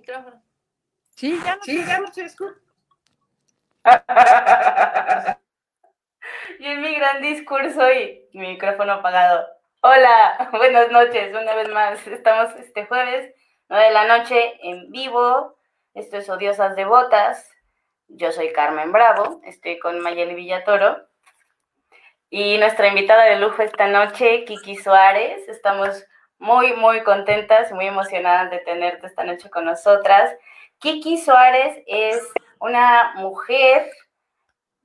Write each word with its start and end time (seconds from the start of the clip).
micrófono. 0.00 0.42
Sí, 1.16 1.40
ya 1.44 1.56
no, 1.56 1.62
sí, 1.62 1.84
ya 1.84 1.98
no 1.98 2.12
se 2.12 2.24
escucha. 2.24 2.58
y 6.58 6.66
en 6.66 6.80
mi 6.80 6.94
gran 6.94 7.22
discurso 7.22 7.92
y 7.92 8.28
mi 8.32 8.48
micrófono 8.48 8.94
apagado. 8.94 9.46
Hola, 9.82 10.48
buenas 10.52 10.90
noches, 10.90 11.34
una 11.34 11.54
vez 11.54 11.68
más. 11.68 12.06
Estamos 12.06 12.54
este 12.56 12.86
jueves, 12.86 13.34
9 13.68 13.84
de 13.84 13.90
la 13.90 14.06
noche, 14.18 14.58
en 14.62 14.90
vivo. 14.90 15.56
Esto 15.94 16.16
es 16.16 16.28
Odiosas 16.28 16.76
Devotas. 16.76 17.50
Yo 18.08 18.32
soy 18.32 18.52
Carmen 18.52 18.90
Bravo, 18.92 19.40
estoy 19.44 19.78
con 19.78 20.00
Mayeli 20.00 20.34
Villatoro. 20.34 21.06
Y 22.30 22.58
nuestra 22.58 22.88
invitada 22.88 23.24
de 23.24 23.38
lujo 23.38 23.62
esta 23.62 23.86
noche, 23.86 24.44
Kiki 24.44 24.76
Suárez. 24.76 25.46
Estamos 25.48 26.04
muy, 26.40 26.72
muy 26.72 27.04
contentas 27.04 27.70
y 27.70 27.74
muy 27.74 27.86
emocionadas 27.86 28.50
de 28.50 28.58
tenerte 28.58 29.06
esta 29.06 29.24
noche 29.24 29.50
con 29.50 29.66
nosotras. 29.66 30.34
Kiki 30.78 31.18
Suárez 31.18 31.84
es 31.86 32.26
una 32.58 33.12
mujer 33.16 33.88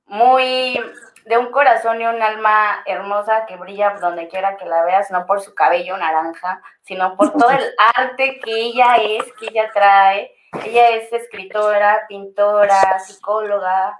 muy 0.04 0.78
de 1.24 1.38
un 1.38 1.50
corazón 1.50 2.00
y 2.00 2.06
un 2.06 2.22
alma 2.22 2.82
hermosa 2.86 3.46
que 3.46 3.56
brilla 3.56 3.96
donde 4.00 4.28
quiera 4.28 4.56
que 4.58 4.66
la 4.66 4.84
veas, 4.84 5.10
no 5.10 5.26
por 5.26 5.40
su 5.40 5.54
cabello 5.54 5.96
naranja, 5.96 6.62
sino 6.82 7.16
por 7.16 7.32
todo 7.32 7.50
el 7.50 7.64
arte 7.96 8.38
que 8.44 8.54
ella 8.54 8.96
es, 8.96 9.24
que 9.40 9.46
ella 9.46 9.70
trae. 9.72 10.32
Ella 10.64 10.90
es 10.90 11.12
escritora, 11.12 12.04
pintora, 12.06 12.98
psicóloga. 12.98 13.98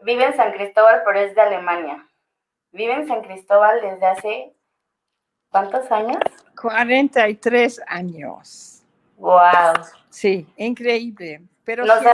Vive 0.00 0.24
en 0.24 0.36
San 0.36 0.52
Cristóbal, 0.52 1.02
pero 1.04 1.20
es 1.20 1.34
de 1.34 1.40
Alemania. 1.40 2.06
Vive 2.72 2.94
en 2.94 3.06
San 3.06 3.22
Cristóbal 3.22 3.80
desde 3.80 4.06
hace 4.06 4.56
¿cuántos 5.52 5.90
años? 5.92 6.18
43 6.60 7.80
años. 7.86 8.82
Wow. 9.18 9.74
Sí, 10.10 10.52
increíble. 10.56 11.42
Pero 11.64 11.84
Nos 11.84 12.04
ha, 12.04 12.12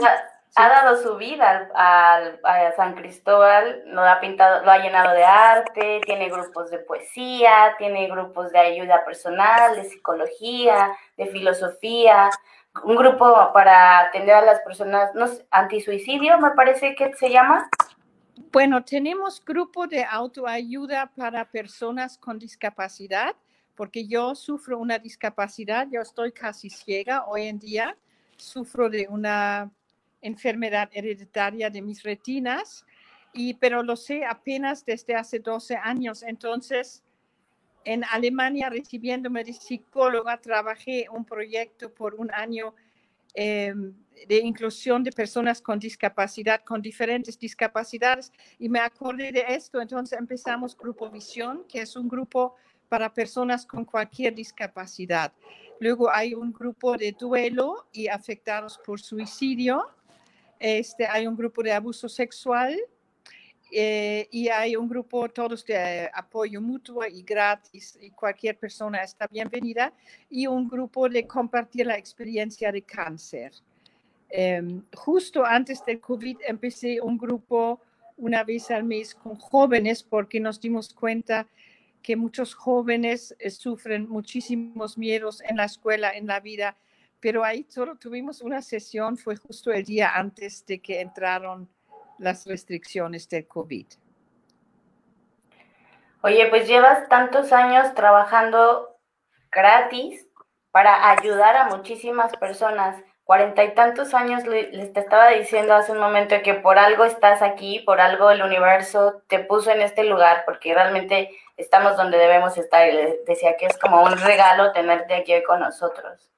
ha 0.55 0.69
dado 0.69 1.01
su 1.01 1.17
vida 1.17 1.69
al, 1.73 2.39
al, 2.43 2.67
a 2.67 2.75
San 2.75 2.93
Cristóbal, 2.93 3.81
lo 3.85 4.03
ha 4.03 4.19
pintado, 4.19 4.63
lo 4.63 4.69
ha 4.69 4.77
llenado 4.77 5.15
de 5.15 5.23
arte, 5.23 6.01
tiene 6.05 6.29
grupos 6.29 6.69
de 6.69 6.79
poesía, 6.79 7.73
tiene 7.79 8.07
grupos 8.07 8.51
de 8.51 8.59
ayuda 8.59 9.03
personal, 9.05 9.75
de 9.75 9.85
psicología, 9.85 10.95
de 11.17 11.25
filosofía, 11.27 12.29
un 12.83 12.95
grupo 12.95 13.51
para 13.53 13.99
atender 14.01 14.35
a 14.35 14.41
las 14.41 14.61
personas, 14.61 15.13
no 15.15 15.27
sé, 15.27 15.45
antisuicidio, 15.51 16.37
me 16.39 16.51
parece 16.51 16.95
que 16.95 17.13
se 17.15 17.29
llama. 17.29 17.69
Bueno, 18.47 18.83
tenemos 18.83 19.43
grupo 19.43 19.85
de 19.85 20.03
autoayuda 20.03 21.11
para 21.13 21.43
personas 21.51 22.17
con 22.17 22.39
discapacidad, 22.39 23.35
porque 23.75 24.07
yo 24.07 24.33
sufro 24.33 24.79
una 24.79 24.97
discapacidad, 24.97 25.87
yo 25.91 26.01
estoy 26.01 26.31
casi 26.31 26.69
ciega 26.69 27.25
hoy 27.27 27.43
en 27.43 27.59
día, 27.59 27.97
sufro 28.37 28.89
de 28.89 29.07
una 29.09 29.69
enfermedad 30.21 30.89
hereditaria 30.93 31.69
de 31.69 31.81
mis 31.81 32.01
retinas, 32.01 32.85
y, 33.33 33.55
pero 33.55 33.83
lo 33.83 33.95
sé 33.95 34.25
apenas 34.25 34.85
desde 34.85 35.15
hace 35.15 35.39
12 35.39 35.75
años. 35.75 36.23
Entonces, 36.23 37.03
en 37.83 38.03
Alemania, 38.05 38.69
recibiéndome 38.69 39.43
de 39.43 39.53
psicóloga, 39.53 40.39
trabajé 40.39 41.07
un 41.11 41.25
proyecto 41.25 41.93
por 41.93 42.15
un 42.15 42.31
año 42.31 42.73
eh, 43.33 43.73
de 44.27 44.37
inclusión 44.37 45.03
de 45.03 45.11
personas 45.11 45.61
con 45.61 45.79
discapacidad, 45.79 46.61
con 46.63 46.81
diferentes 46.81 47.37
discapacidades, 47.37 48.31
y 48.57 48.69
me 48.69 48.79
acordé 48.79 49.31
de 49.31 49.45
esto. 49.47 49.81
Entonces 49.81 50.17
empezamos 50.19 50.75
Grupo 50.75 51.09
Visión, 51.09 51.65
que 51.67 51.81
es 51.81 51.95
un 51.95 52.07
grupo 52.07 52.55
para 52.89 53.13
personas 53.13 53.65
con 53.65 53.85
cualquier 53.85 54.33
discapacidad. 54.35 55.31
Luego 55.79 56.11
hay 56.11 56.33
un 56.33 56.51
grupo 56.51 56.97
de 56.97 57.13
duelo 57.13 57.87
y 57.93 58.07
afectados 58.07 58.77
por 58.85 58.99
suicidio. 58.99 59.87
Este, 60.59 61.07
hay 61.07 61.25
un 61.25 61.37
grupo 61.37 61.63
de 61.63 61.71
abuso 61.71 62.09
sexual 62.09 62.77
eh, 63.71 64.27
y 64.31 64.47
hay 64.49 64.75
un 64.75 64.89
grupo 64.89 65.29
todos 65.29 65.65
de 65.65 66.09
apoyo 66.13 66.59
mutuo 66.61 67.05
y 67.05 67.21
gratis 67.21 67.97
y 68.01 68.09
cualquier 68.09 68.57
persona 68.57 69.03
está 69.03 69.27
bienvenida 69.27 69.93
y 70.29 70.47
un 70.47 70.67
grupo 70.67 71.07
de 71.07 71.27
compartir 71.27 71.85
la 71.85 71.97
experiencia 71.97 72.71
de 72.71 72.81
cáncer. 72.81 73.51
Eh, 74.29 74.81
justo 74.95 75.45
antes 75.45 75.83
del 75.85 75.99
COVID 75.99 76.37
empecé 76.47 76.99
un 77.01 77.17
grupo 77.17 77.79
una 78.17 78.43
vez 78.43 78.69
al 78.71 78.83
mes 78.83 79.15
con 79.15 79.35
jóvenes 79.35 80.03
porque 80.03 80.39
nos 80.39 80.59
dimos 80.59 80.93
cuenta 80.93 81.47
que 82.01 82.15
muchos 82.15 82.53
jóvenes 82.53 83.35
eh, 83.39 83.49
sufren 83.49 84.07
muchísimos 84.09 84.97
miedos 84.97 85.41
en 85.47 85.57
la 85.57 85.65
escuela, 85.65 86.11
en 86.11 86.27
la 86.27 86.39
vida, 86.39 86.75
pero 87.19 87.43
ahí 87.43 87.65
solo 87.69 87.97
tuvimos 87.97 88.41
una 88.41 88.61
sesión, 88.61 89.17
fue 89.17 89.35
justo 89.35 89.71
el 89.71 89.83
día 89.83 90.15
antes 90.15 90.65
de 90.65 90.79
que 90.79 91.01
entraron 91.01 91.69
las 92.19 92.45
restricciones 92.45 93.27
del 93.29 93.47
COVID. 93.47 93.87
Oye, 96.21 96.47
pues 96.47 96.67
llevas 96.67 97.07
tantos 97.07 97.53
años 97.53 97.93
trabajando 97.95 98.97
gratis 99.51 100.27
para 100.71 101.11
ayudar 101.11 101.55
a 101.55 101.69
muchísimas 101.69 102.35
personas. 102.37 103.01
Cuarenta 103.23 103.63
y 103.63 103.73
tantos 103.75 104.13
años 104.13 104.45
les 104.47 104.91
te 104.91 104.99
estaba 104.99 105.29
diciendo 105.29 105.75
hace 105.75 105.91
un 105.91 105.99
momento 105.99 106.35
que 106.43 106.55
por 106.55 106.79
algo 106.79 107.05
estás 107.05 107.41
aquí, 107.41 107.79
por 107.85 108.01
algo 108.01 108.31
el 108.31 108.41
universo 108.41 109.21
te 109.27 109.39
puso 109.39 109.71
en 109.71 109.81
este 109.81 110.03
lugar, 110.03 110.43
porque 110.45 110.73
realmente 110.73 111.29
estamos 111.55 111.95
donde 111.95 112.17
debemos 112.17 112.57
estar. 112.57 112.89
Y 112.89 112.93
les 112.93 113.25
decía 113.25 113.55
que 113.55 113.67
es 113.67 113.77
como 113.77 114.03
un 114.03 114.17
regalo 114.17 114.71
tenerte 114.71 115.13
aquí 115.13 115.33
hoy 115.33 115.43
con 115.43 115.59
nosotros. 115.59 116.31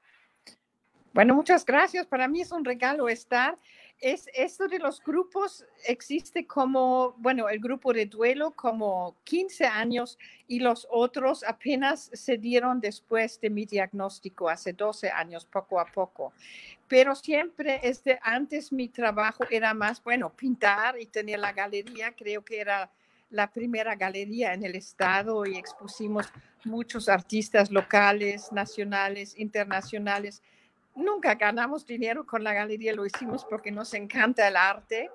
Bueno, 1.14 1.34
muchas 1.34 1.66
gracias. 1.66 2.06
Para 2.06 2.28
mí 2.28 2.42
es 2.42 2.52
un 2.52 2.66
regalo 2.66 3.10
estar 3.10 3.56
es 4.02 4.28
esto 4.34 4.68
de 4.68 4.80
los 4.80 5.02
grupos 5.04 5.64
existe 5.86 6.48
como, 6.48 7.14
bueno, 7.20 7.48
el 7.50 7.60
grupo 7.60 7.94
de 7.94 8.08
duelo 8.08 8.52
como 8.52 9.16
15 9.26 9.66
años 9.66 10.18
y 10.48 10.60
los 10.60 10.88
otros 10.90 11.44
apenas 11.44 12.10
se 12.12 12.38
dieron 12.38 12.82
después 12.82 13.40
de 13.40 13.52
mi 13.52 13.66
diagnóstico 13.66 14.50
hace 14.50 14.74
12 14.74 15.12
años, 15.12 15.46
poco 15.46 15.80
a 15.80 15.86
poco. 15.86 16.34
Pero 16.88 17.16
siempre, 17.16 17.80
este, 17.84 18.20
antes 18.24 18.72
mi 18.72 18.90
trabajo 18.90 19.46
era 19.52 19.76
más, 19.76 20.04
bueno, 20.04 20.32
pintar 20.32 21.00
y 21.00 21.06
tener 21.06 21.40
la 21.40 21.54
galería, 21.54 22.12
creo 22.14 22.44
que 22.44 22.60
era 22.60 22.92
la 23.30 23.52
primera 23.52 23.96
galería 23.96 24.54
en 24.54 24.66
el 24.66 24.76
estado 24.76 25.46
y 25.46 25.58
expusimos 25.58 26.28
muchos 26.66 27.08
artistas 27.08 27.70
locales, 27.70 28.52
nacionales, 28.52 29.38
internacionales 29.38 30.42
nunca 30.96 31.36
ganamos 31.36 31.86
dinero 31.86 32.26
con 32.26 32.44
la 32.44 32.54
galería, 32.54 32.94
lo 32.94 33.06
hicimos 33.06 33.46
porque 33.46 33.72
nos 33.72 33.94
encanta 33.94 34.48
el 34.48 34.56
arte. 34.56 35.10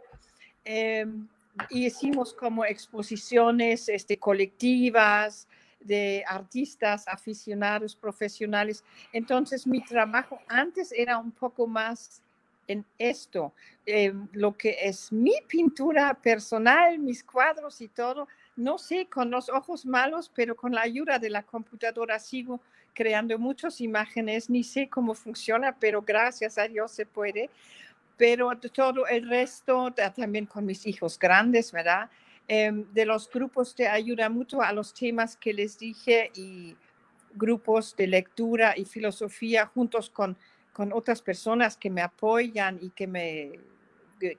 Y 1.71 1.87
hicimos 1.87 2.35
como 2.35 2.65
exposiciones 2.65 3.89
este, 3.89 4.19
colectivas 4.19 5.49
de 5.81 6.25
artistas, 6.27 7.07
aficionados, 7.07 7.95
profesionales. 7.95 8.85
Entonces 9.13 9.67
mi 9.67 9.83
trabajo 9.83 10.41
antes 10.49 10.93
era 10.93 11.19
un 11.19 11.31
poco 11.31 11.67
más 11.67 12.23
en 12.69 12.85
esto, 12.99 13.53
eh, 13.85 14.13
lo 14.33 14.57
que 14.57 14.77
es 14.83 15.13
mi 15.13 15.35
pintura 15.47 16.15
personal, 16.15 16.99
mis 16.99 17.23
cuadros 17.23 17.81
y 17.81 17.87
todo, 17.87 18.27
no 18.57 18.77
sé, 18.77 19.07
con 19.07 19.31
los 19.31 19.49
ojos 19.49 19.87
malos, 19.87 20.31
pero 20.35 20.57
con 20.57 20.75
la 20.75 20.83
ayuda 20.83 21.21
de 21.21 21.31
la 21.31 21.45
computadora 21.45 22.19
sigo 22.19 22.61
creando 22.97 23.39
muchas 23.39 23.81
imágenes, 23.83 24.49
ni 24.49 24.65
sé 24.65 24.89
cómo 24.89 25.15
funciona, 25.15 25.77
pero 25.79 26.01
gracias 26.01 26.57
a 26.57 26.67
Dios 26.67 26.91
se 26.91 27.05
puede. 27.05 27.51
Pero 28.17 28.51
todo 28.73 29.07
el 29.07 29.29
resto, 29.29 29.93
también 29.93 30.47
con 30.47 30.65
mis 30.65 30.87
hijos 30.87 31.19
grandes, 31.19 31.71
¿verdad? 31.71 32.09
Eh, 32.49 32.73
de 32.95 33.05
los 33.05 33.31
grupos 33.31 33.77
de 33.77 33.87
ayuda 33.87 34.31
mutua 34.31 34.69
a 34.69 34.73
los 34.73 34.95
temas 34.95 35.37
que 35.37 35.53
les 35.53 35.79
dije 35.79 36.31
y 36.35 36.75
grupos 37.35 37.95
de 37.95 38.07
lectura 38.07 38.73
y 38.75 38.87
filosofía 38.87 39.67
juntos 39.67 40.09
con, 40.09 40.35
con 40.73 40.91
otras 40.95 41.21
personas 41.21 41.77
que 41.77 41.91
me 41.91 42.01
apoyan 42.01 42.79
y 42.81 42.91
que 42.91 43.07
me 43.07 43.61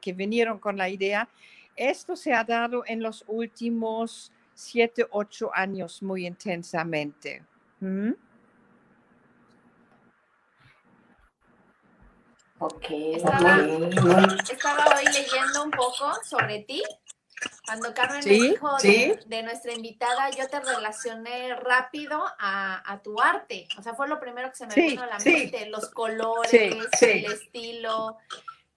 que 0.01 0.13
vinieron 0.13 0.57
con 0.57 0.75
la 0.75 0.89
idea. 0.89 1.30
Esto 1.75 2.15
se 2.15 2.33
ha 2.33 2.44
dado 2.44 2.83
en 2.88 3.04
los 3.04 3.24
últimos 3.27 4.31
siete, 4.56 5.06
ocho 5.12 5.51
años 5.54 6.01
muy 6.01 6.25
intensamente. 6.25 7.44
¿Mm? 7.80 8.13
Ok. 12.59 12.86
Estaba, 12.89 13.57
ok. 13.57 14.50
estaba 14.50 14.86
hoy 14.98 15.06
leyendo 15.06 15.63
un 15.63 15.71
poco 15.71 16.12
sobre 16.24 16.59
ti. 16.59 16.83
Cuando 17.65 17.94
Carmen 17.94 18.24
Sí, 18.24 18.30
me 18.30 18.50
dijo 18.50 18.80
sí. 18.80 18.88
de, 19.09 19.24
de 19.27 19.44
nuestra 19.44 19.74
invitada, 19.74 20.31
yo 20.31 20.48
te 20.50 20.59
relacioné 20.59 21.54
rápido 21.56 22.24
a, 22.39 22.92
a 22.92 23.01
tu 23.04 23.21
arte. 23.21 23.68
O 23.77 23.83
sea, 23.83 23.94
fue 23.94 24.07
lo 24.07 24.19
primero 24.19 24.50
que 24.50 24.56
se 24.56 24.65
me 24.65 24.74
Sí, 24.74 24.81
vino 24.81 25.04
a 25.04 25.07
la 25.07 25.19
mente, 25.19 25.68
los 25.68 25.89
colores, 25.89 26.51
el 27.01 27.25
estilo. 27.25 28.18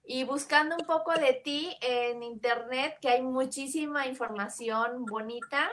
Y 0.03 0.25
buscando 0.25 0.75
un 0.75 0.85
poco 0.85 1.13
de 1.13 1.33
ti 1.33 1.75
en 1.81 2.21
internet, 2.21 2.97
que 3.01 3.09
hay 3.09 3.21
muchísima 3.23 4.05
información 4.07 5.05
bonita, 5.05 5.71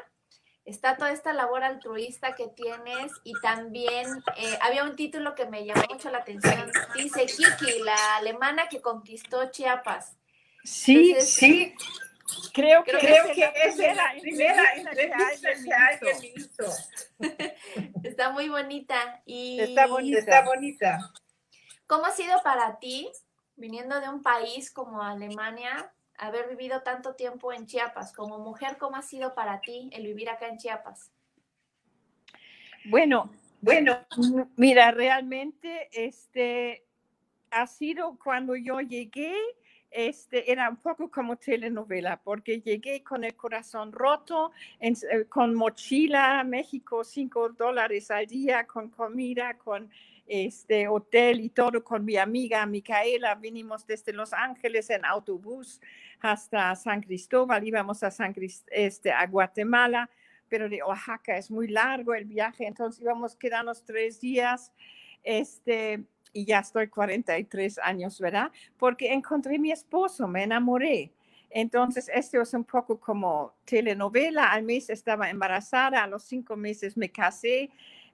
está 0.69 0.97
toda 0.97 1.13
esta 1.13 1.33
labor 1.33 1.65
altruista 1.65 2.35
que 2.35 2.49
tienes 2.49 3.13
y 3.25 3.33
también 3.41 4.07
eh, 4.37 4.59
había 4.61 4.85
un 4.85 4.97
título 4.97 5.35
que 5.35 5.47
me 5.47 5.65
llamó 5.65 5.83
mucho 5.89 6.11
la 6.11 6.19
atención. 6.19 6.71
Dice 6.95 7.27
Kiki, 7.27 7.81
la 7.83 8.17
alemana 8.17 8.69
que 8.69 8.81
conquistó 8.81 9.51
Chiapas. 9.51 10.17
Sí, 10.65 11.11
Entonces, 11.11 11.31
sí. 11.35 11.75
Creo 12.53 12.85
que, 12.85 12.93
creo 12.93 13.25
es 13.25 13.31
que 13.31 13.41
la 13.41 13.47
es 13.49 13.75
primera 13.75 14.13
la 14.13 14.21
primera 14.21 14.75
entrevista 14.75 15.49
que 15.65 15.73
alguien 15.73 16.33
hizo. 16.37 16.65
Está 18.05 18.31
muy 18.31 18.51
bonita. 18.51 19.23
Y 19.25 19.61
Está 19.61 19.87
bonita. 19.87 20.43
bonita. 20.43 20.99
¿Cómo 21.87 22.05
ha 22.05 22.13
sido 22.13 22.43
para 22.43 22.79
ti, 22.79 23.11
viniendo 23.57 23.99
de 24.03 24.11
un 24.11 24.23
país 24.23 24.71
como 24.71 25.03
Alemania, 25.03 25.91
haber 26.19 26.49
vivido 26.49 26.83
tanto 26.83 27.15
tiempo 27.15 27.53
en 27.53 27.67
Chiapas? 27.67 28.13
Como 28.13 28.39
mujer, 28.39 28.77
¿cómo 28.79 28.97
ha 28.97 29.03
sido 29.03 29.35
para 29.35 29.61
ti 29.61 29.89
el 29.93 30.05
vivir 30.05 30.29
acá 30.29 30.49
en 30.49 30.59
Chiapas? 30.59 31.11
Bueno, 32.85 33.31
bueno, 33.61 33.99
mira, 34.57 34.93
realmente 34.93 35.89
este 35.93 36.85
ha 37.51 37.67
sido 37.67 38.17
cuando 38.23 38.55
yo 38.55 38.81
llegué, 38.81 39.35
este 39.91 40.51
era 40.53 40.69
un 40.69 40.77
poco 40.77 41.11
como 41.11 41.37
telenovela, 41.37 42.21
porque 42.23 42.61
llegué 42.61 43.03
con 43.03 43.25
el 43.25 43.35
corazón 43.35 43.91
roto, 43.91 44.53
eh, 44.81 44.95
con 45.29 45.55
mochila, 45.55 46.45
México, 46.45 47.03
cinco 47.03 47.49
dólares 47.49 48.11
al 48.11 48.27
día, 48.27 48.67
con 48.67 48.91
comida, 48.91 49.55
con 49.55 49.91
este 50.29 50.87
hotel 50.89 51.41
y 51.41 51.49
todo, 51.51 51.83
con 51.83 52.05
mi 52.05 52.17
amiga 52.17 52.65
Micaela, 52.67 53.35
vinimos 53.35 53.87
desde 53.87 54.13
Los 54.13 54.33
Ángeles 54.33 54.91
en 54.91 55.05
autobús 55.05 55.81
hasta 56.21 56.75
San 56.77 57.01
Cristóbal, 57.01 57.67
íbamos 57.67 58.03
a 58.03 58.11
San 58.11 58.35
Cris- 58.35 58.65
este, 58.71 59.11
a 59.13 59.27
Guatemala 59.27 60.09
pero 60.49 60.69
de 60.69 60.83
Oaxaca 60.83 61.37
es 61.37 61.51
muy 61.51 61.69
largo 61.69 62.15
el 62.15 62.25
viaje, 62.25 62.67
entonces 62.67 63.03
íbamos 63.03 63.35
a 63.35 63.39
quedarnos 63.39 63.85
tres 63.85 64.21
días, 64.21 64.73
este, 65.23 66.05
y 66.33 66.45
ya 66.45 66.61
estoy 66.61 66.89
43 66.89 67.79
años, 67.83 68.21
¿verdad? 68.21 68.51
Porque 68.79 69.13
encontré 69.13 69.59
mi 69.59 69.73
esposo, 69.73 70.27
me 70.27 70.45
enamoré. 70.45 71.13
Entonces, 71.51 72.11
esto 72.15 72.41
es 72.43 72.53
un 72.53 72.65
poco 72.65 73.01
como 73.01 73.55
telenovela. 73.65 74.53
Al 74.53 74.63
mes 74.65 74.91
estaba 74.91 75.31
embarazada, 75.31 76.03
a 76.03 76.07
los 76.07 76.25
cinco 76.25 76.57
meses 76.57 76.97
me 76.97 77.11
casé. 77.11 77.71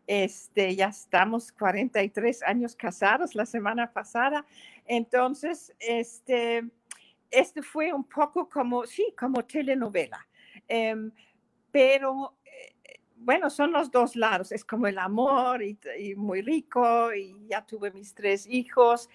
Este, 0.06 0.77
ya 0.77 0.89
estamos 0.89 1.53
43 1.53 2.43
años 2.43 2.77
casados 2.77 3.35
la 3.35 3.47
semana 3.47 3.93
pasada. 3.93 4.45
Entonces, 4.87 5.75
este, 5.79 6.65
este 7.31 7.62
fue 7.62 7.93
un 7.93 8.05
poco 8.05 8.49
como, 8.49 8.87
sí, 8.87 9.15
como 9.19 9.45
telenovela. 9.45 10.27
Em, 10.69 11.11
pero 11.71 12.37
eh, 12.45 13.01
bueno, 13.17 13.51
son 13.51 13.73
los 13.73 13.91
dos 13.91 14.15
lados, 14.15 14.53
es 14.53 14.65
como 14.65 14.87
el 14.87 14.99
amor 14.99 15.62
y, 15.62 15.79
y 15.99 16.15
muy 16.15 16.43
rico 16.43 17.12
y 17.12 17.47
ya 17.49 17.65
tuve 17.65 17.91
mis 17.91 18.15
tres 18.15 18.47
hijos, 18.47 19.09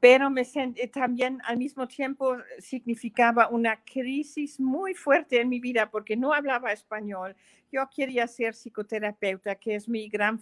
pero 0.00 0.30
me 0.30 0.44
sentí 0.44 0.86
también 0.88 1.40
al 1.44 1.58
mismo 1.58 1.86
tiempo 1.86 2.38
significaba 2.58 3.48
una 3.48 3.76
crisis 3.84 4.58
muy 4.58 4.94
fuerte 4.94 5.40
en 5.40 5.50
mi 5.50 5.60
vida 5.60 5.90
porque 5.90 6.16
no 6.16 6.32
hablaba 6.32 6.72
español. 6.72 7.36
Yo 7.70 7.88
quería 7.94 8.26
ser 8.26 8.54
psicoterapeuta, 8.54 9.54
que 9.54 9.74
es 9.74 9.88
mi 9.88 10.08
gran 10.08 10.40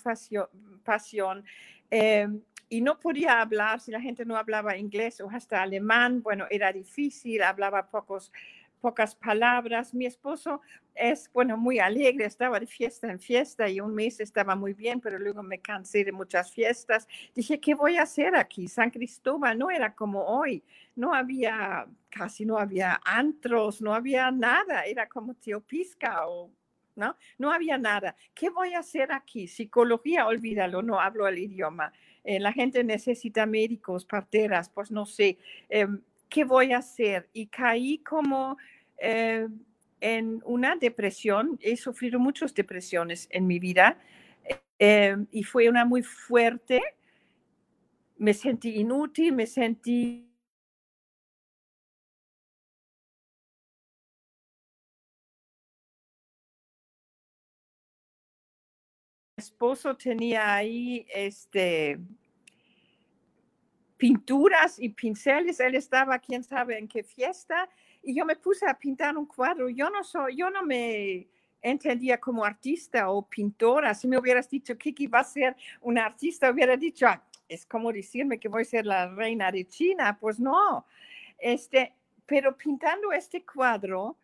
pasión. 0.85 1.45
eh, 1.91 2.29
y 2.71 2.83
no 2.83 3.01
podía 3.01 3.41
hablar 3.41 3.81
si 3.81 3.91
la 3.91 4.01
gente 4.01 4.27
no 4.27 4.37
hablaba 4.37 4.77
inglés 4.77 5.21
o 5.21 5.31
hasta 5.31 5.63
alemán. 5.63 6.23
Bueno, 6.23 6.47
era 6.51 6.71
difícil, 6.73 7.43
hablaba 7.43 7.89
pocos, 7.89 8.31
pocas 8.79 9.15
palabras. 9.15 9.93
Mi 9.95 10.07
esposo 10.07 10.61
es, 10.95 11.31
bueno, 11.33 11.57
muy 11.57 11.79
alegre, 11.79 12.25
estaba 12.25 12.59
de 12.59 12.67
fiesta 12.67 13.11
en 13.11 13.21
fiesta 13.21 13.69
y 13.69 13.81
un 13.81 13.95
mes 13.95 14.21
estaba 14.21 14.57
muy 14.57 14.75
bien, 14.75 15.01
pero 15.01 15.19
luego 15.19 15.43
me 15.43 15.61
cansé 15.61 16.05
de 16.05 16.13
muchas 16.13 16.53
fiestas. 16.53 17.07
Dije, 17.35 17.61
¿qué 17.61 17.75
voy 17.75 17.97
a 17.97 18.03
hacer 18.03 18.35
aquí? 18.35 18.69
San 18.69 18.91
Cristóbal 18.91 19.59
no 19.59 19.71
era 19.71 19.95
como 19.95 20.25
hoy, 20.25 20.63
no 20.97 21.15
había, 21.15 21.87
casi 22.09 22.45
no 22.45 22.59
había 22.59 23.01
antros, 23.05 23.81
no 23.83 23.95
había 23.95 24.31
nada, 24.31 24.85
era 24.85 25.09
como 25.09 25.35
Teopisca 25.35 26.27
o... 26.29 26.51
¿No? 26.97 27.17
no 27.39 27.53
había 27.53 27.79
nada. 27.79 28.17
¿Qué 28.35 28.51
voy 28.51 28.75
a 28.75 28.81
hacer 28.81 29.13
aquí? 29.13 29.47
Psicología, 29.47 30.27
olvídalo, 30.27 30.83
no 30.83 30.99
hablo 30.99 31.29
el 31.29 31.39
idioma. 31.39 31.93
Eh, 32.25 32.41
la 32.41 32.53
gente 32.53 32.83
necesita 32.83 33.47
médicos, 33.47 34.05
parteras, 34.05 34.69
pues 34.69 34.91
no 34.91 35.07
sé. 35.07 35.39
em, 35.69 36.03
¿Qué 36.29 36.45
voy 36.45 36.73
a 36.73 36.79
hacer? 36.79 37.29
Y 37.33 37.47
caí 37.47 37.99
como 37.99 38.57
eh, 38.99 39.49
en 40.01 40.43
una 40.45 40.77
depresión. 40.77 41.59
He 41.63 41.77
sufrido 41.77 42.19
muchas 42.19 42.55
depresiones 42.55 43.29
en 43.31 43.47
mi 43.47 43.59
vida 43.59 43.99
eh, 44.79 45.17
y 45.31 45.43
fue 45.45 45.69
una 45.69 45.85
muy 45.85 46.03
fuerte. 46.03 46.81
Me 48.19 48.35
sentí 48.35 48.77
inútil, 48.81 49.33
me 49.33 49.47
sentí 49.47 50.29
esposo 59.39 59.97
tenía 59.97 60.55
ahí 60.55 61.07
este 61.15 61.99
pinturas 63.99 64.79
y 64.79 64.89
pinceles. 64.91 65.61
Él 65.61 65.75
estaba, 65.75 66.19
quién 66.21 66.43
sabe 66.45 66.79
en 66.79 66.89
qué 66.89 67.03
fiesta, 67.05 67.69
y 68.03 68.15
yo 68.17 68.25
me 68.25 68.37
puse 68.37 68.67
a 68.67 68.79
pintar 68.79 69.19
un 69.19 69.27
cuadro. 69.27 69.69
Yo 69.69 69.91
no 69.91 70.03
soy, 70.05 70.37
yo 70.37 70.51
no 70.51 70.63
me 70.65 71.29
entendía 71.61 72.19
como 72.21 72.45
artista 72.45 73.11
o 73.11 73.29
pintora. 73.29 73.95
Si 73.95 74.09
me 74.09 74.17
hubieras 74.19 74.49
dicho 74.49 74.79
Kiki 74.79 75.09
va 75.09 75.21
a 75.21 75.25
ser 75.25 75.57
una 75.83 76.07
artista, 76.07 76.51
hubiera 76.51 76.77
dicho, 76.77 77.07
"Ah, 77.09 77.23
es 77.49 77.67
como 77.67 77.93
decirme 77.93 78.39
que 78.39 78.49
voy 78.49 78.63
a 78.63 78.65
ser 78.65 78.87
la 78.87 79.09
reina 79.15 79.51
de 79.53 79.67
China. 79.67 80.17
Pues 80.21 80.39
no. 80.41 80.87
Este, 81.39 81.95
pero 82.27 82.57
pintando 82.57 83.13
este 83.13 83.45
cuadro, 83.45 84.17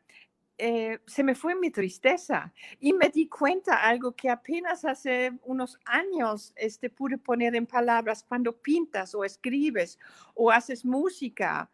eh, 0.57 1.01
se 1.07 1.25
me 1.25 1.35
fue 1.35 1.57
mi 1.57 1.71
tristeza 1.71 2.53
y 2.79 2.93
me 2.93 3.09
di 3.09 3.29
cuenta 3.29 3.83
algo 3.83 4.13
que 4.13 4.31
apenas 4.31 4.85
hace 4.85 5.33
unos 5.43 5.79
años 5.85 6.53
este, 6.55 6.91
pude 6.91 7.19
poner 7.19 7.57
en 7.57 7.67
palabras 7.67 8.23
cuando 8.23 8.57
pintas 8.57 9.15
o 9.17 9.25
escribes 9.25 9.99
o 10.35 10.53
haces 10.53 10.85
música. 10.85 11.69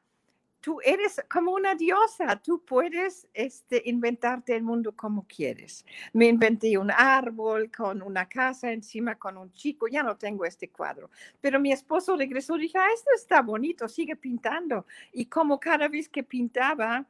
Tú 0.62 0.78
eres 0.82 1.22
como 1.30 1.52
una 1.52 1.74
diosa, 1.74 2.36
tú 2.36 2.62
puedes 2.64 3.26
este, 3.34 3.82
inventarte 3.84 4.56
el 4.56 4.62
mundo 4.62 4.92
como 4.96 5.26
quieres. 5.26 5.84
Me 6.14 6.28
inventé 6.28 6.76
un 6.78 6.90
árbol 6.90 7.70
con 7.70 8.02
una 8.02 8.28
casa 8.28 8.72
encima, 8.72 9.16
con 9.16 9.36
un 9.36 9.52
chico, 9.52 9.88
ya 9.88 10.02
no 10.02 10.16
tengo 10.16 10.44
este 10.44 10.68
cuadro, 10.68 11.10
pero 11.40 11.60
mi 11.60 11.72
esposo 11.72 12.16
regresó 12.16 12.56
y 12.56 12.62
dije, 12.62 12.78
ah, 12.78 12.88
esto 12.94 13.10
está 13.14 13.42
bonito, 13.42 13.88
sigue 13.88 14.16
pintando. 14.16 14.86
Y 15.12 15.26
como 15.26 15.58
cada 15.60 15.88
vez 15.88 16.08
que 16.08 16.22
pintaba, 16.22 17.06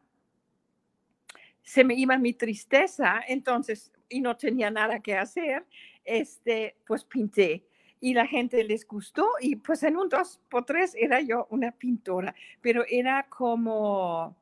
se 1.62 1.84
me 1.84 1.94
iba 1.94 2.18
mi 2.18 2.32
tristeza, 2.32 3.20
entonces, 3.28 3.92
y 4.08 4.20
no 4.20 4.36
tenía 4.36 4.70
nada 4.70 5.00
que 5.00 5.16
hacer, 5.16 5.64
este, 6.04 6.76
pues 6.86 7.04
pinté. 7.04 7.64
Y 8.00 8.14
la 8.14 8.26
gente 8.26 8.64
les 8.64 8.86
gustó 8.86 9.28
y 9.40 9.56
pues 9.56 9.82
en 9.82 9.96
un 9.96 10.08
dos 10.08 10.40
por 10.48 10.64
tres 10.64 10.94
era 10.98 11.20
yo 11.20 11.46
una 11.50 11.70
pintora, 11.72 12.34
pero 12.62 12.84
era 12.88 13.24
como 13.28 14.36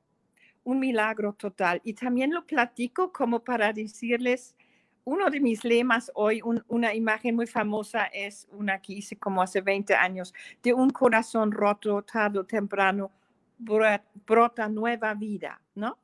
un 0.64 0.78
milagro 0.80 1.32
total. 1.34 1.80
Y 1.84 1.94
también 1.94 2.32
lo 2.34 2.46
platico 2.46 3.12
como 3.12 3.40
para 3.40 3.72
decirles, 3.72 4.54
uno 5.04 5.30
de 5.30 5.40
mis 5.40 5.64
lemas 5.64 6.12
hoy, 6.14 6.40
un- 6.44 6.62
una 6.68 6.94
imagen 6.94 7.34
muy 7.37 7.46
famosa 7.46 8.04
es 8.06 8.46
una 8.52 8.80
que 8.82 8.94
hice 8.94 9.16
como 9.16 9.40
hace 9.42 9.60
20 9.62 9.94
años, 9.94 10.34
de 10.62 10.75
un 10.75 10.90
corazón 10.90 11.50
roto 11.52 12.02
tarde 12.02 12.40
o 12.40 12.44
temprano, 12.44 13.10
bro- 13.58 14.02
brota 14.26 14.68
nueva 14.68 15.14
vida, 15.14 15.60
¿no? 15.75 15.98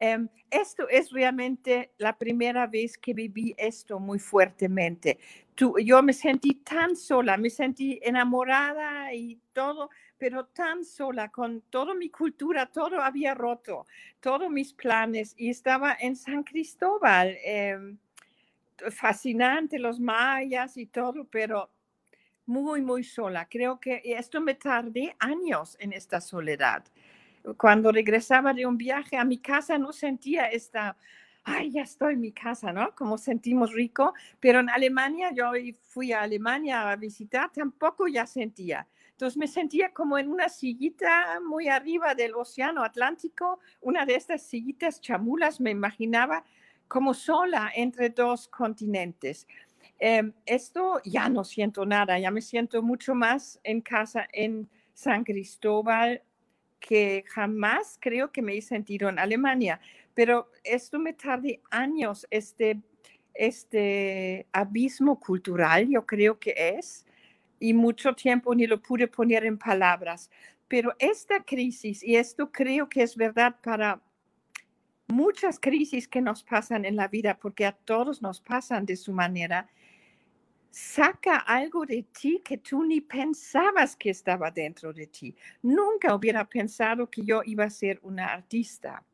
Em, 0.00 0.28
esto 0.50 0.88
es 0.88 1.10
realmente 1.10 1.92
la 1.98 2.16
primera 2.16 2.66
vez 2.66 2.96
que 2.98 3.12
viví 3.14 3.54
esto 3.58 4.00
muy 4.00 4.18
fuertemente. 4.18 5.18
Tú- 5.54 5.76
yo 5.78 6.02
me 6.02 6.12
sentí 6.14 6.54
tan 6.54 6.96
sola, 6.96 7.36
me 7.36 7.50
sentí 7.50 8.00
enamorada 8.02 9.12
y 9.12 9.38
todo, 9.52 9.90
pero 10.18 10.46
tan 10.46 10.84
sola, 10.84 11.30
con 11.30 11.60
toda 11.70 11.94
mi 11.94 12.08
cultura, 12.10 12.66
todo 12.66 13.00
había 13.02 13.34
roto, 13.34 13.86
todos 14.20 14.50
mis 14.50 14.72
planes, 14.72 15.34
y 15.36 15.50
estaba 15.50 15.96
en 16.00 16.16
San 16.16 16.44
Cristóbal. 16.44 17.36
em, 17.44 17.98
fascinante, 18.90 19.78
los 19.78 20.00
mayas 20.00 20.76
y 20.76 20.86
todo, 20.86 21.24
pero 21.30 21.70
muy, 22.46 22.82
muy 22.82 23.04
sola. 23.04 23.48
Creo 23.48 23.80
que 23.80 24.02
esto 24.04 24.40
me 24.40 24.54
tardé 24.54 25.16
años 25.20 25.76
en 25.80 25.92
esta 25.92 26.20
soledad. 26.20 26.84
Cuando 27.56 27.90
regresaba 27.92 28.52
de 28.52 28.66
un 28.66 28.76
viaje 28.76 29.16
a 29.16 29.24
mi 29.24 29.38
casa 29.38 29.78
no 29.78 29.92
sentía 29.92 30.46
esta, 30.46 30.96
ay, 31.44 31.70
ya 31.70 31.82
estoy 31.82 32.14
en 32.14 32.20
mi 32.20 32.32
casa, 32.32 32.72
¿no? 32.72 32.94
Como 32.94 33.18
sentimos 33.18 33.72
rico, 33.72 34.14
pero 34.40 34.60
en 34.60 34.70
Alemania, 34.70 35.30
yo 35.34 35.50
fui 35.82 36.12
a 36.12 36.22
Alemania 36.22 36.90
a 36.90 36.96
visitar, 36.96 37.50
tampoco 37.52 38.08
ya 38.08 38.26
sentía. 38.26 38.86
Entonces 39.12 39.36
me 39.36 39.48
sentía 39.48 39.92
como 39.92 40.18
en 40.18 40.28
una 40.28 40.48
sillita 40.48 41.40
muy 41.46 41.68
arriba 41.68 42.14
del 42.14 42.34
océano 42.34 42.82
Atlántico, 42.82 43.58
una 43.80 44.06
de 44.06 44.14
estas 44.14 44.42
sillitas 44.42 45.00
chamulas, 45.00 45.60
me 45.60 45.70
imaginaba 45.70 46.44
como 46.88 47.14
sola 47.14 47.70
entre 47.74 48.10
dos 48.10 48.48
continentes. 48.48 49.46
Em, 49.98 50.32
esto 50.46 51.00
ya 51.04 51.28
no 51.28 51.44
siento 51.44 51.84
nada, 51.84 52.18
ya 52.18 52.30
me 52.30 52.40
siento 52.40 52.82
mucho 52.82 53.14
más 53.14 53.60
en 53.62 53.82
casa 53.82 54.26
en 54.32 54.68
San 54.94 55.24
Cristóbal 55.24 56.22
que 56.80 57.24
jamás 57.28 57.98
creo 58.00 58.32
que 58.32 58.42
me 58.42 58.56
he 58.56 58.62
sentido 58.62 59.08
en 59.08 59.18
Alemania, 59.18 59.80
pero 60.14 60.50
esto 60.64 60.98
me 60.98 61.12
tardé 61.12 61.60
años, 61.70 62.26
este, 62.30 62.80
este 63.34 64.46
abismo 64.52 65.20
cultural, 65.20 65.88
yo 65.88 66.04
creo 66.06 66.38
que 66.38 66.54
es, 66.56 67.06
y 67.60 67.74
mucho 67.74 68.14
tiempo 68.14 68.54
ni 68.54 68.66
lo 68.66 68.80
pude 68.82 69.06
poner 69.06 69.44
en 69.44 69.58
palabras. 69.58 70.30
Pero 70.66 70.94
esta 70.98 71.42
crisis, 71.44 72.02
y 72.02 72.16
esto 72.16 72.50
creo 72.50 72.88
que 72.88 73.02
es 73.02 73.16
verdad 73.16 73.56
para 73.62 74.00
muchas 75.08 75.58
crisis 75.58 76.08
que 76.08 76.20
nos 76.20 76.42
pasan 76.42 76.84
en 76.84 76.96
la 76.96 77.08
vida, 77.08 77.38
porque 77.38 77.66
a 77.66 77.72
todos 77.72 78.22
nos 78.22 78.40
pasan 78.40 78.86
de 78.86 78.96
su 78.96 79.12
manera, 79.12 79.68
saca 80.70 81.38
algo 81.38 81.84
de 81.84 82.04
ti 82.04 82.40
que 82.44 82.58
tú 82.58 82.84
ni 82.84 83.00
pensabas 83.00 83.96
que 83.96 84.10
estaba 84.10 84.50
dentro 84.50 84.92
de 84.92 85.06
ti. 85.06 85.34
Nunca 85.62 86.14
hubiera 86.14 86.44
pensado 86.48 87.10
que 87.10 87.22
yo 87.22 87.42
iba 87.44 87.64
a 87.64 87.70
ser 87.70 87.98
una 88.02 88.26
artista. 88.26 89.04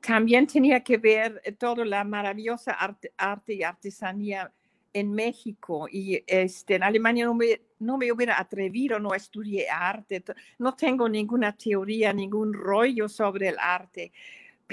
También 0.00 0.46
tenía 0.46 0.82
que 0.82 0.96
ver 0.96 1.40
eh, 1.44 1.52
toda 1.52 1.84
la 1.84 2.02
maravillosa 2.04 2.72
arte, 2.72 3.12
arte 3.16 3.54
y 3.54 3.62
artesanía 3.62 4.52
en 4.92 5.12
México 5.12 5.88
y 5.90 6.22
este, 6.26 6.74
en 6.74 6.82
Alemania 6.82 7.24
no 7.24 7.34
me, 7.34 7.62
no 7.78 7.96
me 7.96 8.12
hubiera 8.12 8.38
atrevido, 8.38 8.98
no 8.98 9.14
estudié 9.14 9.68
arte, 9.70 10.22
no 10.58 10.74
tengo 10.74 11.08
ninguna 11.08 11.56
teoría, 11.56 12.12
ningún 12.12 12.52
rollo 12.52 13.08
sobre 13.08 13.48
el 13.48 13.56
arte. 13.58 14.12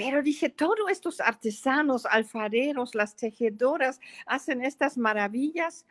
Pero 0.00 0.22
dije, 0.22 0.48
todos 0.48 0.90
estos 0.90 1.20
artesanos, 1.20 2.06
alfareros, 2.06 2.94
las 2.94 3.14
tejedoras 3.14 4.00
hacen 4.24 4.64
estas 4.64 4.96
maravillas 4.96 5.84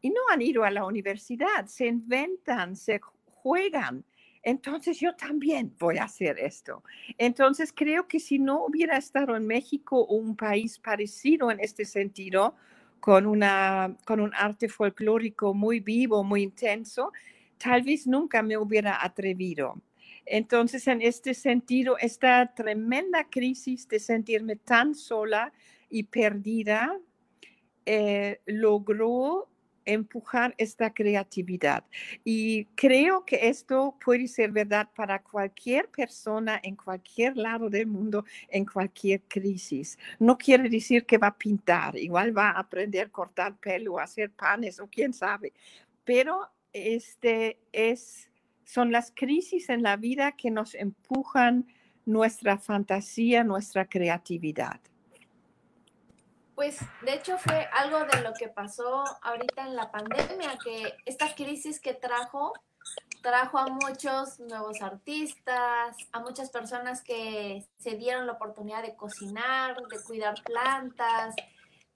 y 0.00 0.08
no 0.08 0.20
han 0.32 0.40
ido 0.40 0.64
a 0.64 0.70
la 0.70 0.86
universidad, 0.86 1.66
se 1.66 1.86
inventan, 1.86 2.74
se 2.74 3.02
juegan. 3.26 4.02
Entonces 4.42 4.98
yo 4.98 5.14
también 5.14 5.76
voy 5.78 5.98
a 5.98 6.04
hacer 6.04 6.38
esto. 6.38 6.82
Entonces 7.18 7.70
creo 7.76 8.08
que 8.08 8.18
si 8.18 8.38
no 8.38 8.64
hubiera 8.64 8.96
estado 8.96 9.36
en 9.36 9.46
México 9.46 10.00
o 10.00 10.14
un 10.14 10.36
país 10.36 10.78
parecido 10.78 11.50
en 11.50 11.60
este 11.60 11.84
sentido, 11.84 12.54
con, 12.98 13.26
una, 13.26 13.94
con 14.06 14.20
un 14.20 14.32
arte 14.34 14.70
folclórico 14.70 15.52
muy 15.52 15.80
vivo, 15.80 16.24
muy 16.24 16.44
intenso, 16.44 17.12
tal 17.58 17.82
vez 17.82 18.06
nunca 18.06 18.42
me 18.42 18.56
hubiera 18.56 19.04
atrevido. 19.04 19.82
Entonces, 20.32 20.86
en 20.86 21.02
este 21.02 21.34
sentido, 21.34 21.98
esta 21.98 22.54
tremenda 22.54 23.24
crisis 23.28 23.88
de 23.88 23.98
sentirme 23.98 24.54
tan 24.54 24.94
sola 24.94 25.52
y 25.88 26.04
perdida 26.04 26.96
eh, 27.84 28.40
logró 28.46 29.48
empujar 29.84 30.54
esta 30.56 30.94
creatividad. 30.94 31.84
Y 32.22 32.66
creo 32.76 33.24
que 33.24 33.48
esto 33.48 33.96
puede 34.04 34.28
ser 34.28 34.52
verdad 34.52 34.88
para 34.94 35.20
cualquier 35.20 35.88
persona 35.88 36.60
en 36.62 36.76
cualquier 36.76 37.36
lado 37.36 37.68
del 37.68 37.88
mundo, 37.88 38.24
en 38.50 38.64
cualquier 38.66 39.22
crisis. 39.22 39.98
No 40.20 40.38
quiere 40.38 40.68
decir 40.68 41.06
que 41.06 41.18
va 41.18 41.28
a 41.28 41.38
pintar, 41.38 41.96
igual 41.96 42.36
va 42.38 42.50
a 42.50 42.60
aprender 42.60 43.06
a 43.08 43.10
cortar 43.10 43.56
pelo, 43.58 43.98
a 43.98 44.04
hacer 44.04 44.30
panes 44.30 44.78
o 44.78 44.86
quién 44.86 45.12
sabe. 45.12 45.52
Pero 46.04 46.48
este 46.72 47.58
es 47.72 48.29
son 48.70 48.92
las 48.92 49.12
crisis 49.14 49.68
en 49.68 49.82
la 49.82 49.96
vida 49.96 50.32
que 50.32 50.50
nos 50.50 50.74
empujan 50.74 51.66
nuestra 52.06 52.56
fantasía, 52.56 53.42
nuestra 53.42 53.86
creatividad. 53.86 54.80
Pues 56.54 56.78
de 57.02 57.14
hecho 57.14 57.36
fue 57.38 57.68
algo 57.72 57.98
de 58.04 58.20
lo 58.22 58.32
que 58.32 58.48
pasó 58.48 59.04
ahorita 59.22 59.66
en 59.66 59.74
la 59.74 59.90
pandemia, 59.90 60.56
que 60.62 60.94
esta 61.04 61.34
crisis 61.34 61.80
que 61.80 61.94
trajo, 61.94 62.52
trajo 63.22 63.58
a 63.58 63.66
muchos 63.66 64.38
nuevos 64.38 64.80
artistas, 64.82 65.96
a 66.12 66.20
muchas 66.20 66.50
personas 66.50 67.02
que 67.02 67.66
se 67.78 67.96
dieron 67.96 68.26
la 68.26 68.34
oportunidad 68.34 68.82
de 68.82 68.94
cocinar, 68.94 69.74
de 69.88 70.00
cuidar 70.06 70.34
plantas, 70.44 71.34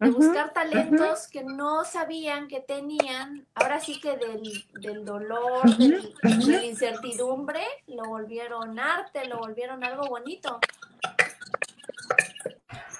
de 0.01 0.11
buscar 0.11 0.53
talentos 0.53 1.29
que 1.29 1.45
no 1.45 1.85
sabían 1.85 2.49
que 2.49 2.61
tenían, 2.61 3.47
ahora 3.55 3.81
sí 3.81 4.01
que 4.01 4.17
del, 4.17 4.43
del 4.81 5.05
dolor, 5.05 5.63
del, 5.77 6.15
de 6.23 6.53
la 6.53 6.65
incertidumbre, 6.65 7.65
lo 7.87 8.05
volvieron 8.05 8.79
arte, 8.79 9.27
lo 9.27 9.39
volvieron 9.39 9.85
algo 9.85 10.07
bonito. 10.09 10.59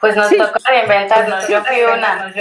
Pues 0.01 0.17
nos 0.17 0.31
tocó 0.31 0.59
reinventarnos, 0.67 1.49
yo 1.49 1.65
fui 1.65 1.83
una. 1.83 2.33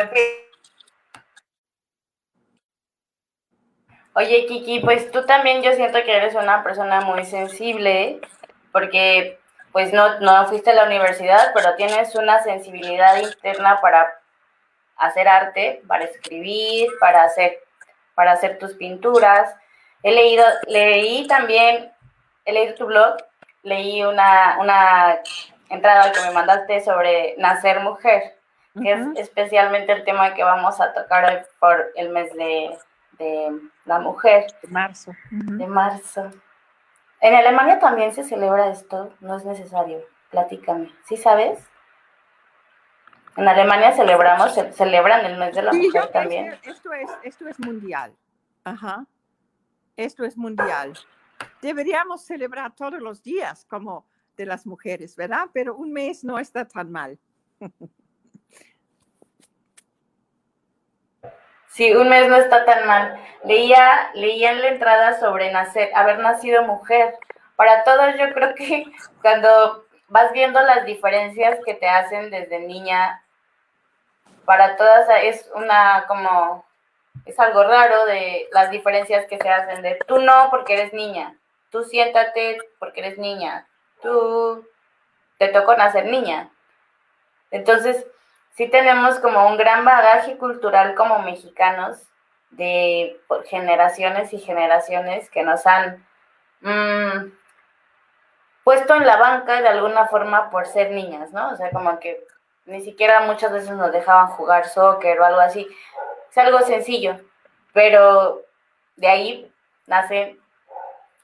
Oye, 4.16 4.46
Kiki, 4.46 4.80
pues 4.82 5.10
tú 5.12 5.26
también 5.26 5.64
yo 5.64 5.74
siento 5.74 6.04
que 6.04 6.16
eres 6.16 6.36
una 6.36 6.64
persona 6.64 7.02
muy 7.02 7.26
sensible, 7.26 8.22
porque 8.72 9.40
pues 9.72 9.92
no, 9.92 10.20
no 10.20 10.46
fuiste 10.46 10.70
a 10.70 10.76
la 10.76 10.86
universidad, 10.86 11.52
pero 11.56 11.76
tienes 11.76 12.14
una 12.14 12.44
sensibilidad 12.44 13.18
interna 13.18 13.82
para 13.82 14.23
hacer 14.98 15.28
arte, 15.28 15.82
para 15.88 16.06
escribir, 16.06 16.90
para 17.00 17.24
hacer, 17.24 17.60
para 18.16 18.34
hacer 18.34 18.58
tus 18.60 18.74
pinturas. 18.76 19.56
He 20.04 20.12
leído, 20.12 20.44
leí 20.68 21.28
también, 21.28 21.92
he 22.46 22.54
leído 22.54 22.76
tu 22.76 22.86
blog, 22.86 23.18
leí 23.64 24.04
una, 24.04 24.58
una 24.60 25.20
entrada 25.70 26.12
que 26.12 26.22
me 26.22 26.32
mandaste 26.32 26.82
sobre 26.82 27.36
nacer 27.38 27.80
mujer, 27.80 28.38
que 28.82 28.92
es 28.92 29.00
especialmente 29.16 29.92
el 29.92 30.04
tema 30.04 30.34
que 30.34 30.44
vamos 30.44 30.82
a 30.82 30.94
tocar 30.94 31.26
hoy 31.26 31.42
por 31.60 31.92
el 31.96 32.10
mes 32.10 32.34
de, 32.34 32.78
de 33.18 33.52
la 33.86 34.00
mujer. 34.00 34.48
De 34.62 34.70
marzo. 34.70 35.12
De 35.30 35.68
marzo. 35.68 36.32
En 37.22 37.36
Alemania 37.36 37.80
también 37.80 38.14
se 38.14 38.24
celebra 38.24 38.70
esto, 38.70 39.14
no 39.22 39.38
es 39.38 39.46
necesario. 39.46 40.02
Platícame. 40.30 40.92
¿Sí 41.06 41.16
sabes? 41.16 41.60
En 43.36 43.48
Alemania 43.48 43.92
celebramos, 43.94 44.54
ce- 44.54 44.72
celebran 44.74 45.26
el 45.26 45.38
mes 45.38 45.56
de 45.56 45.62
la 45.64 45.72
Sí, 45.72 45.88
mujer 45.88 46.04
yo- 46.04 46.10
también. 46.10 46.54
Esto, 46.54 46.70
esto 46.72 46.94
es, 46.94 47.10
esto 47.24 47.48
es 47.48 47.60
mundial. 47.60 48.16
Ajá. 48.64 49.06
Esto 49.98 50.24
es 50.24 50.38
mundial. 50.38 50.94
Deberíamos 51.62 52.26
celebrar 52.26 52.74
todos 52.76 53.00
los 53.02 53.22
días 53.24 53.66
como 53.66 54.06
de 54.38 54.46
las 54.46 54.66
mujeres, 54.66 55.16
¿verdad? 55.16 55.48
Pero 55.54 55.76
un 55.76 55.92
mes 55.94 56.24
no 56.24 56.38
está 56.40 56.68
tan 56.68 56.92
mal. 56.92 57.18
Sí, 61.68 61.92
un 61.96 62.08
mes 62.08 62.28
no 62.30 62.36
está 62.36 62.66
tan 62.66 62.86
mal. 62.86 63.20
Leía, 63.46 64.12
leía 64.14 64.52
en 64.52 64.62
la 64.62 64.68
entrada 64.68 65.20
sobre 65.20 65.52
nacer, 65.52 65.90
haber 65.96 66.20
nacido 66.20 66.62
mujer. 66.64 67.16
Para 67.56 67.84
todos, 67.84 68.14
yo 68.20 68.32
creo 68.32 68.54
que 68.54 68.86
cuando 69.24 69.84
vas 70.08 70.32
viendo 70.34 70.62
las 70.62 70.86
diferencias 70.86 71.58
que 71.66 71.74
te 71.74 71.90
hacen 71.90 72.30
desde 72.30 72.60
niña, 72.60 73.23
para 74.46 74.76
todas 74.76 75.08
es 75.24 75.50
una 75.56 76.06
como 76.08 76.66
es 77.26 77.40
algo 77.40 77.64
raro 77.64 78.06
de 78.06 78.48
las 78.52 78.72
diferencias 78.72 79.26
que 79.28 79.38
se 79.38 79.50
hacen 79.50 79.82
de 79.82 80.00
tú 80.08 80.20
no 80.20 80.50
porque 80.50 80.74
eres 80.74 80.94
niña, 80.94 81.38
tú 81.70 81.84
siéntate 81.84 82.58
porque 82.80 83.02
eres 83.02 83.18
niña, 83.18 83.68
tú 84.02 84.68
te 85.38 85.48
tocó 85.50 85.76
nacer 85.76 86.06
niña. 86.06 86.50
Entonces, 87.52 88.06
sí 88.56 88.68
tenemos 88.68 89.20
como 89.20 89.48
un 89.48 89.58
gran 89.58 89.86
bagaje 89.86 90.38
cultural 90.38 90.96
como 90.96 91.20
mexicanos 91.20 92.02
de 92.52 93.20
generaciones 93.46 94.34
y 94.34 94.40
generaciones 94.40 95.30
que 95.30 95.44
nos 95.44 95.66
han 95.66 96.06
mm, 96.62 97.32
puesto 98.64 98.96
en 98.96 99.06
la 99.06 99.18
banca 99.18 99.62
de 99.62 99.68
alguna 99.68 100.08
forma 100.08 100.50
por 100.50 100.68
ser 100.68 100.92
niñas, 100.92 101.32
¿no? 101.32 101.52
O 101.52 101.56
sea, 101.56 101.72
como 101.72 102.00
que 102.00 102.24
ni 102.66 102.82
siquiera 102.82 103.22
muchas 103.22 103.52
veces 103.52 103.72
nos 103.72 103.92
dejaban 103.92 104.28
jugar 104.28 104.68
soccer 104.68 105.20
o 105.20 105.26
algo 105.26 105.42
así. 105.42 105.68
Es 106.30 106.38
algo 106.38 106.60
sencillo, 106.60 107.20
pero 107.74 108.42
de 108.96 109.08
ahí 109.08 109.54
nace 109.88 110.38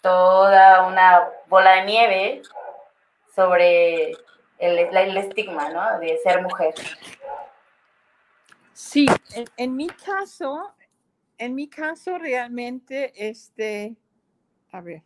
toda 0.01 0.87
una 0.87 1.29
bola 1.47 1.75
de 1.75 1.85
nieve 1.85 2.41
sobre 3.35 4.11
el, 4.57 5.17
estigma, 5.17 5.69
¿no? 5.69 5.99
De 5.99 6.17
ser 6.17 6.41
mujer. 6.41 6.73
Sí, 8.73 9.05
en, 9.57 9.75
mi 9.75 9.87
caso, 9.87 10.73
en 11.37 11.55
mi 11.55 11.67
caso 11.67 12.17
realmente, 12.17 13.11
este, 13.15 13.95
a 14.71 14.81
ver, 14.81 15.03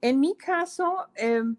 en 0.00 0.18
mi 0.18 0.34
caso, 0.34 1.08
em, 1.14 1.56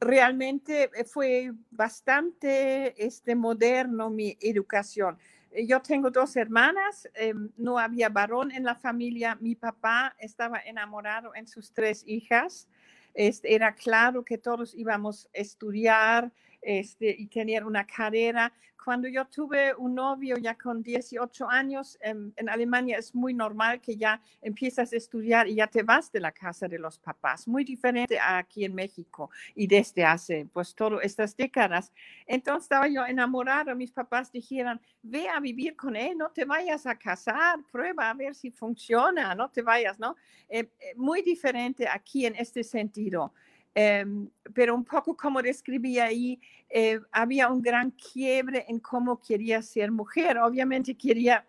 realmente 0.00 0.90
fue 1.06 1.52
bastante 1.70 3.04
este, 3.04 3.34
moderno 3.34 4.10
mi 4.10 4.36
educación. 4.40 5.18
Yo 5.66 5.80
tengo 5.80 6.10
dos 6.10 6.36
hermanas, 6.36 7.08
em, 7.14 7.50
no 7.56 7.78
había 7.78 8.08
varón 8.08 8.52
en 8.52 8.64
la 8.64 8.74
familia, 8.74 9.36
mi 9.40 9.54
papá 9.54 10.14
estaba 10.18 10.60
enamorado 10.60 11.34
en 11.34 11.46
sus 11.46 11.72
tres 11.72 12.04
hijas, 12.06 12.68
este, 13.14 13.54
era 13.54 13.74
claro 13.74 14.24
que 14.24 14.38
todos 14.38 14.74
íbamos 14.74 15.26
a 15.26 15.38
estudiar 15.38 16.32
este, 16.68 17.16
y 17.18 17.28
tener 17.28 17.64
una 17.64 17.86
carrera. 17.86 18.52
Cuando 18.84 19.08
yo 19.08 19.24
tuve 19.24 19.74
un 19.74 19.94
novio 19.94 20.36
ya 20.36 20.54
con 20.54 20.82
18 20.82 21.48
años, 21.48 21.98
en, 22.02 22.34
Alemania 22.46 22.98
es 22.98 23.14
muy 23.14 23.32
normal 23.32 23.80
que 23.80 23.96
ya 23.96 24.20
empiezas 24.42 24.92
a 24.92 24.96
estudiar 24.96 25.48
y 25.48 25.54
ya 25.54 25.66
te 25.66 25.82
vas 25.82 26.12
de 26.12 26.20
la 26.20 26.30
casa 26.30 26.68
de 26.68 26.78
los 26.78 26.98
papás, 26.98 27.48
muy 27.48 27.64
diferente 27.64 28.18
aquí 28.20 28.66
en 28.66 28.74
México 28.74 29.30
y 29.54 29.66
desde 29.66 30.04
hace 30.04 30.46
pues 30.52 30.74
todas 30.74 31.02
estas 31.02 31.34
décadas. 31.34 31.90
Entonces 32.26 32.64
estaba 32.64 32.86
yo 32.86 33.06
enamorada, 33.06 33.74
mis 33.74 33.90
papás 33.90 34.30
dijeron, 34.30 34.78
ve 35.02 35.26
a 35.26 35.40
vivir 35.40 35.74
con 35.74 35.96
él, 35.96 36.18
no 36.18 36.30
te 36.32 36.44
vayas 36.44 36.86
a 36.86 36.98
casar, 36.98 37.60
prueba 37.72 38.10
a 38.10 38.14
ver 38.14 38.34
si 38.34 38.50
funciona, 38.50 39.34
no 39.34 39.50
te 39.50 39.62
vayas, 39.62 39.98
¿no? 39.98 40.16
Eh, 40.50 40.68
eh, 40.80 40.94
muy 40.96 41.22
diferente 41.22 41.88
aquí 41.88 42.26
en 42.26 42.36
este 42.36 42.62
sentido. 42.62 43.32
Em, 43.80 44.28
pero 44.54 44.74
un 44.74 44.84
poco 44.84 45.16
como 45.16 45.40
describí 45.40 46.00
ahí, 46.00 46.40
eh, 46.68 46.98
había 47.12 47.48
un 47.48 47.62
gran 47.62 47.92
quiebre 47.92 48.64
en 48.66 48.80
cómo 48.80 49.20
quería 49.20 49.62
ser 49.62 49.92
mujer. 49.92 50.36
Obviamente 50.38 50.96
quería 50.96 51.46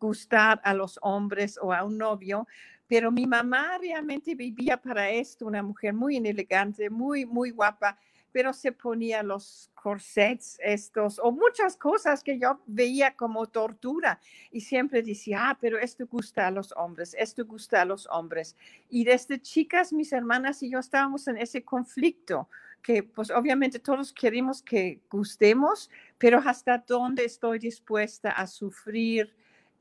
gustar 0.00 0.60
a 0.64 0.74
los 0.74 0.98
hombres 1.02 1.56
o 1.62 1.72
a 1.72 1.84
un 1.84 1.96
novio, 1.98 2.48
pero 2.88 3.12
mi 3.12 3.28
mamá 3.28 3.78
realmente 3.78 4.34
vivía 4.34 4.76
para 4.76 5.08
esto, 5.08 5.46
una 5.46 5.62
mujer 5.62 5.94
muy 5.94 6.16
elegante, 6.16 6.90
muy, 6.90 7.26
muy 7.26 7.50
guapa, 7.50 7.96
pero 8.32 8.52
se 8.52 8.72
ponía 8.72 9.22
los 9.22 9.70
corsets 9.74 10.58
estos 10.62 11.18
o 11.18 11.32
muchas 11.32 11.76
cosas 11.76 12.22
que 12.22 12.38
yo 12.38 12.60
veía 12.66 13.14
como 13.14 13.46
tortura 13.46 14.20
y 14.50 14.60
siempre 14.60 15.02
decía, 15.02 15.50
ah, 15.50 15.58
pero 15.60 15.78
esto 15.78 16.06
gusta 16.06 16.46
a 16.46 16.50
los 16.50 16.72
hombres, 16.76 17.14
esto 17.18 17.44
gusta 17.44 17.82
a 17.82 17.84
los 17.84 18.06
hombres. 18.10 18.56
Y 18.88 19.04
desde 19.04 19.40
chicas, 19.40 19.92
mis 19.92 20.12
hermanas 20.12 20.62
y 20.62 20.70
yo 20.70 20.78
estábamos 20.78 21.28
en 21.28 21.36
ese 21.36 21.62
conflicto 21.62 22.48
que 22.82 23.02
pues 23.02 23.30
obviamente 23.30 23.78
todos 23.78 24.12
queremos 24.12 24.60
que 24.60 25.00
gustemos, 25.08 25.88
pero 26.18 26.40
hasta 26.44 26.78
dónde 26.78 27.24
estoy 27.24 27.58
dispuesta 27.58 28.30
a 28.30 28.46
sufrir 28.46 29.32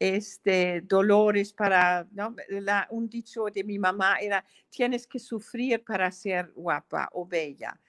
este, 0.01 0.81
dolores 0.81 1.53
para, 1.53 2.07
¿no? 2.11 2.35
un 2.89 3.07
dicho 3.07 3.45
de 3.53 3.63
mi 3.63 3.77
mamá 3.77 4.17
era, 4.17 4.43
tienes 4.69 5.05
que 5.05 5.19
sufrir 5.19 5.83
para 5.83 6.11
ser 6.11 6.51
guapa 6.55 7.09
o 7.13 7.25
bella. 7.25 7.79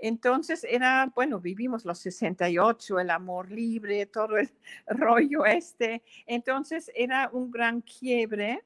Entonces 0.00 0.64
era, 0.68 1.12
bueno, 1.14 1.40
vivimos 1.40 1.84
los 1.84 1.98
68, 1.98 3.00
el 3.00 3.10
amor 3.10 3.50
libre, 3.50 4.06
todo 4.06 4.38
el 4.38 4.50
rollo 4.86 5.44
este. 5.44 6.02
Entonces 6.26 6.90
era 6.94 7.28
un 7.32 7.50
gran 7.50 7.82
quiebre 7.82 8.64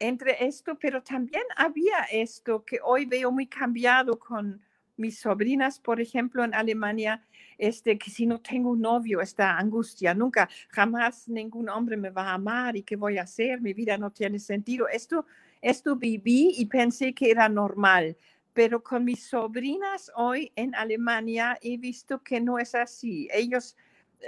entre 0.00 0.44
esto, 0.44 0.78
pero 0.78 1.02
también 1.02 1.42
había 1.56 2.02
esto 2.10 2.64
que 2.64 2.78
hoy 2.84 3.04
veo 3.06 3.30
muy 3.32 3.46
cambiado 3.46 4.18
con 4.18 4.60
mis 4.96 5.18
sobrinas, 5.20 5.78
por 5.78 6.00
ejemplo, 6.00 6.44
en 6.44 6.54
Alemania, 6.54 7.24
este, 7.56 7.96
que 7.98 8.10
si 8.10 8.26
no 8.26 8.40
tengo 8.40 8.70
un 8.70 8.80
novio, 8.80 9.20
esta 9.20 9.56
angustia, 9.56 10.12
nunca, 10.12 10.48
jamás 10.68 11.28
ningún 11.28 11.68
hombre 11.68 11.96
me 11.96 12.10
va 12.10 12.30
a 12.30 12.34
amar 12.34 12.76
y 12.76 12.82
qué 12.82 12.96
voy 12.96 13.18
a 13.18 13.22
hacer, 13.22 13.60
mi 13.60 13.72
vida 13.72 13.96
no 13.96 14.10
tiene 14.10 14.40
sentido. 14.40 14.88
Esto, 14.88 15.24
esto 15.62 15.96
viví 15.96 16.54
y 16.56 16.66
pensé 16.66 17.14
que 17.14 17.30
era 17.30 17.48
normal 17.48 18.16
pero 18.52 18.82
con 18.82 19.04
mis 19.04 19.24
sobrinas 19.28 20.10
hoy 20.16 20.52
en 20.56 20.74
Alemania 20.74 21.58
he 21.62 21.76
visto 21.76 22.22
que 22.22 22.40
no 22.40 22.58
es 22.58 22.74
así. 22.74 23.28
Ellos 23.32 23.76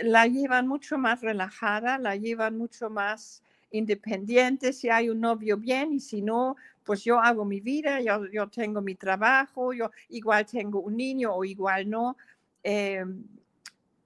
la 0.02 0.26
llevan 0.26 0.68
mucho 0.68 0.98
más 0.98 1.20
relajada, 1.20 1.98
la 1.98 2.16
llevan 2.16 2.56
mucho 2.56 2.90
más 2.90 3.42
independiente. 3.72 4.72
Si 4.72 4.88
hay 4.88 5.10
un 5.10 5.20
novio 5.20 5.56
bien 5.56 5.92
y 5.92 6.00
si 6.00 6.22
no, 6.22 6.56
pues 6.84 7.04
yo 7.04 7.18
hago 7.20 7.44
mi 7.44 7.60
vida, 7.60 8.00
yo, 8.00 8.26
yo 8.26 8.48
tengo 8.48 8.80
mi 8.80 8.94
trabajo, 8.94 9.72
yo 9.72 9.90
igual 10.08 10.46
tengo 10.46 10.80
un 10.80 10.96
niño 10.96 11.34
o 11.34 11.44
igual 11.44 11.88
no. 11.88 12.16
Eh, 12.62 13.04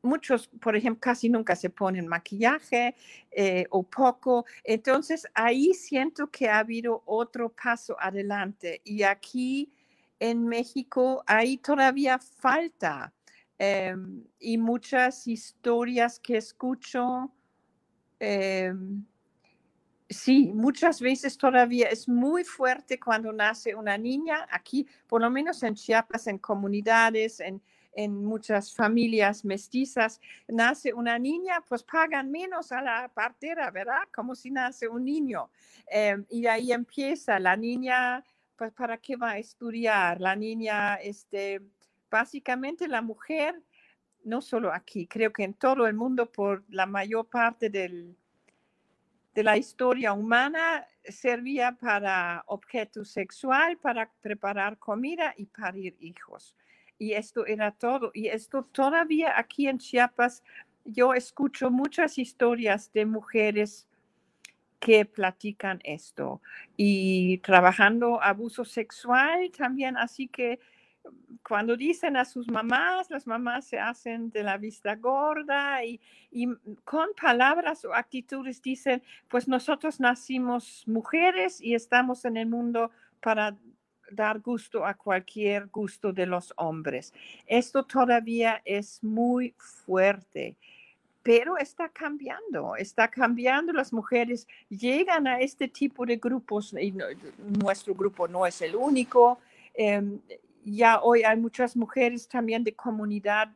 muchos, 0.05 0.49
por 0.61 0.77
ejemplo, 0.77 1.01
casi 1.01 1.29
nunca 1.29 1.57
se 1.57 1.71
ponen 1.71 2.07
maquillaje 2.07 2.95
eh, 3.31 3.67
o 3.71 3.83
poco. 3.83 4.45
Entonces 4.63 5.27
ahí 5.35 5.75
siento 5.75 6.29
que 6.29 6.49
ha 6.49 6.59
habido 6.59 7.03
otro 7.07 7.51
paso 7.51 7.97
adelante 7.99 8.81
y 8.85 9.03
aquí 9.03 9.73
en 10.31 10.47
México 10.47 11.23
ahí 11.27 11.59
todavía 11.59 12.19
falta 12.19 13.13
em, 13.59 14.25
y 14.39 14.57
muchas 14.57 15.27
historias 15.27 16.19
que 16.19 16.39
escucho, 16.39 17.31
em, 18.19 19.05
sí, 20.09 20.51
muchas 20.55 21.01
veces 21.01 21.37
todavía 21.37 21.89
es 21.89 22.09
muy 22.09 22.43
fuerte 22.43 22.99
cuando 22.99 23.33
nace 23.35 23.75
una 23.75 23.99
niña, 23.99 24.47
aquí 24.51 24.87
por 25.07 25.21
lo 25.21 25.31
menos 25.31 25.63
en 25.63 25.75
Chiapas, 25.75 26.27
en 26.27 26.39
comunidades, 26.39 27.41
en, 27.41 27.61
en 27.93 28.25
muchas 28.25 28.75
familias 28.75 29.45
mestizas, 29.45 30.21
nace 30.49 30.95
una 30.95 31.19
niña, 31.19 31.63
pues 31.69 31.83
pagan 31.83 32.31
menos 32.31 32.73
a 32.73 32.81
la 32.81 33.11
partera, 33.13 33.71
¿verdad? 33.71 34.09
Como 34.15 34.35
si 34.35 34.51
nace 34.51 34.89
un 34.89 35.05
niño. 35.05 35.51
Em, 35.87 36.25
y 36.31 36.47
ahí 36.47 36.73
empieza 36.73 37.39
la 37.39 37.57
niña 37.57 38.25
pues 38.57 38.73
para 38.73 38.99
qué 38.99 39.17
va 39.17 39.33
a 39.33 39.39
estudiar 39.39 40.21
la 40.21 40.37
niña, 40.37 40.97
este, 40.97 41.61
básicamente 42.11 42.89
la 42.89 43.03
mujer, 43.03 43.61
no 44.25 44.41
solo 44.41 44.73
aquí, 44.73 45.07
creo 45.07 45.33
que 45.33 45.45
en 45.45 45.55
todo 45.55 45.87
el 45.87 45.95
mundo 45.95 46.31
por 46.31 46.65
la 46.69 46.87
mayor 46.87 47.29
parte 47.29 47.69
del, 47.69 48.17
de 49.35 49.43
la 49.43 49.57
historia 49.57 50.13
humana 50.13 50.87
servía 51.05 51.73
para 51.73 52.45
objeto 52.47 53.05
sexual, 53.05 53.77
para 53.79 54.11
preparar 54.21 54.79
comida 54.79 55.35
y 55.37 55.47
parir 55.47 55.97
hijos. 56.01 56.57
Y 56.99 57.13
esto 57.13 57.45
era 57.45 57.73
todo. 57.73 58.13
Y 58.15 58.29
esto 58.29 58.63
todavía 58.63 59.37
aquí 59.37 59.67
en 59.67 59.79
Chiapas, 59.79 60.43
yo 60.85 61.15
escucho 61.15 61.71
muchas 61.71 62.19
historias 62.19 62.93
de 62.93 63.05
mujeres 63.07 63.89
que 64.85 65.07
platican 65.07 65.81
esto. 65.83 66.43
Y 66.77 67.39
trabajando 67.39 68.23
abuso 68.23 68.67
sexual 68.67 69.51
también, 69.57 69.97
así 69.97 70.29
que 70.29 70.61
mm, 71.05 71.37
cuando 71.49 71.75
dicen 71.75 72.19
a 72.19 72.27
sus 72.27 72.51
mamás, 72.51 73.11
las 73.11 73.27
mamás 73.27 73.65
se 73.65 73.79
hacen 73.79 74.29
de 74.31 74.43
la 74.43 74.59
vista 74.59 74.95
gorda 74.97 75.83
y, 75.83 75.99
mm, 76.33 76.57
con 76.85 77.09
palabras 77.19 77.87
o 77.87 77.95
actitudes 77.95 78.61
dicen, 78.61 79.03
pues 79.29 79.49
nosotros 79.49 80.01
nacimos 80.01 80.85
mujeres 80.87 81.63
y 81.63 81.75
estamos 81.75 82.27
en 82.27 82.37
el 82.37 82.47
mundo 82.47 82.91
para 83.23 83.57
dar 84.11 84.41
gusto 84.41 84.85
a 84.85 84.93
cualquier 84.93 85.69
gusto 85.69 86.13
de 86.13 86.27
los 86.27 86.53
hombres. 86.59 87.15
Esto 87.47 87.85
todavía 87.85 88.61
es 88.67 89.03
muy 89.03 89.55
fuerte 89.57 90.57
pero 91.25 91.57
está 91.57 91.89
cambiando, 91.89 92.77
está 92.77 93.09
cambiando. 93.09 93.73
Las 93.73 93.93
mujeres 93.93 94.47
llegan 94.69 95.27
a 95.27 95.41
este 95.41 95.67
tipo 95.69 96.05
de 96.05 96.19
grupos 96.19 96.75
y 96.79 96.95
nuestro 97.63 97.95
grupo 97.95 98.29
no 98.29 98.47
es 98.47 98.61
el 98.61 98.77
único. 98.77 99.41
Em, 99.73 100.21
ya 100.65 101.01
hoy 101.01 101.25
hay 101.25 101.39
muchas 101.39 101.77
mujeres 101.77 102.29
también 102.29 102.63
de 102.63 102.75
comunidad 102.75 103.51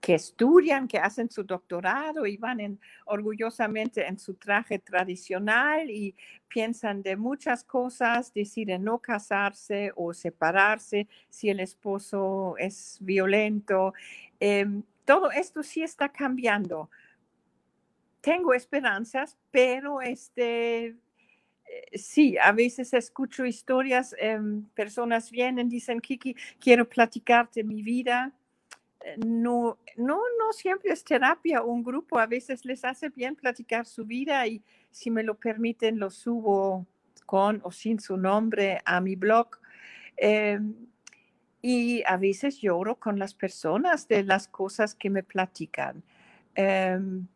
que 0.00 0.14
estudian, 0.14 0.88
que 0.88 0.98
hacen 0.98 1.30
su 1.30 1.44
doctorado 1.44 2.26
y 2.26 2.36
van 2.36 2.80
orgullosamente 3.04 4.04
en 4.06 4.18
su 4.18 4.34
traje 4.34 4.80
tradicional 4.80 5.88
y 5.88 6.16
piensan 6.48 7.02
de 7.02 7.16
muchas 7.16 7.62
cosas, 7.62 8.34
deciden 8.34 8.82
no 8.82 8.98
casarse 8.98 9.92
o 9.94 10.12
separarse 10.14 11.06
si 11.28 11.48
el 11.48 11.60
esposo 11.60 12.56
es 12.58 12.98
violento. 13.00 13.94
Em, 14.40 14.82
todo 15.10 15.32
esto 15.32 15.64
sí 15.64 15.82
está 15.82 16.08
cambiando. 16.08 16.88
Tengo 18.20 18.54
esperanzas, 18.54 19.36
pero 19.50 20.00
este, 20.00 20.86
eh, 20.86 21.98
sí, 21.98 22.38
a 22.38 22.52
veces 22.52 22.94
escucho 22.94 23.44
historias, 23.44 24.14
em, 24.20 24.64
personas 24.74 25.32
vienen, 25.32 25.68
dicen, 25.68 26.00
Kiki, 26.00 26.36
quiero 26.60 26.88
platicarte 26.88 27.64
mi 27.64 27.82
vida. 27.82 28.32
eh, 29.02 29.16
no, 29.26 29.78
no, 29.96 30.20
no 30.38 30.52
siempre 30.52 30.92
es 30.92 31.04
terapia 31.04 31.62
un 31.62 31.82
grupo, 31.84 32.18
a 32.20 32.26
veces 32.26 32.64
les 32.64 32.84
hace 32.84 33.10
bien 33.10 33.36
platicar 33.36 33.86
su 33.86 34.04
vida 34.06 34.46
y 34.46 34.62
si 34.90 35.10
me 35.10 35.24
lo 35.24 35.34
permiten 35.36 35.98
lo 35.98 36.10
subo 36.10 36.86
con 37.26 37.60
o 37.64 37.72
sin 37.72 38.00
su 38.00 38.16
nombre 38.16 38.80
a 38.86 39.00
mi 39.00 39.16
blog. 39.16 39.58
Em, 40.16 40.89
y 41.62 42.02
a 42.06 42.16
veces 42.16 42.60
lloro 42.60 42.96
con 42.96 43.18
las 43.18 43.34
personas 43.34 44.08
de 44.08 44.24
las 44.24 44.48
cosas 44.48 44.94
que 44.94 45.10
me 45.10 45.22
platican. 45.22 46.02
Em, 46.54 47.26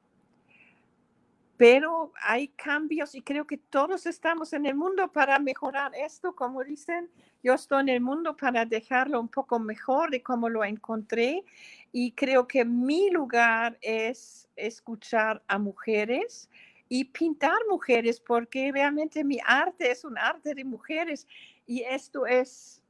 pero 1.57 2.13
hay 2.21 2.49
cambios 2.49 3.15
y 3.15 3.23
creo 3.23 3.47
que 3.47 3.59
todos 3.59 4.07
estamos 4.07 4.53
en 4.53 4.67
el 4.67 4.75
mundo 4.75 5.13
para 5.13 5.39
mejorar 5.39 5.93
esto, 5.95 6.35
como 6.35 6.65
dicen, 6.65 7.09
yo 7.45 7.55
estoy 7.55 7.83
en 7.83 7.89
el 7.91 8.01
mundo 8.01 8.37
para 8.37 8.65
dejarlo 8.65 9.21
un 9.21 9.29
poco 9.29 9.59
mejor 9.61 10.11
de 10.11 10.23
cómo 10.23 10.49
lo 10.49 10.65
encontré 10.65 11.45
y 11.93 12.13
creo 12.13 12.49
que 12.49 12.65
mi 12.65 13.09
lugar 13.11 13.79
es 13.83 14.49
escuchar 14.57 15.43
a 15.47 15.59
mujeres 15.59 16.49
y 16.89 17.05
pintar 17.05 17.59
mujeres 17.71 18.21
porque 18.21 18.73
realmente 18.73 19.23
mi 19.23 19.39
arte 19.47 19.91
es 19.91 20.05
un 20.05 20.19
arte 20.19 20.55
de 20.55 20.65
mujeres 20.65 21.27
y 21.67 21.83
esto 21.83 22.27
es 22.27 22.84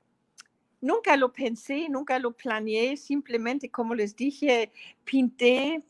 nunca 0.85 1.17
lo 1.17 1.33
pensé, 1.33 1.89
nunca 1.89 2.19
lo 2.19 2.33
planeé, 2.33 2.97
simplemente 2.97 3.71
como 3.71 3.95
les 3.95 4.15
dije, 4.15 4.71
pinté 5.05 5.83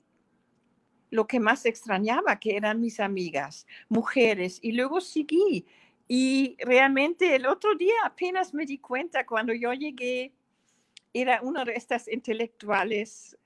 lo 1.11 1.27
que 1.27 1.41
más 1.41 1.67
extrañaba, 1.67 2.39
que 2.39 2.57
eran 2.57 2.81
mis 2.81 3.01
amigas, 3.01 3.67
mujeres, 3.89 4.61
y 4.63 4.73
luego 4.73 5.01
seguí. 5.01 5.67
Y 6.07 6.57
realmente 6.61 7.35
el 7.35 7.47
otro 7.47 7.75
día 7.75 7.95
apenas 8.05 8.55
me 8.55 8.67
di 8.67 8.79
cuenta 8.79 9.27
cuando 9.27 9.53
yo 9.53 9.73
llegué, 9.73 10.33
era 11.13 11.41
una 11.43 11.65
de 11.65 11.73
estas 11.75 12.07
intelectuales, 12.09 13.37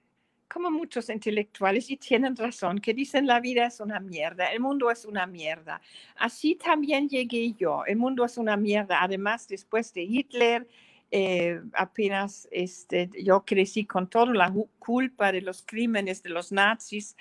como 0.52 0.70
muchos 0.70 1.08
intelectuales, 1.08 1.90
y 1.90 1.96
tienen 1.96 2.36
razón, 2.36 2.78
que 2.78 2.92
dicen 2.92 3.26
la 3.26 3.40
vida 3.40 3.66
es 3.66 3.80
una 3.80 4.00
mierda, 4.00 4.52
el 4.52 4.60
mundo 4.60 4.90
es 4.90 5.06
una 5.06 5.26
mierda. 5.26 5.80
Así 6.16 6.56
también 6.56 7.08
llegué 7.08 7.52
yo, 7.52 7.84
el 7.86 7.96
mundo 7.96 8.24
es 8.24 8.36
una 8.36 8.56
mierda. 8.56 9.02
Además, 9.02 9.48
después 9.48 9.94
de 9.94 10.02
Hitler, 10.02 10.66
eh, 11.10 11.60
apenas 11.74 12.48
este, 12.50 13.10
yo 13.22 13.44
crecí 13.44 13.86
con 13.86 14.08
toda 14.08 14.32
la 14.34 14.52
culpa 14.78 15.32
de 15.32 15.40
los 15.40 15.62
crímenes 15.62 16.22
de 16.22 16.30
los 16.30 16.52
nazis 16.52 17.16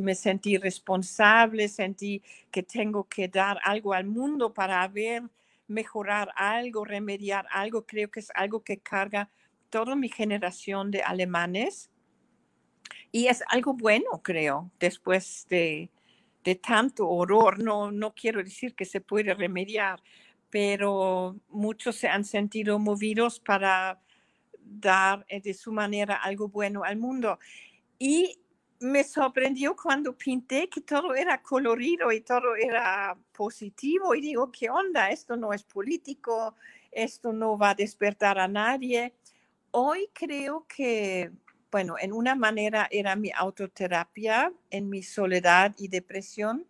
me 0.00 0.14
sentí 0.14 0.56
responsable, 0.56 1.68
sentí 1.68 2.22
que 2.50 2.62
tengo 2.62 3.04
que 3.04 3.28
dar 3.28 3.58
algo 3.64 3.92
al 3.92 4.06
mundo 4.06 4.54
para 4.54 4.86
ver, 4.88 5.22
mejorar 5.66 6.30
algo, 6.36 6.84
remediar 6.84 7.46
algo. 7.50 7.86
Creo 7.86 8.10
que 8.10 8.20
es 8.20 8.30
algo 8.34 8.62
que 8.62 8.78
carga 8.78 9.30
toda 9.70 9.96
mi 9.96 10.08
generación 10.08 10.90
de 10.90 11.02
alemanes. 11.02 11.90
Y 13.10 13.26
es 13.26 13.42
algo 13.48 13.74
bueno, 13.74 14.22
creo, 14.22 14.70
después 14.78 15.46
de, 15.48 15.90
de 16.44 16.54
tanto 16.54 17.08
horror. 17.08 17.58
No, 17.62 17.90
no 17.90 18.14
quiero 18.14 18.42
decir 18.42 18.74
que 18.74 18.84
se 18.84 19.00
puede 19.00 19.34
remediar, 19.34 20.00
pero 20.54 21.34
muchos 21.48 21.96
se 21.96 22.06
han 22.06 22.24
sentido 22.24 22.78
movidos 22.78 23.40
para 23.40 24.00
dar 24.56 25.26
eh, 25.28 25.40
de 25.40 25.52
su 25.52 25.72
manera 25.72 26.14
algo 26.14 26.46
bueno 26.46 26.84
al 26.84 26.96
mundo. 26.96 27.40
Y 27.98 28.38
me 28.78 29.02
sorprendió 29.02 29.74
cuando 29.74 30.16
pinté 30.16 30.68
que 30.68 30.80
todo 30.80 31.12
era 31.16 31.42
colorido 31.42 32.12
y 32.12 32.20
todo 32.20 32.54
era 32.54 33.18
positivo 33.32 34.14
y 34.14 34.20
digo, 34.20 34.52
¿qué 34.52 34.70
onda? 34.70 35.10
Esto 35.10 35.36
no 35.36 35.52
es 35.52 35.64
político, 35.64 36.54
esto 36.92 37.32
no 37.32 37.58
va 37.58 37.70
a 37.70 37.74
despertar 37.74 38.38
a 38.38 38.46
nadie. 38.46 39.12
Hoy 39.72 40.08
creo 40.12 40.66
que, 40.68 41.32
bueno, 41.72 41.96
en 42.00 42.12
una 42.12 42.36
manera 42.36 42.86
era 42.92 43.16
mi 43.16 43.32
autoterapia 43.34 44.52
en 44.70 44.88
mi 44.88 45.02
soledad 45.02 45.74
y 45.78 45.88
depresión. 45.88 46.64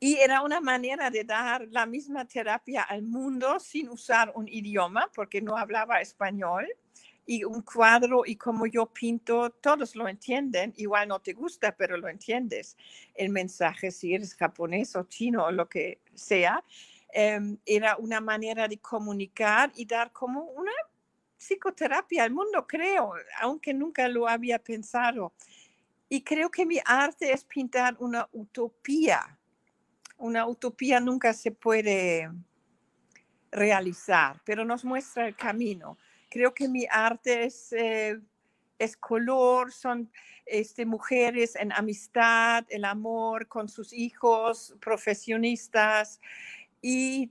Y 0.00 0.16
era 0.16 0.42
una 0.42 0.60
manera 0.60 1.10
de 1.10 1.24
dar 1.24 1.66
la 1.70 1.84
misma 1.84 2.24
terapia 2.24 2.82
al 2.82 3.02
mundo 3.02 3.58
sin 3.58 3.88
usar 3.88 4.32
un 4.34 4.46
idioma, 4.46 5.10
porque 5.14 5.42
no 5.42 5.56
hablaba 5.56 6.00
español 6.00 6.66
y 7.28 7.44
un 7.44 7.60
cuadro 7.60 8.22
y 8.24 8.36
como 8.36 8.66
yo 8.66 8.86
pinto, 8.86 9.50
todos 9.50 9.94
lo 9.96 10.08
entienden, 10.08 10.72
igual 10.76 11.08
no 11.08 11.20
te 11.20 11.34
gusta, 11.34 11.76
pero 11.76 11.98
lo 11.98 12.08
entiendes. 12.08 12.76
El 13.14 13.28
mensaje, 13.28 13.90
si 13.90 14.14
eres 14.14 14.34
japonés 14.34 14.96
o 14.96 15.02
chino 15.02 15.44
o 15.44 15.50
lo 15.50 15.68
que 15.68 16.00
sea, 16.14 16.64
em, 17.12 17.58
era 17.66 17.96
una 17.98 18.20
manera 18.22 18.66
de 18.66 18.78
comunicar 18.78 19.70
y 19.74 19.84
dar 19.84 20.10
como 20.10 20.42
una 20.44 20.72
psicoterapia 21.36 22.24
al 22.24 22.30
mundo, 22.30 22.66
creo, 22.66 23.12
aunque 23.42 23.74
nunca 23.74 24.08
lo 24.08 24.26
había 24.26 24.58
pensado. 24.58 25.34
Y 26.08 26.22
creo 26.22 26.50
que 26.50 26.64
mi 26.64 26.80
arte 26.84 27.32
es 27.32 27.44
pintar 27.44 27.96
una 27.98 28.26
utopía. 28.32 29.37
Una 30.18 30.46
utopía 30.46 31.00
nunca 31.00 31.32
se 31.32 31.52
puede 31.52 32.30
realizar, 33.50 34.40
pero 34.44 34.64
nos 34.64 34.84
muestra 34.84 35.26
el 35.26 35.36
camino. 35.36 35.96
Creo 36.28 36.52
que 36.52 36.68
mi 36.68 36.86
arte 36.90 37.44
es, 37.44 37.72
eh, 37.72 38.20
es 38.78 38.96
color, 38.96 39.72
son 39.72 40.10
este, 40.44 40.86
mujeres 40.86 41.56
en 41.56 41.72
amistad, 41.72 42.64
el 42.68 42.84
amor 42.84 43.48
con 43.48 43.68
sus 43.68 43.92
hijos, 43.92 44.74
profesionistas 44.80 46.20
y 46.82 47.30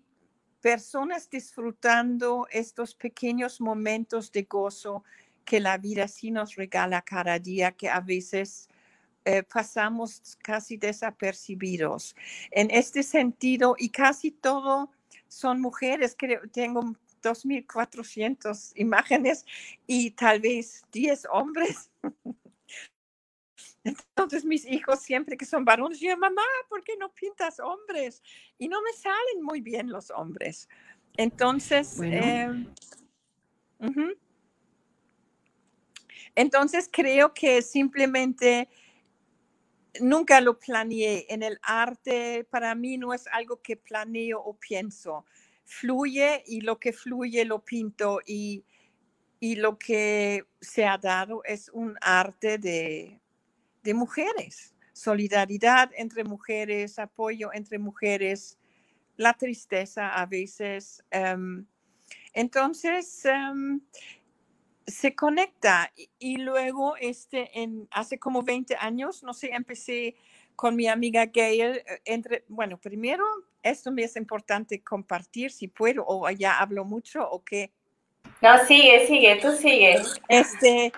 personas 0.62 1.30
disfrutando 1.30 2.48
estos 2.52 2.96
pequeños 2.96 3.62
momentos 3.62 4.32
de 4.32 4.44
gozo 4.44 5.04
que 5.46 5.60
la 5.60 5.78
vida 5.78 6.08
sí 6.08 6.30
nos 6.30 6.56
regala 6.56 7.02
cada 7.02 7.40
día, 7.40 7.72
que 7.72 7.90
a 7.90 8.02
veces 8.02 8.68
eh, 9.28 9.44
pasamos 9.44 10.38
casi 10.42 10.78
desapercibidos. 10.78 12.16
En 12.50 12.72
este 12.72 13.04
sentido, 13.04 13.76
y 13.78 13.90
casi 13.90 14.32
todo 14.32 14.90
son 15.28 15.60
mujeres, 15.60 16.16
creo, 16.18 16.40
tengo 16.50 16.96
2.400 17.22 18.72
imágenes 18.76 19.46
y 19.86 20.12
tal 20.12 20.40
vez 20.40 20.82
10 20.94 21.28
hombres. 21.30 21.92
Entonces 23.84 24.46
mis 24.46 24.66
hijos 24.66 25.02
siempre 25.02 25.36
que 25.36 25.46
son 25.46 25.66
varones, 25.66 26.00
yo, 26.00 26.16
mamá, 26.16 26.42
¿por 26.70 26.82
qué 26.86 26.96
no 26.98 27.12
pintas 27.14 27.60
hombres? 27.60 28.24
Y 28.58 28.70
no 28.70 28.82
me 28.82 28.94
salen 28.94 29.44
muy 29.44 29.60
bien 29.60 29.90
los 29.90 30.10
hombres. 30.10 30.70
Entonces, 31.18 32.00
em, 32.02 32.66
entonces 36.34 36.90
creo 36.90 37.34
que 37.34 37.62
simplemente 37.62 38.70
nunca 40.02 40.42
lo 40.42 40.60
planeé. 40.60 41.26
En 41.30 41.44
el 41.44 41.60
arte, 41.62 42.46
para 42.50 42.76
mí 42.76 42.98
no 42.98 43.14
es 43.14 43.28
algo 43.28 43.62
que 43.62 43.78
planeo 43.78 44.40
o 44.40 44.56
pienso 44.56 45.26
fluye 45.68 46.44
y 46.48 46.62
lo 46.62 46.80
que 46.80 46.94
fluye 46.94 47.44
lo 47.46 47.64
pinto 47.64 48.22
y, 48.26 48.64
lo 49.40 49.78
que 49.78 50.46
se 50.60 50.86
ha 50.86 50.98
dado 50.98 51.44
es 51.44 51.70
un 51.70 51.96
arte 52.02 52.58
de, 52.58 53.20
mujeres, 53.94 54.74
solidaridad 54.94 55.92
entre 55.96 56.24
mujeres, 56.24 56.98
apoyo 56.98 57.54
entre 57.54 57.78
mujeres, 57.78 58.58
la 59.16 59.34
tristeza 59.34 60.10
a 60.10 60.26
veces. 60.26 61.04
Em, 61.12 61.66
entonces, 62.34 63.26
em, 63.26 63.80
se 64.88 65.16
conecta 65.16 65.92
y, 66.18 66.38
luego 66.38 66.96
este 66.98 67.62
en 67.62 67.88
hace 67.92 68.18
como 68.18 68.42
20 68.42 68.78
años 68.78 69.22
no 69.22 69.34
sé 69.34 69.52
empecé 69.54 70.16
con 70.56 70.76
mi 70.76 70.88
amiga 70.88 71.26
Gail 71.26 71.78
eh, 71.78 72.02
entre 72.06 72.46
bueno 72.48 72.80
primero 72.80 73.24
esto 73.68 73.92
me 73.92 74.04
es 74.04 74.16
importante 74.16 74.82
compartir 74.82 75.52
si 75.52 75.68
puedo 75.68 76.06
o 76.08 76.30
ya 76.32 76.60
hablo 76.60 76.86
mucho 76.86 77.28
o 77.30 77.44
qué. 77.44 77.72
No, 78.42 78.58
sigue, 78.66 79.08
sigue, 79.08 79.40
tú 79.42 79.52
sigue. 79.54 80.02
Este, 80.28 80.92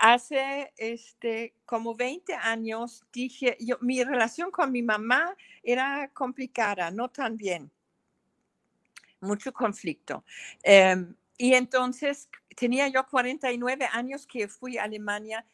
hace 0.00 0.72
este, 0.76 1.54
como 1.64 1.94
20 1.94 2.34
años 2.34 3.04
dije, 3.12 3.56
yo, 3.60 3.78
mi 3.80 4.02
relación 4.04 4.50
con 4.50 4.72
mi 4.72 4.82
mamá 4.82 5.36
era 5.62 6.10
complicada, 6.12 6.90
no 6.90 7.08
tan 7.08 7.36
bien, 7.36 7.70
mucho 9.20 9.52
conflicto. 9.52 10.24
Em, 10.62 11.14
y 11.38 11.54
entonces 11.54 12.28
tenía 12.60 12.88
yo 12.88 13.06
49 13.06 13.88
años 13.90 14.26
que 14.26 14.46
fui 14.46 14.76
a 14.76 14.84
Alemania 14.84 15.46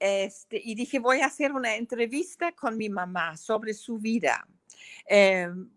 este, 0.00 0.60
y 0.62 0.74
dije, 0.74 0.98
voy 0.98 1.20
a 1.20 1.26
hacer 1.26 1.52
una 1.52 1.76
entrevista 1.76 2.50
con 2.50 2.76
mi 2.76 2.88
mamá 2.88 3.36
sobre 3.36 3.72
su 3.74 3.98
vida. 3.98 4.44
Em, 5.06 5.70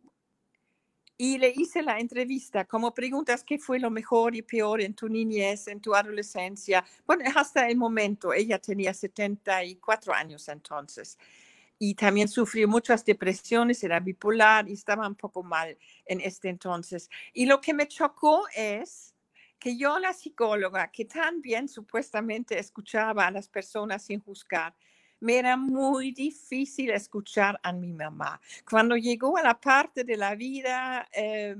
y 1.18 1.38
le 1.38 1.54
hice 1.56 1.84
la 1.84 2.00
entrevista, 2.00 2.66
como 2.66 2.96
preguntas 2.96 3.44
qué 3.44 3.60
fue 3.60 3.78
lo 3.78 3.92
mejor 3.92 4.36
y 4.36 4.42
peor 4.42 4.82
en 4.82 4.96
tu 4.96 5.08
niñez, 5.08 5.68
en 5.68 5.80
tu 5.80 5.94
adolescencia. 5.94 6.84
Bueno, 7.06 7.26
hasta 7.36 7.70
el 7.70 7.78
momento, 7.78 8.34
ella 8.34 8.58
tenía 8.58 8.92
74 8.92 10.16
años 10.16 10.48
entonces. 10.50 11.20
Y 11.78 11.94
también 11.94 12.28
sufrió 12.28 12.68
muchas 12.68 13.06
depresiones, 13.06 13.84
era 13.84 14.00
bipolar 14.00 14.68
y 14.68 14.74
estaba 14.74 15.08
un 15.08 15.16
poco 15.16 15.44
mal 15.44 15.78
en 16.06 16.22
este 16.22 16.50
entonces. 16.50 17.08
Y 17.34 17.46
lo 17.46 17.62
que 17.62 17.76
me 17.76 17.88
chocó 17.88 18.46
es 18.56 19.11
que 19.62 19.78
yo, 19.78 20.00
la 20.00 20.12
psicóloga, 20.12 20.90
que 20.92 21.06
también 21.06 21.70
supuestamente 21.70 22.58
escuchaba 22.58 23.28
a 23.28 23.32
las 23.32 23.48
personas 23.48 24.04
sin 24.04 24.20
juzgar, 24.20 24.74
me 25.20 25.38
era 25.38 25.56
muy 25.56 26.12
difícil 26.12 26.90
escuchar 26.90 27.60
a 27.62 27.72
mi 27.72 27.94
mamá. 27.94 28.42
Cuando 28.68 28.98
llegó 28.98 29.38
a 29.38 29.44
la 29.44 29.60
parte 29.60 30.04
de 30.04 30.18
la 30.18 30.34
vida 30.34 31.08
eh, 31.14 31.56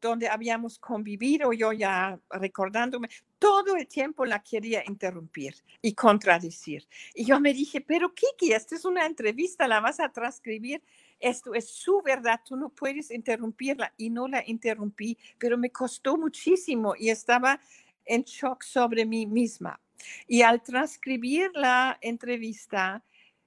donde 0.00 0.28
habíamos 0.28 0.80
convivido, 0.80 1.52
yo 1.52 1.72
ya 1.72 2.18
recordándome, 2.28 3.08
todo 3.38 3.76
el 3.76 3.86
tiempo 3.86 4.24
la 4.24 4.42
quería 4.42 4.82
interrumpir 4.88 5.54
y 5.80 5.94
contradecir. 5.94 6.88
Y 7.14 7.24
yo 7.24 7.38
me 7.38 7.54
dije, 7.54 7.80
pero 7.80 8.12
Kiki, 8.12 8.52
esta 8.52 8.74
es 8.74 8.84
una 8.84 9.06
entrevista, 9.06 9.68
la 9.68 9.78
vas 9.78 10.00
a 10.00 10.08
transcribir. 10.08 10.82
Esto 11.20 11.54
es 11.54 11.68
su 11.68 12.02
verdad, 12.02 12.40
tú 12.44 12.56
no 12.56 12.68
puedes 12.68 13.10
interrumpirla. 13.10 13.92
Y 13.96 14.10
no 14.10 14.28
la 14.28 14.42
interrumpí, 14.46 15.16
pero 15.38 15.56
me 15.56 15.70
costó 15.70 16.16
muchísimo 16.16 16.94
y 16.98 17.10
estaba 17.10 17.60
en 18.04 18.22
shock 18.22 18.62
sobre 18.62 19.06
mí 19.06 19.26
misma. 19.26 19.80
Y 20.26 20.42
al 20.42 20.62
transcribir 20.62 21.50
la 21.54 21.98
entrevista, 22.00 23.02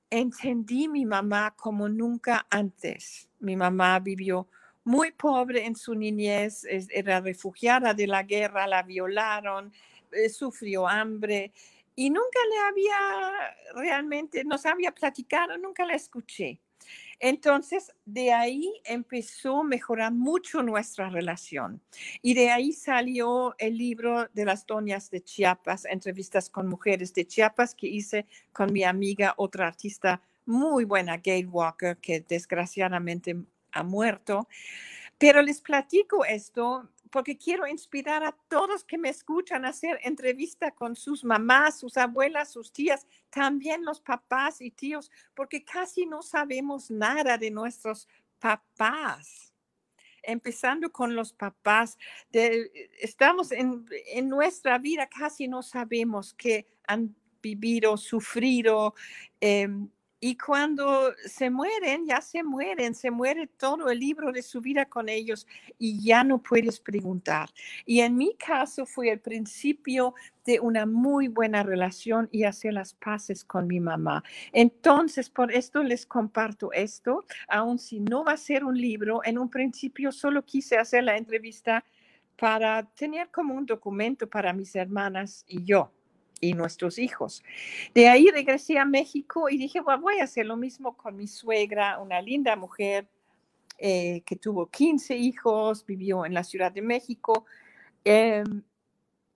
entendí 0.10 0.88
mi 0.88 1.06
mamá 1.06 1.54
como 1.56 1.90
nunca 1.90 2.48
antes. 2.50 3.30
Mi 3.40 3.56
mamá 3.56 4.00
vivió 4.00 4.48
muy 4.84 5.12
pobre 5.12 5.66
en 5.66 5.76
su 5.76 5.94
niñez, 5.96 6.66
era 6.66 7.20
refugiada 7.20 7.94
de 7.94 8.08
la 8.08 8.24
guerra, 8.24 8.68
la 8.68 8.84
violaron, 8.84 9.72
eh, 10.12 10.30
sufrió 10.30 10.88
hambre 10.88 11.52
y 11.94 12.10
nunca 12.10 12.40
le 12.50 12.58
había 12.60 13.34
realmente, 13.76 14.44
nos 14.46 14.66
había 14.66 14.92
platicado, 14.92 15.58
nunca 15.58 15.86
la 15.86 15.96
escuché. 15.96 16.62
Entonces, 17.20 17.92
de 18.06 18.32
ahí 18.32 18.72
empezó 18.86 19.62
a 19.62 19.64
mejorar 19.64 20.12
mucho 20.12 20.62
nuestra 20.62 21.10
relación. 21.10 21.82
Y 22.22 22.36
de 22.36 22.52
ahí 22.52 22.74
salió 22.74 23.56
el 23.58 23.78
libro 23.78 24.28
de 24.34 24.46
las 24.46 24.66
doñas 24.66 25.10
de 25.10 25.24
Chiapas, 25.24 25.86
entrevistas 25.86 26.50
con 26.50 26.68
mujeres 26.68 27.14
de 27.14 27.26
Chiapas, 27.26 27.74
que 27.74 27.88
hice 27.88 28.28
con 28.54 28.72
mi 28.72 28.84
amiga, 28.84 29.34
otra 29.38 29.68
artista 29.68 30.22
muy 30.46 30.86
buena, 30.86 31.18
Gail 31.18 31.48
Walker, 31.48 31.98
que 31.98 32.22
desgraciadamente 32.22 33.36
ha 33.72 33.84
muerto. 33.84 34.48
Pero 35.18 35.42
les 35.42 35.62
platico 35.62 36.24
esto 36.26 36.90
porque 37.12 37.38
quiero 37.38 37.68
inspirar 37.68 38.24
a 38.24 38.36
todos 38.48 38.84
que 38.84 38.98
me 38.98 39.10
escuchan 39.10 39.66
a 39.66 39.70
hacer 39.70 40.00
entrevista 40.04 40.72
con 40.72 40.96
sus 40.96 41.24
mamás, 41.24 41.80
sus 41.80 41.98
abuelas, 41.98 42.52
sus 42.52 42.72
tías, 42.72 43.08
también 43.30 43.86
los 43.86 44.02
papás 44.02 44.62
y 44.62 44.72
tíos, 44.72 45.12
porque 45.36 45.64
casi 45.64 46.06
no 46.06 46.22
sabemos 46.22 46.92
nada 46.92 47.38
de 47.38 47.52
nuestros 47.52 48.08
papás. 48.40 49.54
Empezando 50.24 50.92
con 50.92 51.16
los 51.16 51.32
papás, 51.32 51.98
estamos 53.00 53.52
en, 53.52 53.86
nuestra 54.28 54.78
vida, 54.78 55.08
casi 55.08 55.48
no 55.48 55.64
sabemos 55.64 56.34
que 56.34 56.68
han 56.86 57.16
vivido, 57.42 57.96
sufrido, 57.96 58.94
eh, 59.40 59.70
y 60.20 60.36
cuando 60.36 61.14
se 61.26 61.50
mueren, 61.50 62.08
ya 62.08 62.22
se 62.22 62.42
mueren, 62.42 62.96
se 62.96 63.12
muere 63.12 63.48
todo 63.48 63.90
el 63.90 64.00
libro 64.00 64.32
de 64.32 64.42
su 64.42 64.62
vida 64.62 64.86
con 64.86 65.10
ellos 65.10 65.46
y 65.78 66.04
ya 66.04 66.24
no 66.24 66.42
puedes 66.42 66.80
preguntar. 66.80 67.50
Y 67.86 68.00
en 68.00 68.18
mi 68.18 68.36
caso 68.36 68.86
fue 68.86 69.12
el 69.12 69.20
principio 69.20 70.16
de 70.44 70.60
una 70.60 70.86
muy 70.88 71.28
buena 71.28 71.62
relación 71.62 72.30
y 72.32 72.46
hacer 72.46 72.74
las 72.74 72.94
paces 72.96 73.44
con 73.44 73.68
mi 73.68 73.80
mamá. 73.80 74.24
Entonces, 74.54 75.30
por 75.30 75.52
esto 75.52 75.84
les 75.84 76.06
comparto 76.06 76.72
esto, 76.72 77.26
aun 77.48 77.78
si 77.78 78.00
no 78.00 78.24
va 78.24 78.32
a 78.34 78.38
ser 78.38 78.64
un 78.64 78.80
libro, 78.80 79.22
en 79.24 79.38
un 79.38 79.50
principio 79.50 80.12
solo 80.12 80.44
quise 80.46 80.78
hacer 80.78 81.04
la 81.04 81.18
entrevista 81.18 81.84
para 82.38 82.84
tener 82.84 83.30
como 83.30 83.54
un 83.54 83.66
documento 83.66 84.28
para 84.30 84.54
mis 84.54 84.76
hermanas 84.76 85.44
y 85.48 85.64
yo 85.64 85.92
y 86.42 86.54
nuestros 86.54 87.00
hijos. 87.00 87.44
De 87.94 88.08
ahí 88.08 88.30
regresé 88.30 88.78
a 88.78 88.86
México 88.86 89.50
y 89.50 89.58
dije, 89.58 89.82
voy 89.82 90.20
a 90.20 90.24
hacer 90.24 90.46
lo 90.46 90.58
mismo 90.58 90.96
con 90.96 91.16
mi 91.16 91.28
suegra, 91.28 92.00
una 92.00 92.22
linda 92.22 92.56
mujer 92.56 93.08
eh, 93.78 94.22
que 94.26 94.36
tuvo 94.36 94.68
15 94.68 95.16
hijos, 95.16 95.86
vivió 95.86 96.26
en 96.26 96.34
la 96.34 96.44
Ciudad 96.44 96.72
de 96.72 96.82
México. 96.82 97.46
Em, 98.04 98.64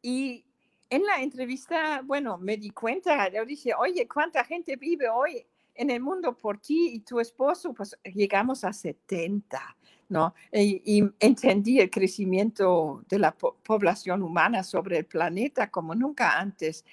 y 0.02 0.46
en 0.90 1.06
la 1.06 1.22
entrevista, 1.22 2.02
bueno, 2.04 2.38
me 2.38 2.58
di 2.58 2.72
cuenta, 2.72 3.30
yo 3.30 3.46
dije, 3.46 3.74
oye, 3.76 4.08
¿cuánta 4.08 4.44
gente 4.44 4.76
vive 4.76 5.10
hoy 5.10 5.46
en 5.76 5.90
el 5.90 6.02
mundo 6.02 6.38
por 6.38 6.60
ti 6.60 6.90
y 6.94 7.00
tu 7.02 7.20
esposo? 7.20 7.74
Pues 7.74 7.98
llegamos 8.04 8.64
a 8.64 8.74
70. 8.74 9.78
¿no? 10.12 10.36
Y, 10.52 11.04
entendí 11.22 11.80
el 11.80 11.90
crecimiento 11.90 13.02
de 13.08 13.18
la 13.18 13.32
población 13.32 14.22
humana 14.22 14.62
sobre 14.62 14.98
el 14.98 15.06
planeta 15.06 15.72
como 15.72 15.96
nunca 15.96 16.38
antes. 16.38 16.84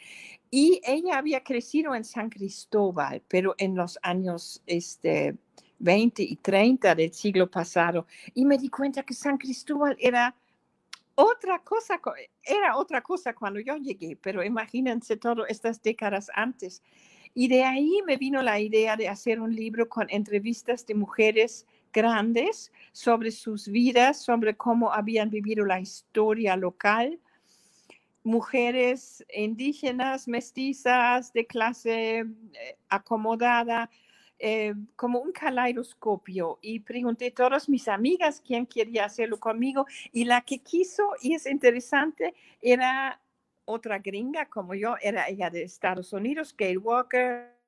Y 0.51 0.81
ella 0.85 1.19
había 1.19 1.43
crecido 1.43 1.97
en 1.97 2.05
San 2.05 2.31
Cristóbal, 2.31 3.23
pero 3.27 3.57
en 3.59 3.75
los 3.75 3.99
años 4.03 4.63
este, 4.67 5.37
20 5.81 6.23
y 6.23 6.37
30 6.37 6.95
del 6.95 7.13
siglo 7.13 7.51
pasado. 7.51 8.07
Y 8.35 8.45
me 8.45 8.57
di 8.57 8.69
cuenta 8.69 9.03
que 9.03 9.15
San 9.15 9.37
Cristóbal 9.37 9.97
era 9.99 10.35
otra 11.17 11.59
cosa, 11.59 12.01
era 12.45 12.77
otra 12.77 13.03
cosa 13.03 13.35
cuando 13.35 13.59
yo 13.59 13.77
llegué, 13.77 14.17
pero 14.17 14.45
imagínense 14.45 15.17
todas 15.17 15.51
estas 15.51 15.83
décadas 15.83 16.31
antes. 16.35 16.83
Y 17.41 17.47
de 17.47 17.63
ahí 17.63 18.03
me 18.05 18.17
vino 18.17 18.43
la 18.43 18.59
idea 18.59 18.97
de 18.97 19.07
hacer 19.07 19.39
un 19.39 19.55
libro 19.55 19.89
con 19.89 20.09
entrevistas 20.11 20.85
de 20.85 20.97
mujeres 20.97 21.69
grandes 21.93 22.73
sobre 22.91 23.31
sus 23.31 23.69
vidas, 23.69 24.21
sobre 24.21 24.57
cómo 24.57 24.93
habían 24.93 25.31
vivido 25.31 25.65
la 25.65 25.79
historia 25.79 26.57
local, 26.57 27.21
mujeres 28.25 29.25
indígenas, 29.33 30.27
mestizas, 30.27 31.33
de 31.33 31.47
clase 31.47 32.19
eh, 32.19 32.27
acomodada, 32.89 33.89
eh, 34.41 34.75
como 34.97 35.21
un 35.21 35.31
caleidoscopio. 35.31 36.59
Y 36.61 36.81
pregunté 36.81 37.29
a 37.29 37.35
todas 37.35 37.69
mis 37.69 37.87
amigas 37.87 38.43
quién 38.45 38.67
quería 38.67 39.05
hacerlo 39.05 39.39
conmigo 39.39 39.87
y 40.11 40.25
la 40.25 40.41
que 40.41 40.59
quiso, 40.59 41.13
y 41.23 41.35
es 41.35 41.47
interesante, 41.47 42.35
era 42.61 43.21
otra 43.69 43.99
gringa 43.99 44.47
como 44.47 44.75
yo, 44.75 44.97
era 45.01 45.29
ella 45.29 45.51
de 45.51 45.63
Estados 45.63 46.13
Unidos, 46.13 46.55
Gail 46.57 46.79
Walker, 46.79 47.59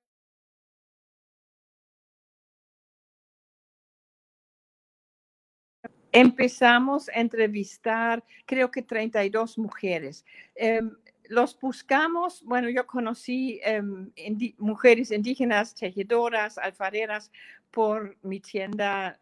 empezamos 6.12 7.08
a 7.08 7.20
entrevistar, 7.20 8.24
creo 8.46 8.70
que 8.70 8.82
32 8.82 9.58
mujeres. 9.58 10.24
Em, 10.54 10.90
los 11.28 11.58
buscamos, 11.58 12.42
bueno, 12.44 12.68
yo 12.68 12.86
conocí 12.86 13.60
em, 13.62 14.10
mujeres 14.58 15.12
indígenas, 15.12 15.74
tejedoras, 15.74 16.58
alfareras, 16.58 17.30
por 17.70 18.16
mi 18.22 18.40
tienda 18.40 19.20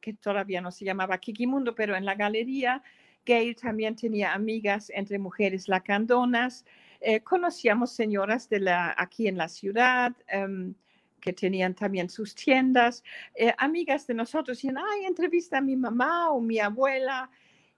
que 0.00 0.14
todavía 0.14 0.62
no 0.62 0.70
se 0.70 0.86
llamaba 0.86 1.18
Kikimundo, 1.18 1.74
pero 1.74 1.94
en 1.94 2.06
la 2.06 2.14
galería. 2.14 2.82
Gail 3.24 3.56
también 3.56 3.96
tenía 3.96 4.34
amigas 4.34 4.90
entre 4.94 5.18
mujeres 5.18 5.68
lacandonas. 5.68 6.64
Eh, 7.00 7.20
conocíamos 7.20 7.92
señoras 7.92 8.48
de 8.48 8.60
la, 8.60 8.94
aquí 8.96 9.28
en 9.28 9.36
la 9.36 9.48
ciudad. 9.48 10.12
Em, 10.28 10.74
que 11.20 11.32
tenían 11.32 11.74
también 11.74 12.08
sus 12.08 12.34
tiendas, 12.34 13.04
eh, 13.34 13.52
amigas 13.58 14.06
de 14.06 14.14
nosotros 14.14 14.56
decían, 14.56 14.78
ay, 14.78 15.04
entrevista 15.04 15.58
a 15.58 15.60
mi 15.60 15.76
mamá 15.76 16.30
o 16.30 16.40
mi 16.40 16.58
abuela. 16.58 17.30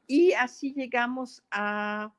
Y 0.06 0.32
así 0.32 0.72
llegamos 0.72 1.42
a 1.50 2.12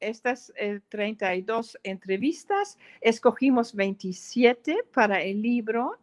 estas 0.00 0.52
32 0.88 1.74
eh, 1.74 1.78
entrevistas. 1.84 2.78
Escogimos 3.00 3.74
27 3.74 4.84
para 4.92 5.22
el 5.22 5.42
libro. 5.42 5.98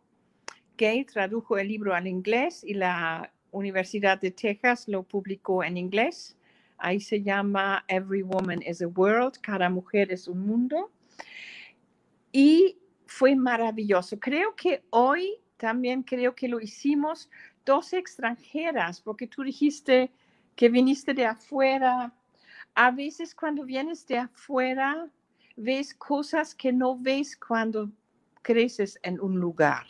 Gay 0.78 1.04
tradujo 1.04 1.58
el 1.58 1.68
libro 1.68 1.94
al 1.94 2.08
inglés 2.08 2.64
y 2.64 2.74
la 2.74 3.34
Universidad 3.52 4.20
de 4.22 4.32
Texas 4.32 4.88
lo 4.88 5.04
publicó 5.04 5.64
en 5.64 5.78
inglés. 5.78 6.38
Ahí 6.80 7.00
se 7.00 7.22
llama 7.22 7.84
Every 7.88 8.22
Woman 8.24 8.62
is 8.62 8.82
a 8.82 8.88
World, 8.88 9.40
cada 9.42 9.70
mujer 9.70 10.12
es 10.12 10.28
un 10.28 10.46
mundo. 10.46 10.92
Y 12.32 12.78
fue 13.06 13.36
maravilloso. 13.36 14.20
Creo 14.20 14.56
que 14.56 14.84
hoy 14.92 15.40
también 15.58 16.04
creo 16.04 16.36
que 16.36 16.48
lo 16.48 16.60
hicimos 16.62 17.30
dos 17.66 17.94
extranjeras, 17.94 19.02
porque 19.02 19.28
tú 19.28 19.44
dijiste 19.44 20.12
que 20.56 20.70
viniste 20.70 21.14
de 21.14 21.26
afuera. 21.26 22.14
A 22.76 22.92
veces 22.92 23.36
cuando 23.36 23.66
vienes 23.66 24.06
de 24.08 24.20
afuera, 24.20 25.10
ves 25.56 25.94
cosas 25.94 26.56
que 26.56 26.72
no 26.72 26.98
ves 26.98 27.36
cuando 27.36 27.92
creces 28.42 28.98
en 29.04 29.20
un 29.20 29.40
lugar, 29.40 29.86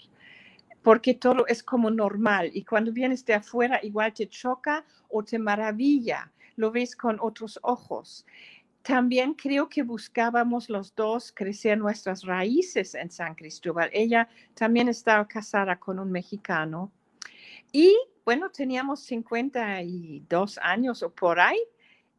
porque 0.82 1.14
todo 1.14 1.46
es 1.48 1.62
como 1.62 1.92
normal 1.92 2.50
y 2.54 2.64
cuando 2.64 2.92
vienes 2.92 3.24
de 3.26 3.36
afuera 3.36 3.80
igual 3.84 4.14
te 4.14 4.28
choca 4.28 4.84
o 5.10 5.24
te 5.24 5.38
maravilla, 5.38 6.32
lo 6.60 6.72
ves 6.72 6.94
con 6.94 7.18
otros 7.22 7.58
ojos. 7.64 8.26
También 8.82 9.34
creo 9.34 9.70
que 9.70 9.82
buscábamos 9.82 10.70
los 10.70 10.94
dos 10.94 11.32
crecer 11.32 11.78
nuestras 11.78 12.24
raíces 12.24 12.96
en 12.96 13.10
San 13.10 13.34
Cristóbal. 13.34 13.90
Ella 13.94 14.28
también 14.56 14.90
estaba 14.90 15.26
casada 15.26 15.80
con 15.80 16.00
un 16.00 16.12
mexicano 16.12 16.92
y 17.72 17.98
bueno, 18.26 18.50
teníamos 18.52 19.00
52 19.04 20.60
años 20.62 21.02
o 21.02 21.10
por 21.10 21.40
ahí 21.40 21.60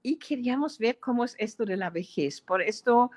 y 0.02 0.16
queríamos 0.16 0.78
ver 0.78 0.98
cómo 0.98 1.24
es 1.24 1.34
esto 1.38 1.66
de 1.66 1.76
la 1.76 1.90
vejez. 1.90 2.40
Por 2.40 2.62
esto 2.62 3.10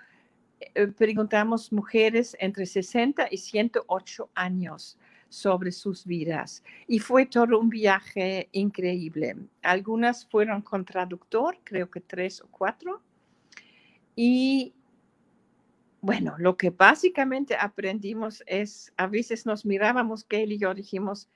eh, 0.59 0.87
preguntamos 0.87 1.71
mujeres 1.71 2.35
entre 2.37 2.65
60 2.65 3.29
y 3.31 3.37
108 3.37 4.29
años 4.35 4.97
sobre 5.33 5.71
sus 5.71 6.05
vidas. 6.05 6.63
Y 6.87 6.99
fue 6.99 7.25
todo 7.25 7.59
un 7.59 7.67
viaje 7.67 8.49
increíble. 8.51 9.35
Algunas 9.63 10.27
fueron 10.27 10.61
con 10.61 10.85
traductor, 10.85 11.57
creo 11.63 11.89
que 11.89 12.01
tres 12.01 12.39
o 12.39 12.47
cuatro. 12.51 13.01
Y 14.15 14.73
bueno, 16.01 16.35
lo 16.37 16.55
que 16.55 16.69
básicamente 16.69 17.55
aprendimos 17.55 18.43
es, 18.45 18.93
a 18.95 19.07
veces 19.07 19.47
nos 19.47 19.65
mirábamos, 19.65 20.23
Gail 20.29 20.51
y 20.51 20.59
yo 20.59 20.71
dijimos, 20.75 21.27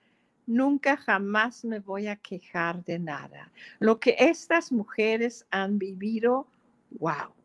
nunca 0.45 0.95
jamás 0.95 1.65
me 1.65 1.79
voy 1.79 2.05
a 2.05 2.17
quejar 2.17 2.83
de 2.85 2.99
nada. 2.99 3.51
Lo 3.79 3.99
que 3.99 4.15
estas 4.19 4.71
mujeres 4.71 5.47
han 5.49 5.79
vivido, 5.79 6.45
wow 6.91 7.36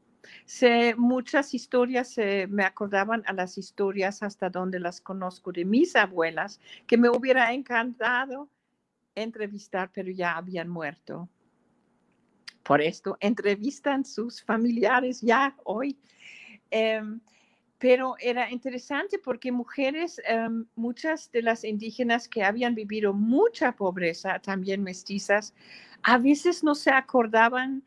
muchas 0.97 1.55
historias 1.55 2.17
me 2.49 2.65
acordaban 2.65 3.23
a 3.27 3.33
las 3.33 3.59
historias 3.59 4.23
hasta 4.23 4.49
donde 4.51 4.79
las 4.79 5.01
conozco 5.01 5.53
de 5.53 5.65
mis 5.65 5.97
abuelas, 5.97 6.61
que 6.87 6.97
me 6.97 7.09
hubiera 7.09 7.53
encantado 7.53 8.49
entrevistar, 9.15 9.91
pero 9.93 10.11
ya 10.11 10.37
habían 10.37 10.69
muerto. 10.69 11.29
Por 12.63 12.81
esto 12.81 13.17
entrevistan 13.21 14.05
sus 14.05 14.43
familiares 14.43 15.21
ya 15.21 15.55
hoy. 15.65 15.99
Em, 16.71 17.21
pero 17.79 18.15
era 18.21 18.51
interesante 18.51 19.19
porque 19.19 19.51
mujeres, 19.51 20.21
em, 20.25 20.65
muchas 20.77 21.31
de 21.33 21.43
las 21.43 21.65
indígenas 21.65 22.29
que 22.29 22.45
habían 22.45 22.75
vivido 22.77 23.13
mucha 23.13 23.73
pobreza, 23.73 24.39
también 24.39 24.83
mestizas, 24.83 25.53
a 26.05 26.19
veces 26.19 26.63
no 26.63 26.77
se 26.77 26.91
acordaban 26.91 27.83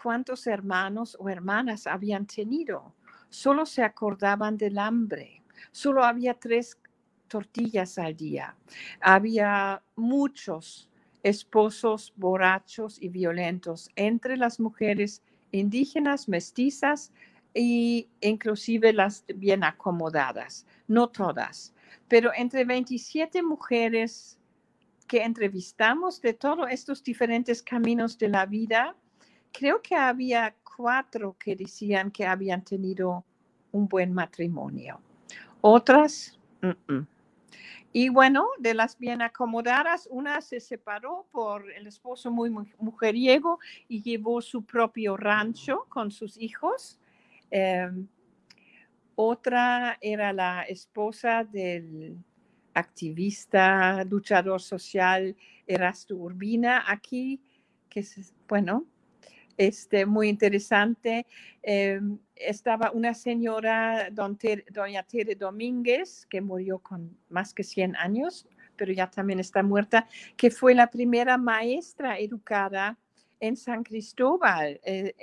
cuántos 0.00 0.46
hermanos 0.46 1.16
o 1.18 1.28
hermanas 1.28 1.86
habían 1.86 2.26
tenido. 2.26 2.94
Solo 3.28 3.66
se 3.66 3.82
acordaban 3.82 4.56
del 4.56 4.78
hambre. 4.78 5.42
Solo 5.72 6.04
había 6.04 6.34
tres 6.34 6.78
tortillas 7.26 7.98
al 7.98 8.16
día. 8.16 8.54
Había 9.00 9.82
muchos 9.96 10.88
esposos 11.22 12.12
borrachos 12.16 13.02
y 13.02 13.08
violentos 13.08 13.90
entre 13.96 14.36
las 14.36 14.60
mujeres 14.60 15.22
indígenas, 15.50 16.28
mestizas 16.28 17.12
e 17.54 18.06
inclusive 18.20 18.92
las 18.92 19.24
bien 19.34 19.64
acomodadas, 19.64 20.64
no 20.86 21.08
todas, 21.08 21.74
pero 22.06 22.30
entre 22.36 22.64
27 22.64 23.42
mujeres 23.42 24.38
que 25.08 25.24
entrevistamos 25.24 26.20
de 26.20 26.34
todos 26.34 26.70
estos 26.70 27.02
diferentes 27.02 27.62
caminos 27.62 28.16
de 28.18 28.28
la 28.28 28.46
vida, 28.46 28.94
creo 29.58 29.82
que 29.82 29.96
había 29.96 30.54
cuatro 30.76 31.34
que 31.36 31.56
decían 31.56 32.12
que 32.12 32.24
habían 32.24 32.62
tenido 32.62 33.24
un 33.72 33.88
buen 33.88 34.12
matrimonio. 34.12 35.00
Otras, 35.60 36.38
y 37.92 38.08
bueno, 38.08 38.46
de 38.60 38.74
las 38.74 38.96
bien 38.96 39.20
acomodadas, 39.20 40.08
una 40.12 40.40
se 40.42 40.60
separó 40.60 41.26
por 41.32 41.72
el 41.72 41.88
esposo 41.88 42.30
muy 42.30 42.50
mujeriego 42.78 43.58
y 43.88 44.00
llevó 44.00 44.40
su 44.40 44.64
propio 44.64 45.16
rancho 45.16 45.86
con 45.88 46.12
sus 46.12 46.38
hijos. 46.38 47.00
Em, 47.50 48.06
otra 49.16 49.98
era 50.00 50.32
la 50.32 50.62
esposa 50.62 51.42
del 51.42 52.16
activista, 52.74 54.04
luchador 54.04 54.60
social 54.60 55.34
Erasto 55.66 56.14
Urbina 56.14 56.84
aquí, 56.86 57.40
que 57.88 58.00
es, 58.00 58.32
bueno, 58.46 58.86
este, 59.58 60.06
muy 60.06 60.28
interesante. 60.28 61.26
Em, 61.62 62.18
estaba 62.36 62.92
una 62.92 63.12
señora, 63.12 64.08
doña 64.10 65.02
Tere 65.02 65.34
Domínguez, 65.34 66.26
que 66.26 66.40
murió 66.40 66.78
con 66.78 67.18
más 67.28 67.52
que 67.52 67.64
100 67.64 67.96
años, 67.96 68.46
pero 68.76 68.92
ya 68.92 69.10
también 69.10 69.40
está 69.40 69.62
muerta, 69.62 70.06
que 70.36 70.50
fue 70.50 70.74
la 70.74 70.88
primera 70.88 71.36
maestra 71.36 72.18
educada 72.18 72.96
en 73.40 73.56
San 73.56 73.82
Cristóbal. 73.82 74.80
Eh, 74.84 75.14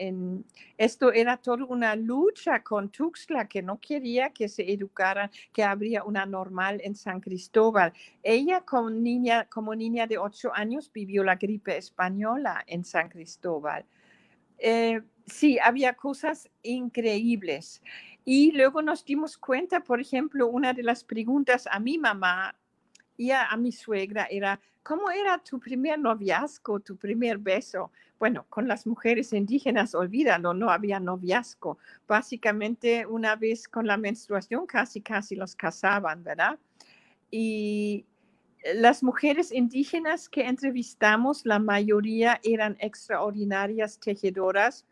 esto 0.78 1.12
era 1.12 1.38
toda 1.38 1.66
una 1.66 1.96
lucha 1.96 2.64
con 2.64 2.90
Tuxtla, 2.90 3.48
que 3.48 3.62
no 3.62 3.80
quería 3.80 4.32
que 4.32 4.48
se 4.48 4.70
educara, 4.72 5.32
que 5.54 5.64
habría 5.64 6.04
una 6.04 6.26
normal 6.26 6.82
en 6.84 6.96
San 6.96 7.20
Cristóbal. 7.20 7.94
Ella 8.24 8.62
como 8.62 8.90
niña, 8.90 9.48
como 9.50 9.76
niña 9.76 10.08
de 10.08 10.18
ocho 10.18 10.54
años 10.54 10.92
vivió 10.94 11.24
la 11.24 11.36
gripe 11.36 11.78
española 11.78 12.64
en 12.68 12.84
San 12.84 13.10
Cristóbal. 13.10 13.86
Eh, 14.58 15.02
sí, 15.26 15.60
había 15.60 15.94
cosas 15.94 16.50
increíbles. 16.64 17.82
Y 18.24 18.52
luego 18.52 18.82
nos 18.82 19.06
dimos 19.06 19.38
cuenta, 19.38 19.82
por 19.84 20.02
ejemplo, 20.02 20.48
una 20.48 20.74
de 20.74 20.84
las 20.84 21.04
preguntas 21.04 21.68
a 21.70 21.80
mi 21.80 21.98
mamá 21.98 22.56
y 23.18 23.32
a, 23.32 23.56
mi 23.58 23.72
suegra 23.72 24.28
era, 24.30 24.60
¿cómo 24.84 25.10
era 25.12 25.38
tu 25.38 25.60
primer 25.60 26.00
noviazgo, 26.00 26.80
tu 26.80 26.98
primer 26.98 27.38
beso? 27.38 27.92
Bueno, 28.18 28.46
con 28.50 28.68
las 28.68 28.88
mujeres 28.88 29.32
indígenas, 29.34 29.94
olvídalo, 29.94 30.54
no 30.54 30.70
había 30.70 31.00
noviazgo. 31.00 31.78
Básicamente, 32.08 33.06
una 33.06 33.36
vez 33.36 33.68
con 33.68 33.86
la 33.86 33.98
menstruación, 33.98 34.66
casi, 34.66 35.02
casi 35.02 35.36
los 35.36 35.56
casaban, 35.56 36.24
¿verdad? 36.24 36.58
Y 37.30 38.06
las 38.74 39.04
mujeres 39.04 39.52
indígenas 39.52 40.28
que 40.28 40.48
entrevistamos, 40.48 41.46
la 41.46 41.60
mayoría 41.60 42.40
eran 42.44 42.76
extraordinarias 42.80 44.00
tejedoras 44.00 44.86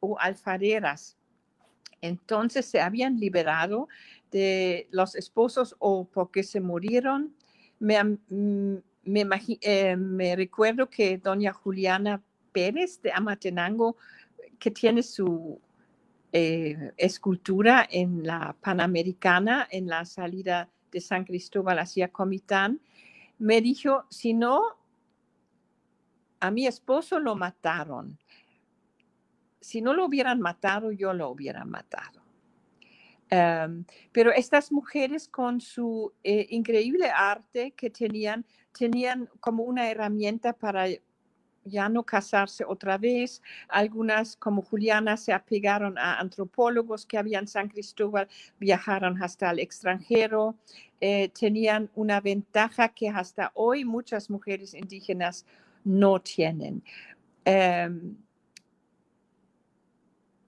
o 0.00 0.18
alfareras. 0.18 1.16
Entonces 2.02 2.66
se 2.66 2.80
habían 2.80 3.18
liberado 3.18 3.88
de 4.30 4.86
los 4.90 5.14
esposos 5.14 5.76
o 5.78 6.04
porque 6.04 6.42
se 6.42 6.60
murieron. 6.60 7.34
Me, 7.78 8.02
mm, 8.04 8.76
eh, 9.62 9.96
me, 9.96 10.36
recuerdo 10.36 10.90
que 10.90 11.18
doña 11.18 11.52
Juliana 11.52 12.22
Pérez 12.52 13.00
de 13.02 13.12
Amatenango, 13.12 13.96
que 14.58 14.70
tiene 14.70 15.02
su 15.02 15.58
eh, 16.32 16.92
escultura 16.98 17.86
en 17.90 18.26
la 18.26 18.54
Panamericana, 18.60 19.66
en 19.70 19.86
la 19.86 20.04
salida 20.04 20.68
de 20.92 21.00
San 21.00 21.24
Cristóbal 21.24 21.78
hacia 21.78 22.08
Comitán, 22.08 22.80
me 23.40 23.60
dijo, 23.62 24.04
si 24.10 24.34
no, 24.34 24.62
a 26.40 26.50
mi 26.50 26.66
esposo 26.66 27.18
lo 27.18 27.34
mataron. 27.34 28.18
Si 29.60 29.80
no 29.80 29.94
lo 29.94 30.04
hubieran 30.04 30.40
matado, 30.40 30.92
yo 30.92 31.12
lo 31.14 31.30
hubiera 31.30 31.64
matado. 31.64 32.22
Em, 33.30 33.84
pero 34.12 34.30
estas 34.32 34.70
mujeres 34.70 35.26
con 35.28 35.60
su 35.60 36.12
eh, 36.22 36.46
increíble 36.50 37.10
arte 37.10 37.72
que 37.72 37.88
tenían, 37.88 38.44
tenían 38.76 39.28
como 39.40 39.62
una 39.62 39.90
herramienta 39.90 40.52
para 40.52 40.86
ya 41.64 41.88
no 41.88 42.04
casarse 42.04 42.64
otra 42.64 42.98
vez. 42.98 43.42
Algunas, 43.68 44.36
como 44.36 44.62
Juliana, 44.62 45.16
se 45.16 45.32
apegaron 45.32 45.98
a 45.98 46.18
antropólogos 46.18 47.06
que 47.06 47.18
habían 47.18 47.46
San 47.46 47.68
Cristóbal, 47.68 48.28
viajaron 48.58 49.22
hasta 49.22 49.50
el 49.50 49.58
extranjero, 49.58 50.56
eh, 51.00 51.28
tenían 51.28 51.90
una 51.94 52.20
ventaja 52.20 52.88
que 52.88 53.08
hasta 53.08 53.52
hoy 53.54 53.84
muchas 53.84 54.30
mujeres 54.30 54.74
indígenas 54.74 55.46
no 55.84 56.20
tienen. 56.20 56.82
Em, 57.44 58.16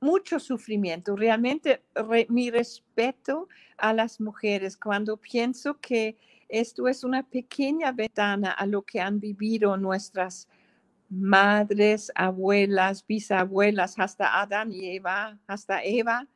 mucho 0.00 0.40
sufrimiento. 0.40 1.14
Realmente 1.14 1.82
mi 2.28 2.50
respeto 2.50 3.48
a 3.76 3.92
las 3.92 4.20
mujeres 4.20 4.76
cuando 4.76 5.16
pienso 5.16 5.78
que 5.80 6.16
esto 6.48 6.86
es 6.88 7.02
una 7.04 7.22
pequeña 7.22 7.92
ventana 7.92 8.50
a 8.50 8.66
lo 8.66 8.82
que 8.82 9.00
han 9.00 9.20
vivido 9.20 9.76
nuestras 9.76 10.48
madres, 11.12 12.10
abuelas, 12.14 13.06
bisabuelas, 13.06 13.98
hasta 13.98 14.40
Adán 14.40 14.72
y 14.72 14.96
Eva, 14.96 15.38
hasta 15.46 15.82
Eva, 15.82 16.26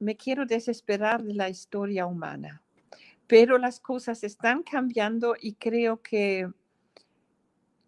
me 0.00 0.16
quiero 0.16 0.46
desesperar 0.46 1.22
de 1.22 1.34
la 1.34 1.48
historia 1.48 2.06
humana. 2.06 2.62
Pero 3.28 3.56
las 3.56 3.78
cosas 3.78 4.24
están 4.24 4.62
cambiando 4.64 5.36
y 5.40 5.54
creo 5.54 6.02
que 6.02 6.50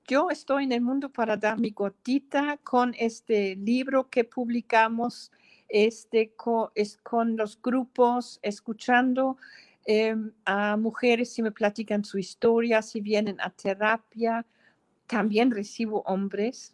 yo 0.07 0.31
estoy 0.31 0.64
en 0.64 0.73
el 0.73 0.81
mundo 0.81 1.11
para 1.11 1.37
dar 1.37 1.59
mi 1.59 1.71
gotita 1.71 2.59
con 2.59 2.94
este 2.96 3.57
libro 3.57 4.09
que 4.09 4.23
publicamos, 4.23 5.33
este, 5.69 6.33
es 6.77 6.96
con 6.98 7.37
los 7.37 7.61
grupos, 7.61 8.38
escuchando 8.42 9.37
em, 9.85 10.31
a 10.44 10.77
mujeres 10.77 11.33
si 11.33 11.42
me 11.42 11.50
platican 11.50 12.04
su 12.04 12.19
historia, 12.19 12.81
si 12.81 13.00
vienen 13.00 13.40
a 13.40 13.50
terapia, 13.50 14.46
también 15.07 15.50
recibo 15.50 16.02
hombres, 16.02 16.73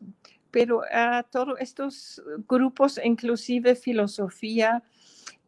pero 0.50 0.82
a 0.92 1.22
todos 1.22 1.58
estos 1.60 2.22
grupos, 2.48 3.00
inclusive 3.02 3.74
filosofía 3.74 4.82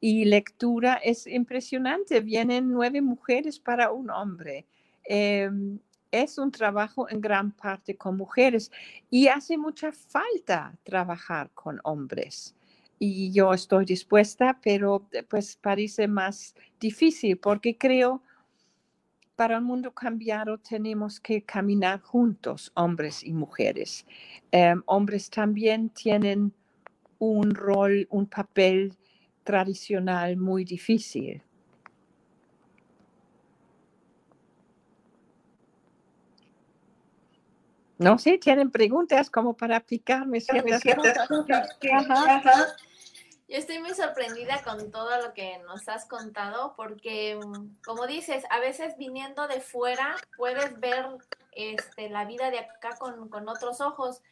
y 0.01 0.24
lectura, 0.24 0.95
es 0.95 1.26
impresionante. 1.26 2.20
Vienen 2.20 2.70
nueve 2.70 3.01
mujeres 3.03 3.59
para 3.59 3.93
un 3.93 4.11
hombre. 4.11 4.66
Em, 5.05 5.78
es 6.11 6.39
un 6.39 6.51
trabajo 6.51 7.09
en 7.11 7.20
gran 7.20 7.51
parte 7.51 7.97
con 7.97 8.16
mujeres 8.16 8.70
y 9.11 9.28
hace 9.28 9.59
mucha 9.59 9.93
falta 9.93 10.78
trabajar 10.85 11.51
con 11.55 11.80
hombres. 11.85 12.55
Y 12.99 13.32
yo 13.32 13.53
estoy 13.53 13.85
dispuesta, 13.85 14.59
pero 14.62 15.07
pues 15.28 15.57
parece 15.57 16.07
más 16.07 16.55
difícil 16.78 17.37
porque 17.37 17.76
creo 17.76 18.22
para 19.37 19.59
un 19.59 19.64
mundo 19.64 19.93
cambiado 19.93 20.59
tenemos 20.59 21.20
que 21.20 21.43
caminar 21.43 22.01
juntos, 22.01 22.70
hombres 22.74 23.24
y 23.24 23.32
mujeres. 23.32 24.07
Em, 24.51 24.82
hombres 24.87 25.30
también 25.30 25.91
tienen 25.91 26.53
un 27.18 27.55
rol, 27.55 28.07
un 28.11 28.26
papel 28.26 28.97
tradicional 29.43 30.37
muy 30.37 30.64
difícil. 30.64 31.43
No 37.99 38.18
sé, 38.18 38.39
tienen 38.39 38.70
preguntas 38.70 39.30
como 39.30 39.57
para 39.57 39.80
picarme 39.80 40.41
ciertas, 40.41 40.82
cosas. 40.82 41.28
Yo 43.47 43.59
estoy 43.59 43.78
muy 43.78 43.95
sorprendida 43.95 44.62
con 44.62 44.90
todo 44.90 45.20
lo 45.20 45.34
que 45.34 45.59
nos 45.66 45.88
has 45.88 46.07
contado 46.07 46.74
porque, 46.76 47.36
mm, 47.36 47.82
como 47.84 48.07
dices, 48.07 48.45
a 48.51 48.59
veces 48.59 48.97
viniendo 48.97 49.47
de 49.49 49.61
fuera 49.61 50.16
puedes 50.36 50.78
ver 50.80 51.07
este, 51.53 52.09
la 52.09 52.24
vida 52.24 52.51
de 52.51 52.61
acá 52.61 52.97
con, 52.99 53.28
con 53.28 53.49
otros 53.49 53.80
ojos. 53.80 54.22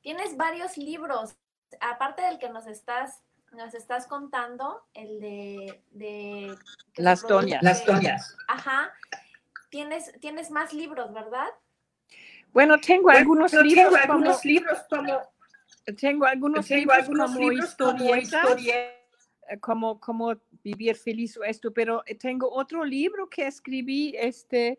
Tienes 0.00 0.36
varios 0.36 0.78
libros, 0.78 1.36
aparte 1.80 2.22
del 2.22 2.38
que 2.38 2.48
nos 2.48 2.66
estás 2.66 3.22
nos 3.52 3.74
estás 3.74 4.06
contando, 4.06 4.82
el 4.94 5.20
de... 5.20 5.82
de 5.90 6.54
las 6.96 7.22
doñas. 7.22 7.62
Las 7.62 7.84
doñas. 7.84 8.36
Ajá. 8.48 8.92
Tienes, 9.68 10.12
tienes 10.20 10.50
más 10.50 10.72
libros, 10.72 11.12
¿verdad? 11.12 11.48
Bueno, 12.52 12.78
tengo 12.80 13.10
algunos 13.10 13.52
libros, 13.52 13.74
tengo 13.74 13.90
como, 13.90 14.12
algunos 14.12 14.44
libros 14.44 14.78
como 14.88 15.31
tengo 15.96 16.26
algunos 16.26 16.66
tengo 16.66 16.80
libros 16.80 16.98
algunos 16.98 17.32
como 17.32 17.50
libros 17.50 17.74
como 17.74 18.16
historietas, 18.16 18.66
eh, 18.66 19.58
como, 19.60 20.00
como 20.00 20.34
vivir 20.62 20.96
feliz 20.96 21.36
o 21.36 21.44
esto, 21.44 21.72
pero 21.72 22.02
eh, 22.06 22.14
tengo 22.14 22.50
otro 22.50 22.84
libro 22.84 23.28
que 23.28 23.46
escribí 23.46 24.14
este, 24.16 24.78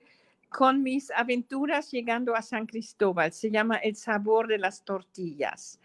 con 0.49 0.83
mis 0.83 1.11
aventuras 1.11 1.91
llegando 1.91 2.35
a 2.35 2.41
San 2.41 2.65
Cristóbal. 2.65 3.33
Se 3.33 3.51
llama 3.51 3.77
El 3.77 3.95
sabor 3.95 4.47
de 4.47 4.59
las 4.59 4.83
tortillas. 4.83 5.79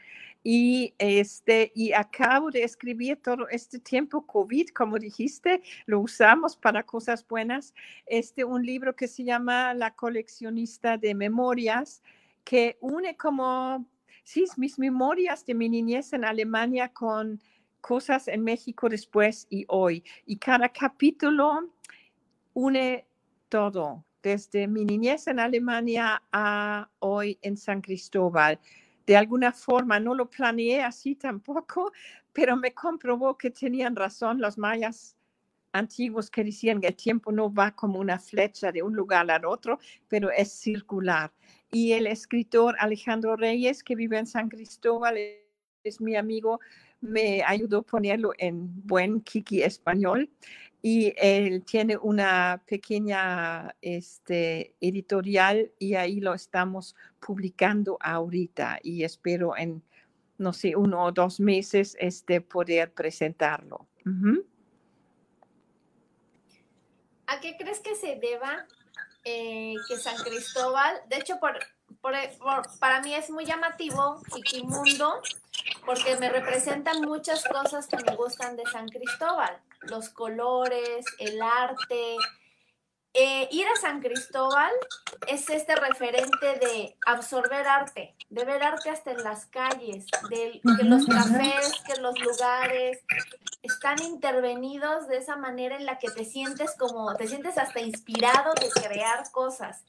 Y, 0.44 0.94
este, 0.98 1.72
y 1.74 1.92
acabo 1.92 2.50
de 2.50 2.62
escribir 2.62 3.16
todo 3.16 3.48
este 3.48 3.80
tiempo 3.80 4.24
COVID, 4.24 4.68
como 4.68 4.98
dijiste, 4.98 5.62
lo 5.86 6.00
usamos 6.00 6.56
para 6.56 6.84
cosas 6.84 7.26
buenas. 7.26 7.74
Este, 8.06 8.44
un 8.44 8.64
libro 8.64 8.94
que 8.94 9.08
se 9.08 9.24
llama 9.24 9.74
La 9.74 9.94
coleccionista 9.94 10.96
de 10.96 11.14
memorias, 11.14 12.02
que 12.44 12.78
une 12.80 13.16
como, 13.16 13.84
sí, 14.28 14.44
mis 14.58 14.78
memorias 14.78 15.46
de 15.46 15.54
mi 15.54 15.70
niñez 15.70 16.12
en 16.12 16.22
Alemania 16.22 16.92
con 16.92 17.40
cosas 17.80 18.28
en 18.28 18.44
México 18.44 18.90
después 18.90 19.46
y 19.48 19.64
hoy. 19.68 20.04
Y 20.26 20.36
cada 20.36 20.68
capítulo 20.68 21.72
une 22.52 23.06
todo, 23.48 24.04
desde 24.22 24.68
mi 24.68 24.84
niñez 24.84 25.28
en 25.28 25.40
Alemania 25.40 26.22
a 26.30 26.90
hoy 26.98 27.38
en 27.40 27.56
San 27.56 27.80
Cristóbal. 27.80 28.60
De 29.06 29.16
alguna 29.16 29.50
forma, 29.50 29.98
no 29.98 30.14
lo 30.14 30.28
planeé 30.28 30.82
así 30.82 31.14
tampoco, 31.14 31.92
pero 32.34 32.54
me 32.54 32.74
comprobó 32.74 33.38
que 33.38 33.50
tenían 33.50 33.96
razón 33.96 34.42
los 34.42 34.58
mayas 34.58 35.16
antiguos 35.72 36.30
que 36.30 36.44
decían 36.44 36.82
que 36.82 36.88
el 36.88 36.96
tiempo 36.96 37.32
no 37.32 37.52
va 37.52 37.70
como 37.70 37.98
una 37.98 38.18
flecha 38.18 38.72
de 38.72 38.82
un 38.82 38.94
lugar 38.94 39.30
al 39.30 39.46
otro, 39.46 39.78
pero 40.06 40.30
es 40.30 40.52
circular. 40.52 41.32
Y 41.70 41.92
el 41.92 42.06
escritor 42.06 42.76
Alejandro 42.78 43.36
Reyes, 43.36 43.82
que 43.82 43.94
vive 43.94 44.18
en 44.18 44.26
San 44.26 44.48
Cristóbal, 44.48 45.18
es 45.84 46.00
mi 46.00 46.16
amigo, 46.16 46.60
me 47.00 47.42
ayudó 47.42 47.78
a 47.78 47.82
ponerlo 47.82 48.32
en 48.38 48.86
buen 48.86 49.20
kiki 49.20 49.62
español 49.62 50.30
y 50.82 51.12
él 51.16 51.64
tiene 51.64 51.96
una 51.96 52.62
pequeña 52.66 53.74
este, 53.80 54.74
editorial 54.80 55.72
y 55.78 55.94
ahí 55.94 56.20
lo 56.20 56.34
estamos 56.34 56.94
publicando 57.20 57.98
ahorita 58.00 58.78
y 58.82 59.02
espero 59.02 59.56
en, 59.56 59.82
no 60.38 60.52
sé, 60.52 60.76
uno 60.76 61.04
o 61.04 61.12
dos 61.12 61.40
meses 61.40 61.96
este, 62.00 62.40
poder 62.40 62.92
presentarlo. 62.92 63.86
¿A 67.26 67.40
qué 67.40 67.56
crees 67.58 67.80
que 67.80 67.94
se 67.94 68.16
deba 68.16 68.66
eh, 69.28 69.74
que 69.86 69.96
San 69.98 70.16
Cristóbal, 70.16 71.00
de 71.08 71.16
hecho, 71.16 71.38
por, 71.38 71.58
por- 72.00 72.14
para 72.78 73.00
mí 73.02 73.14
es 73.14 73.28
muy 73.30 73.44
llamativo 73.44 74.20
Chiquimundo, 74.32 75.20
porque 75.84 76.16
me 76.16 76.28
representan 76.30 77.02
muchas 77.02 77.44
cosas 77.44 77.86
que 77.86 77.96
me 77.98 78.16
gustan 78.16 78.56
de 78.56 78.64
San 78.66 78.88
Cristóbal, 78.88 79.58
los 79.82 80.08
colores, 80.08 81.04
el 81.18 81.40
arte. 81.42 82.16
Eh, 83.14 83.48
ir 83.50 83.66
a 83.66 83.76
San 83.80 84.00
Cristóbal 84.00 84.70
es 85.26 85.48
este 85.50 85.74
referente 85.74 86.46
de 86.60 86.96
absorber 87.06 87.66
arte, 87.66 88.14
de 88.28 88.44
ver 88.44 88.62
arte 88.62 88.90
hasta 88.90 89.12
en 89.12 89.24
las 89.24 89.46
calles, 89.46 90.06
de 90.28 90.60
que 90.76 90.84
los 90.84 91.06
cafés, 91.06 91.72
que 91.86 92.00
los 92.00 92.18
lugares, 92.20 93.02
están 93.62 94.00
intervenidos 94.02 95.08
de 95.08 95.16
esa 95.16 95.36
manera 95.36 95.76
en 95.76 95.86
la 95.86 95.98
que 95.98 96.10
te 96.10 96.24
sientes 96.24 96.76
como, 96.78 97.14
te 97.16 97.26
sientes 97.26 97.58
hasta 97.58 97.80
inspirado 97.80 98.52
de 98.54 98.68
crear 98.70 99.28
cosas. 99.32 99.84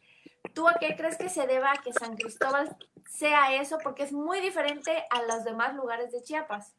¿Tú 0.53 0.67
a 0.67 0.75
qué 0.79 0.95
crees 0.95 1.17
que 1.17 1.29
se 1.29 1.45
deba 1.45 1.73
que 1.83 1.93
San 1.93 2.15
Cristóbal 2.15 2.75
sea 3.07 3.53
eso? 3.55 3.77
Porque 3.83 4.03
es 4.03 4.11
muy 4.13 4.39
diferente 4.39 5.03
a 5.09 5.21
los 5.23 5.43
demás 5.43 5.75
lugares 5.75 6.11
de 6.11 6.23
Chiapas. 6.23 6.73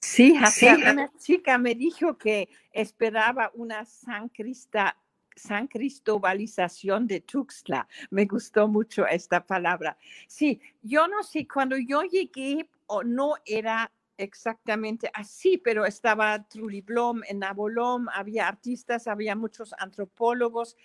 Sí, 0.00 0.36
hasta 0.36 0.76
Sí. 0.76 0.82
una 0.82 1.10
chica 1.18 1.58
me 1.58 1.74
dijo 1.74 2.18
que 2.18 2.48
esperaba 2.72 3.50
una 3.54 3.84
San, 3.86 4.28
Crista, 4.28 4.96
San 5.36 5.66
Cristobalización 5.66 7.06
de 7.06 7.20
Tuxtla. 7.20 7.86
Me 8.10 8.26
gustó 8.26 8.68
mucho 8.68 9.06
esta 9.06 9.44
palabra. 9.44 9.96
Sí, 10.26 10.60
yo 10.82 11.08
no 11.08 11.22
sé, 11.22 11.46
cuando 11.46 11.76
yo 11.76 12.02
llegué 12.02 12.68
o 12.86 13.02
no 13.02 13.34
era 13.44 13.90
exactamente 14.18 15.10
así, 15.14 15.58
pero 15.58 15.84
estaba 15.84 16.42
Trudy 16.48 16.80
Blom 16.80 17.22
en 17.28 17.40
Nabolom, 17.40 18.08
había 18.12 18.48
artistas, 18.48 19.06
había 19.06 19.34
muchos 19.34 19.74
antropólogos. 19.78 20.76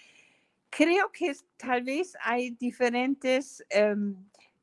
Creo 0.69 1.11
que 1.11 1.35
tal 1.57 1.83
vez 1.83 2.17
hay 2.21 2.51
diferentes 2.51 3.63
em, 3.69 4.15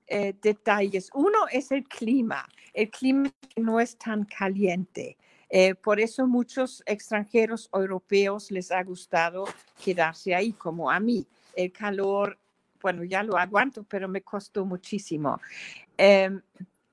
eh, 0.06 0.34
detalles. 0.40 1.10
Uno 1.14 1.46
es 1.50 1.70
el 1.70 1.84
clima. 1.84 2.46
El 2.72 2.90
clima 2.90 3.32
no 3.56 3.80
es 3.80 3.96
tan 3.96 4.24
caliente. 4.24 5.16
Eh, 5.56 5.76
por 5.76 6.00
eso 6.00 6.26
muchos 6.26 6.82
extranjeros 6.84 7.70
europeos 7.72 8.50
les 8.50 8.72
ha 8.72 8.82
gustado 8.82 9.44
quedarse 9.84 10.34
ahí, 10.34 10.52
como 10.52 10.90
a 10.90 10.98
mí. 10.98 11.28
El 11.54 11.70
calor, 11.70 12.36
bueno, 12.82 13.04
ya 13.04 13.22
lo 13.22 13.38
aguanto, 13.38 13.84
pero 13.84 14.08
me 14.08 14.20
costó 14.20 14.64
muchísimo. 14.64 15.40
Em, 15.96 16.42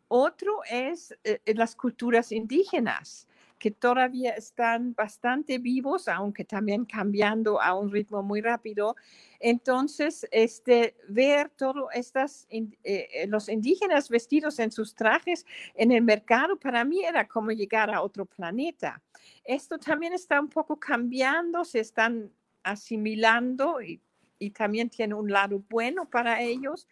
otro 0.09 0.59
es 0.69 1.17
eh, 1.23 1.39
las 1.55 1.75
culturas 1.75 2.31
indígenas, 2.31 3.27
que 3.61 3.69
todavía 3.69 4.31
están 4.31 4.95
bastante 4.95 5.59
vivos, 5.59 6.07
aunque 6.07 6.43
también 6.43 6.83
cambiando 6.83 7.61
a 7.61 7.75
un 7.75 7.91
ritmo 7.91 8.23
muy 8.23 8.41
rápido. 8.41 8.95
Entonces, 9.39 10.27
este, 10.31 10.95
ver 11.07 11.51
todos 11.51 11.85
estas, 11.93 12.47
eh, 12.49 12.65
eh, 12.83 13.27
los 13.27 13.49
indígenas 13.49 14.09
vestidos 14.09 14.57
en 14.57 14.71
sus 14.71 14.95
trajes 14.95 15.45
en 15.75 15.91
el 15.91 16.01
mercado, 16.01 16.57
para 16.57 16.83
mí 16.83 17.05
era 17.05 17.27
como 17.27 17.51
llegar 17.51 17.91
a 17.91 18.01
otro 18.01 18.25
planeta. 18.25 18.99
Esto 19.43 19.77
también 19.77 20.13
está 20.13 20.41
un 20.41 20.49
poco 20.49 20.79
cambiando, 20.79 21.63
se 21.63 21.81
están 21.81 22.31
asimilando 22.63 23.79
y, 23.79 24.01
y 24.39 24.49
también 24.49 24.89
tiene 24.89 25.13
un 25.13 25.29
lado 25.31 25.63
bueno 25.69 26.09
para 26.09 26.41
ellos, 26.41 26.87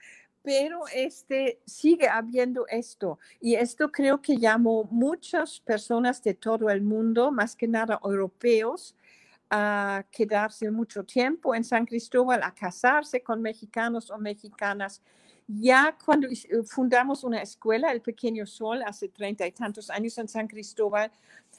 pero 0.50 0.82
este, 0.92 1.62
sigue 1.64 2.10
habiendo 2.10 2.66
esto. 2.70 3.20
Y 3.40 3.54
esto 3.54 3.92
creo 3.92 4.20
que 4.20 4.36
llamó 4.36 4.86
muchas 4.86 5.60
personas 5.60 6.24
de 6.24 6.34
todo 6.34 6.72
el 6.72 6.82
mundo, 6.82 7.32
más 7.32 7.56
que 7.56 7.68
nada 7.68 8.00
europeos, 8.04 8.96
a 9.52 10.04
quedarse 10.10 10.72
mucho 10.72 11.04
tiempo 11.04 11.54
en 11.54 11.64
San 11.64 11.86
Cristóbal, 11.86 12.42
a 12.42 12.52
casarse 12.52 13.22
con 13.22 13.44
mexicanos 13.44 14.10
o 14.10 14.18
mexicanas. 14.18 15.04
Ya 15.48 15.96
cuando 16.04 16.28
eh, 16.28 16.64
fundamos 16.66 17.24
una 17.24 17.44
escuela, 17.44 17.92
el 17.92 18.02
Pequeño 18.02 18.48
Sol, 18.48 18.82
hace 18.82 19.08
treinta 19.08 19.46
y 19.46 19.52
tantos 19.52 19.92
años 19.92 20.18
en 20.18 20.28
San 20.28 20.48
Cristóbal, 20.48 21.12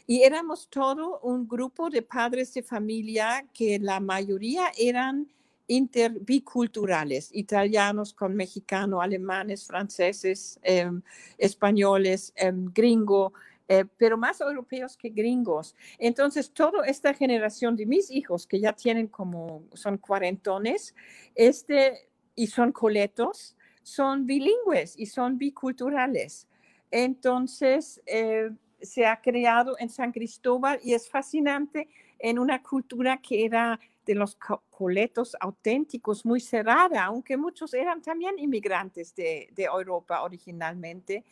y 0.04 0.24
éramos 0.24 0.66
todo 0.68 1.20
un 1.20 1.46
grupo 1.46 1.90
de 1.90 2.02
padres 2.02 2.52
de 2.54 2.64
familia 2.64 3.46
que 3.54 3.78
la 3.78 4.00
mayoría 4.00 4.72
eran 4.76 5.28
interbiculturales, 5.70 7.30
italianos 7.32 8.12
con 8.12 8.34
mexicano, 8.34 9.00
alemanes, 9.00 9.64
franceses, 9.64 10.58
em, 10.62 11.00
españoles, 11.38 12.32
em, 12.34 12.72
gringo, 12.74 13.32
eh, 13.68 13.84
pero 13.96 14.18
más 14.18 14.40
europeos 14.40 14.96
que 14.96 15.10
gringos. 15.10 15.76
Entonces, 15.98 16.50
toda 16.50 16.84
esta 16.86 17.14
generación 17.14 17.76
de 17.76 17.86
mis 17.86 18.10
hijos, 18.10 18.48
que 18.48 18.58
ya 18.58 18.72
tienen 18.72 19.06
como, 19.06 19.62
son 19.74 19.96
cuarentones, 19.98 20.92
este, 21.36 22.08
y 22.34 22.48
son 22.48 22.72
coletos, 22.72 23.56
son 23.84 24.26
bilingües 24.26 24.98
y 24.98 25.06
son 25.06 25.38
biculturales. 25.38 26.48
Entonces, 26.90 28.02
eh, 28.06 28.50
se 28.82 29.06
ha 29.06 29.20
creado 29.20 29.76
en 29.78 29.88
San 29.88 30.10
Cristóbal 30.10 30.80
y 30.82 30.94
es 30.94 31.08
fascinante 31.08 31.88
en 32.18 32.40
una 32.40 32.60
cultura 32.60 33.18
que 33.18 33.44
era 33.44 33.78
de 34.10 34.16
los 34.16 34.36
coletos 34.70 35.36
auténticos, 35.38 36.26
muy 36.26 36.40
cerrada, 36.40 37.04
aunque 37.04 37.36
muchos 37.36 37.72
eran 37.74 38.02
también 38.02 38.40
inmigrantes 38.40 39.14
de, 39.14 39.48
Europa 39.56 40.22
originalmente. 40.22 41.24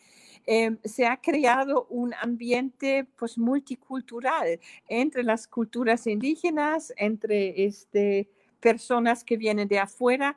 Em, 0.46 0.78
se 0.84 1.04
ha 1.04 1.16
creado 1.16 1.86
un 1.90 2.14
ambiente 2.14 3.04
pues 3.16 3.36
multicultural 3.36 4.60
entre 4.86 5.24
las 5.24 5.48
culturas 5.48 6.06
indígenas, 6.06 6.92
entre 6.96 7.64
este, 7.64 8.28
personas 8.60 9.24
que 9.24 9.36
vienen 9.36 9.66
de 9.66 9.80
afuera, 9.80 10.36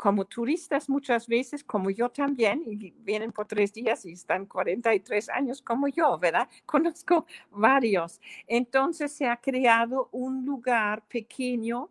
como 0.00 0.24
turistas 0.24 0.88
muchas 0.88 1.26
veces, 1.26 1.62
como 1.62 1.90
yo 1.90 2.08
también, 2.08 2.62
y 2.66 2.90
vienen 3.02 3.32
por 3.32 3.46
tres 3.46 3.70
días 3.70 4.06
y 4.06 4.12
están 4.12 4.46
43 4.46 5.28
años 5.28 5.60
como 5.60 5.88
yo, 5.88 6.18
¿verdad? 6.18 6.48
Conozco 6.64 7.26
varios. 7.50 8.18
Entonces 8.46 9.12
se 9.12 9.26
ha 9.26 9.36
creado 9.36 10.08
un 10.12 10.46
lugar 10.46 11.02
pequeño 11.06 11.90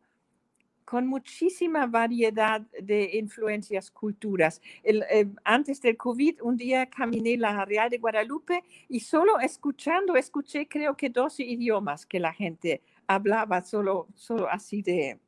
con 0.86 1.05
muchísima 1.05 1.86
variedad 1.86 2.62
de 2.82 3.12
influencias, 3.14 3.91
culturas. 3.91 4.60
Eh, 4.82 5.28
antes 5.43 5.80
del 5.80 5.95
COVID, 5.95 6.41
un 6.41 6.57
día 6.57 6.89
caminé 6.89 7.38
la 7.38 7.64
Real 7.64 7.91
de 7.91 7.99
Guadalupe 7.99 8.64
y 8.88 9.01
solo 9.01 9.39
escuchando, 9.39 10.16
escuché 10.16 10.68
creo 10.68 10.97
que 10.97 11.12
dos 11.12 11.39
idiomas 11.39 12.07
que 12.07 12.20
la 12.20 12.34
gente 12.34 12.82
hablaba, 13.05 13.62
solo, 13.62 14.07
solo 14.16 14.49
así 14.49 14.82
de, 14.82 15.20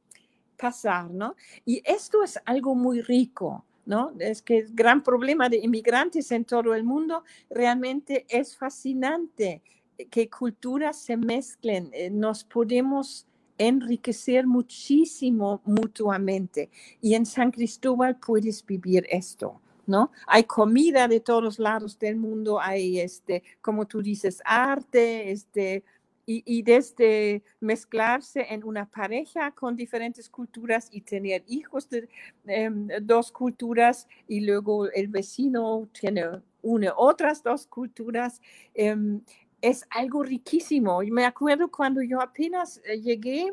pasar, 0.61 1.09
¿no? 1.09 1.35
Y 1.65 1.81
esto 1.83 2.23
es 2.23 2.39
algo 2.45 2.75
muy 2.75 3.01
rico, 3.01 3.65
¿no? 3.85 4.13
Es 4.19 4.41
que 4.43 4.59
el 4.59 4.73
gran 4.73 5.01
problema 5.01 5.49
de 5.49 5.57
inmigrantes 5.57 6.31
en 6.31 6.45
todo 6.45 6.75
el 6.75 6.83
mundo 6.83 7.23
realmente 7.49 8.25
es 8.29 8.55
fascinante 8.55 9.63
que 10.09 10.29
culturas 10.29 10.97
se 10.97 11.17
mezclen, 11.17 11.89
eh, 11.93 12.09
nos 12.09 12.43
podemos 12.43 13.27
enriquecer 13.57 14.47
muchísimo 14.47 15.61
mutuamente. 15.65 16.69
Y 17.01 17.15
en 17.15 17.25
San 17.25 17.51
Cristóbal 17.51 18.17
puedes 18.17 18.65
vivir 18.65 19.05
esto. 19.09 19.59
¿No? 19.87 20.11
Hay 20.27 20.43
comida 20.43 21.07
de 21.07 21.19
todos 21.19 21.57
lados 21.57 21.97
del 21.97 22.15
mundo, 22.15 22.61
hay, 22.61 22.99
este, 22.99 23.43
como 23.61 23.87
tú 23.87 24.01
dices, 24.01 24.41
arte, 24.45 25.31
este, 25.31 25.83
y, 26.25 26.61
desde 26.61 27.43
mezclarse 27.59 28.45
en 28.49 28.63
una 28.63 28.85
pareja 28.89 29.51
con 29.51 29.75
diferentes 29.75 30.29
culturas 30.29 30.87
y 30.91 31.01
tener 31.01 31.43
hijos 31.47 31.89
de 31.89 32.07
em, 32.45 32.87
dos 33.01 33.31
culturas 33.31 34.07
y 34.27 34.41
luego 34.41 34.89
el 34.91 35.07
vecino 35.07 35.87
tiene 35.91 36.23
une 36.61 36.89
otras 36.95 37.43
dos 37.43 37.65
culturas, 37.67 38.41
em, 38.73 39.21
es 39.61 39.85
algo 39.89 40.23
riquísimo. 40.23 41.03
Y 41.03 41.11
me 41.11 41.25
acuerdo 41.25 41.69
cuando 41.69 42.01
yo 42.01 42.21
apenas 42.21 42.81
eh, 42.85 42.99
llegué 42.99 43.51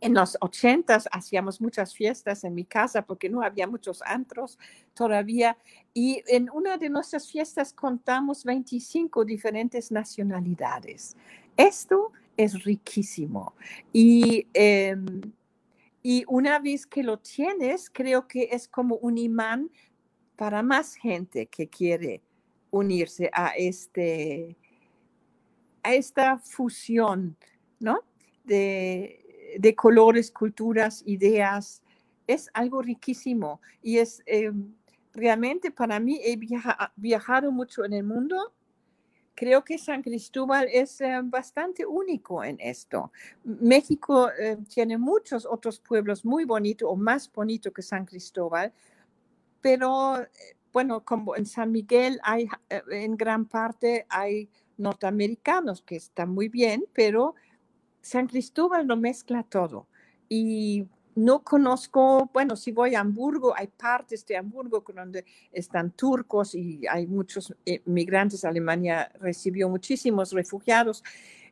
en 0.00 0.14
los 0.14 0.36
ochentas 0.40 1.08
hacíamos 1.10 1.60
muchas 1.60 1.94
fiestas 1.94 2.44
en 2.44 2.54
mi 2.54 2.64
casa 2.64 3.02
porque 3.02 3.28
no 3.28 3.42
había 3.42 3.66
muchos 3.66 4.02
antros 4.02 4.58
todavía. 4.94 5.56
Y 5.92 6.22
en 6.26 6.48
una 6.50 6.76
de 6.76 6.88
nuestras 6.88 7.30
fiestas 7.30 7.72
contamos 7.72 8.44
25 8.44 9.24
diferentes 9.24 9.90
nacionalidades. 9.90 11.16
Esto 11.56 12.12
es 12.36 12.64
riquísimo. 12.64 13.54
Y, 13.92 14.46
em, 14.54 15.20
y 16.02 16.24
una 16.28 16.60
vez 16.60 16.86
que 16.86 17.02
lo 17.02 17.18
tienes, 17.18 17.90
creo 17.90 18.28
que 18.28 18.48
es 18.52 18.68
como 18.68 18.96
un 18.96 19.18
imán 19.18 19.70
para 20.36 20.62
más 20.62 20.94
gente 20.94 21.46
que 21.46 21.68
quiere 21.68 22.22
unirse 22.70 23.28
a, 23.32 23.48
este, 23.56 24.56
a 25.82 25.94
esta 25.94 26.38
fusión, 26.38 27.36
¿no? 27.80 28.04
De, 28.44 29.27
de 29.58 29.74
colores, 29.74 30.30
culturas, 30.30 31.02
ideas. 31.04 31.82
Es 32.26 32.48
algo 32.54 32.80
riquísimo 32.80 33.60
y 33.82 33.98
es 33.98 34.22
em, 34.26 34.72
realmente 35.12 35.70
para 35.72 35.98
mí, 35.98 36.20
he 36.22 36.38
viajado 36.96 37.50
mucho 37.50 37.84
en 37.84 37.92
el 37.92 38.04
mundo. 38.04 38.52
Creo 39.34 39.64
que 39.64 39.78
San 39.78 40.02
Cristóbal 40.02 40.68
es 40.72 41.00
em, 41.00 41.28
bastante 41.28 41.84
único 41.84 42.44
en 42.44 42.56
esto. 42.60 43.10
México 43.42 44.30
em, 44.38 44.64
tiene 44.64 44.96
muchos 44.96 45.44
otros 45.44 45.80
pueblos 45.80 46.24
muy 46.24 46.44
bonitos 46.44 46.88
o 46.88 46.94
más 46.94 47.30
bonitos 47.32 47.72
que 47.72 47.82
San 47.82 48.04
Cristóbal, 48.04 48.72
pero 49.60 50.20
eh, 50.20 50.28
bueno, 50.72 51.04
como 51.04 51.34
en 51.34 51.46
San 51.46 51.72
Miguel 51.72 52.20
hay 52.22 52.48
eh, 52.70 52.82
en 52.92 53.16
gran 53.16 53.46
parte 53.46 54.06
hay 54.08 54.48
norteamericanos 54.76 55.82
que 55.82 55.96
están 55.96 56.30
muy 56.30 56.48
bien, 56.48 56.84
pero 56.92 57.34
San 58.00 58.26
Cristóbal 58.26 58.86
lo 58.86 58.96
mezcla 58.96 59.42
todo. 59.42 59.86
Y 60.28 60.86
no 61.18 61.42
conozco, 61.42 62.30
bueno, 62.32 62.54
si 62.54 62.70
voy 62.70 62.94
a 62.94 63.00
Hamburgo, 63.00 63.52
hay 63.56 63.66
partes 63.66 64.24
de 64.24 64.36
Hamburgo 64.36 64.84
donde 64.94 65.24
están 65.50 65.90
turcos 65.90 66.54
y 66.54 66.86
hay 66.86 67.06
muchos 67.06 67.54
eh, 67.66 67.82
migrantes. 67.86 68.44
Alemania 68.44 69.10
recibió 69.20 69.68
muchísimos 69.68 70.32
refugiados. 70.32 71.02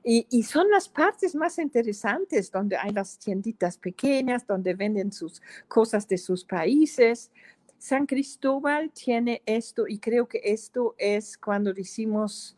Y, 0.04 0.24
y, 0.30 0.44
son 0.44 0.70
las 0.70 0.88
partes 0.88 1.34
más 1.34 1.58
interesantes, 1.58 2.52
donde 2.52 2.76
hay 2.76 2.92
las 2.92 3.18
tienditas 3.18 3.76
pequeñas, 3.76 4.46
donde 4.46 4.72
venden 4.74 5.10
sus 5.10 5.42
cosas 5.66 6.06
de 6.06 6.16
sus 6.16 6.44
países. 6.44 7.32
San 7.78 8.06
Cristóbal 8.06 8.92
tiene 8.92 9.42
esto 9.46 9.88
y 9.88 9.98
creo 9.98 10.28
que 10.28 10.40
esto 10.44 10.94
es 10.96 11.36
cuando 11.36 11.72
decimos 11.72 12.55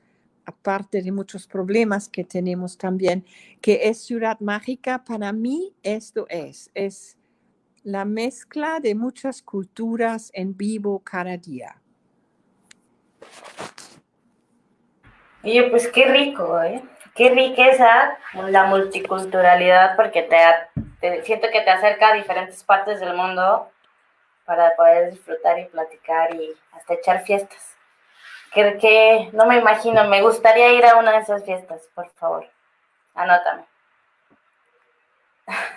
aparte 0.49 1.03
de 1.03 1.13
muchos 1.13 1.47
problemas 1.47 2.09
que 2.09 2.25
tenemos 2.25 2.79
también, 2.79 3.25
que 3.61 3.89
es 3.89 4.03
ciudad 4.03 4.41
mágica, 4.41 5.05
para 5.05 5.31
mí 5.33 5.75
esto 5.83 6.27
es, 6.31 6.71
es 6.75 7.19
la 7.83 8.07
mezcla 8.07 8.81
de 8.81 8.95
muchas 8.95 9.43
culturas 9.43 10.31
en 10.33 10.57
vivo 10.57 11.01
cada 11.01 11.37
día. 11.37 11.77
Oye, 15.45 15.65
pues 15.71 15.87
qué 15.89 16.07
rico, 16.07 16.61
¿eh? 16.63 16.83
Qué 17.15 17.31
riqueza 17.31 18.17
la 18.49 18.65
multiculturalidad, 18.65 19.97
porque 19.97 20.23
te, 20.23 21.23
siento 21.25 21.49
que 21.53 21.61
te 21.61 21.71
acerca 21.71 22.09
a 22.09 22.15
diferentes 22.15 22.63
partes 22.65 23.01
del 23.01 23.15
mundo 23.15 23.71
para 24.47 24.75
poder 24.77 25.11
disfrutar 25.11 25.59
y 25.59 25.67
platicar 25.67 26.35
y 26.35 26.55
hasta 26.73 26.95
echar 26.95 27.23
fiestas 27.25 27.78
que, 28.53 29.31
no 29.33 29.47
me 29.47 29.59
imagino, 29.59 30.09
me 30.09 30.23
gustaría 30.23 30.73
ir 30.73 30.85
a 30.85 30.97
una 30.97 31.13
de 31.13 31.19
esas 31.19 31.45
fiestas, 31.45 31.89
por 31.95 32.11
favor. 32.15 32.47
Anótame. 33.15 33.65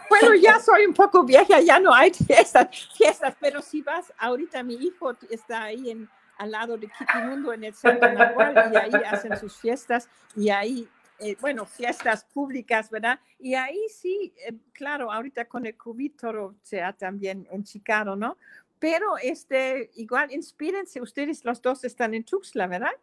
Bueno, 0.09 0.35
ya 0.41 0.59
soy 0.59 0.85
un 0.85 0.93
poco 0.93 1.23
vieja, 1.23 1.59
ya 1.61 1.79
no 1.79 1.93
hay 1.93 2.11
fiestas, 2.11 2.67
fiestas, 2.95 3.35
pero 3.39 3.61
si 3.61 3.81
vas, 3.81 4.11
ahorita 4.17 4.63
mi 4.63 4.75
hijo 4.75 5.13
está 5.29 5.63
ahí 5.63 5.89
en, 5.89 6.09
al 6.37 6.51
lado 6.51 6.77
de 6.77 6.87
Kitimundo 6.87 7.53
en 7.53 7.63
el 7.65 7.73
centro 7.73 8.11
Nahual 8.11 8.71
y 8.73 8.75
ahí 8.75 9.03
hacen 9.09 9.37
sus 9.37 9.57
fiestas 9.57 10.09
y 10.35 10.49
ahí, 10.49 10.87
eh, 11.19 11.37
bueno, 11.39 11.65
fiestas 11.65 12.25
públicas, 12.25 12.89
¿verdad? 12.89 13.19
Y 13.39 13.53
ahí 13.53 13.79
sí, 13.89 14.33
eh, 14.45 14.53
claro, 14.73 15.11
ahorita 15.11 15.45
con 15.45 15.65
el 15.65 15.77
COVID 15.77 16.13
todo 16.19 16.55
se 16.63 16.81
ha 16.81 16.93
también 16.93 17.47
enchicado, 17.51 18.15
¿no? 18.15 18.37
Pero 18.81 19.15
este, 19.21 19.91
igual 19.93 20.31
inspírense, 20.31 20.99
ustedes 21.01 21.45
los 21.45 21.61
dos 21.61 21.83
están 21.83 22.15
en 22.15 22.25
Tuxtla, 22.25 22.65
¿verdad? 22.65 22.95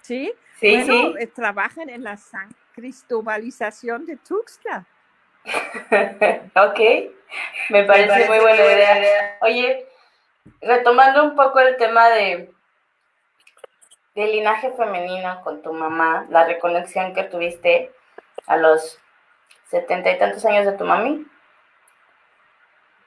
Sí, 0.00 0.32
sí, 0.58 0.82
sí. 0.82 1.14
Eh, 1.18 1.26
trabajan 1.26 1.90
en 1.90 2.02
la 2.02 2.16
San 2.16 2.48
Cristobalización 2.74 4.06
de 4.06 4.16
Tuxtla. 4.16 4.86
ok, 5.44 6.80
me 7.68 7.84
parece, 7.84 8.28
muy 8.28 8.38
buena 8.38 8.64
idea. 8.64 9.36
Oye, 9.42 9.86
retomando 10.62 11.24
un 11.24 11.36
poco 11.36 11.60
el 11.60 11.76
tema 11.76 12.08
de 12.08 12.50
del 14.14 14.32
linaje 14.32 14.70
femenino 14.72 15.42
con 15.44 15.60
tu 15.60 15.72
mamá, 15.74 16.26
la 16.30 16.46
reconexión 16.46 17.12
que 17.12 17.24
tuviste 17.24 17.92
a 18.46 18.56
los 18.56 18.98
setenta 19.68 20.10
y 20.10 20.18
tantos 20.18 20.46
años 20.46 20.64
de 20.64 20.72
tu 20.72 20.84
mami. 20.86 21.26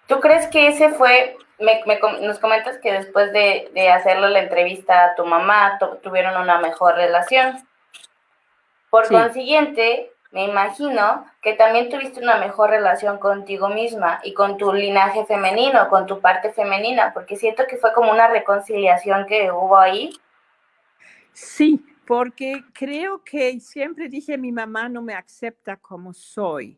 ¿Tú 0.07 0.19
crees 0.19 0.47
que 0.47 0.67
ese 0.67 0.89
fue, 0.89 1.37
me, 1.59 1.81
nos 2.21 2.39
comentas 2.39 2.77
que 2.77 2.91
después 2.91 3.33
de, 3.33 3.71
de, 3.73 3.89
hacerle 3.89 4.29
la 4.29 4.39
entrevista 4.39 5.05
a 5.05 5.15
tu 5.15 5.25
mamá, 5.25 5.79
tuvieron 6.03 6.41
una 6.41 6.59
mejor 6.59 6.95
relación? 6.95 7.57
Por 8.89 9.07
consiguiente, 9.07 10.11
me 10.31 10.45
imagino 10.45 11.25
que 11.41 11.53
también 11.53 11.89
tuviste 11.89 12.19
una 12.19 12.37
mejor 12.37 12.69
relación 12.69 13.17
contigo 13.17 13.69
misma 13.69 14.19
y 14.23 14.33
con 14.33 14.57
tu 14.57 14.71
linaje 14.73 15.25
femenino, 15.25 15.89
con 15.89 16.05
tu 16.05 16.21
parte 16.21 16.53
femenina, 16.53 17.13
porque 17.13 17.35
siento 17.35 17.63
que 17.67 17.77
fue 17.77 17.93
como 17.93 18.11
una 18.11 18.27
reconciliación 18.27 19.25
que 19.25 19.51
hubo 19.51 19.77
ahí. 19.77 20.11
Sí, 21.33 21.83
porque 22.05 22.63
creo 22.73 23.23
que 23.23 23.59
siempre 23.59 24.07
dije 24.07 24.37
mi 24.37 24.51
mamá 24.51 24.87
no 24.87 25.01
me 25.01 25.15
acepta 25.15 25.77
como 25.77 26.13
soy 26.13 26.77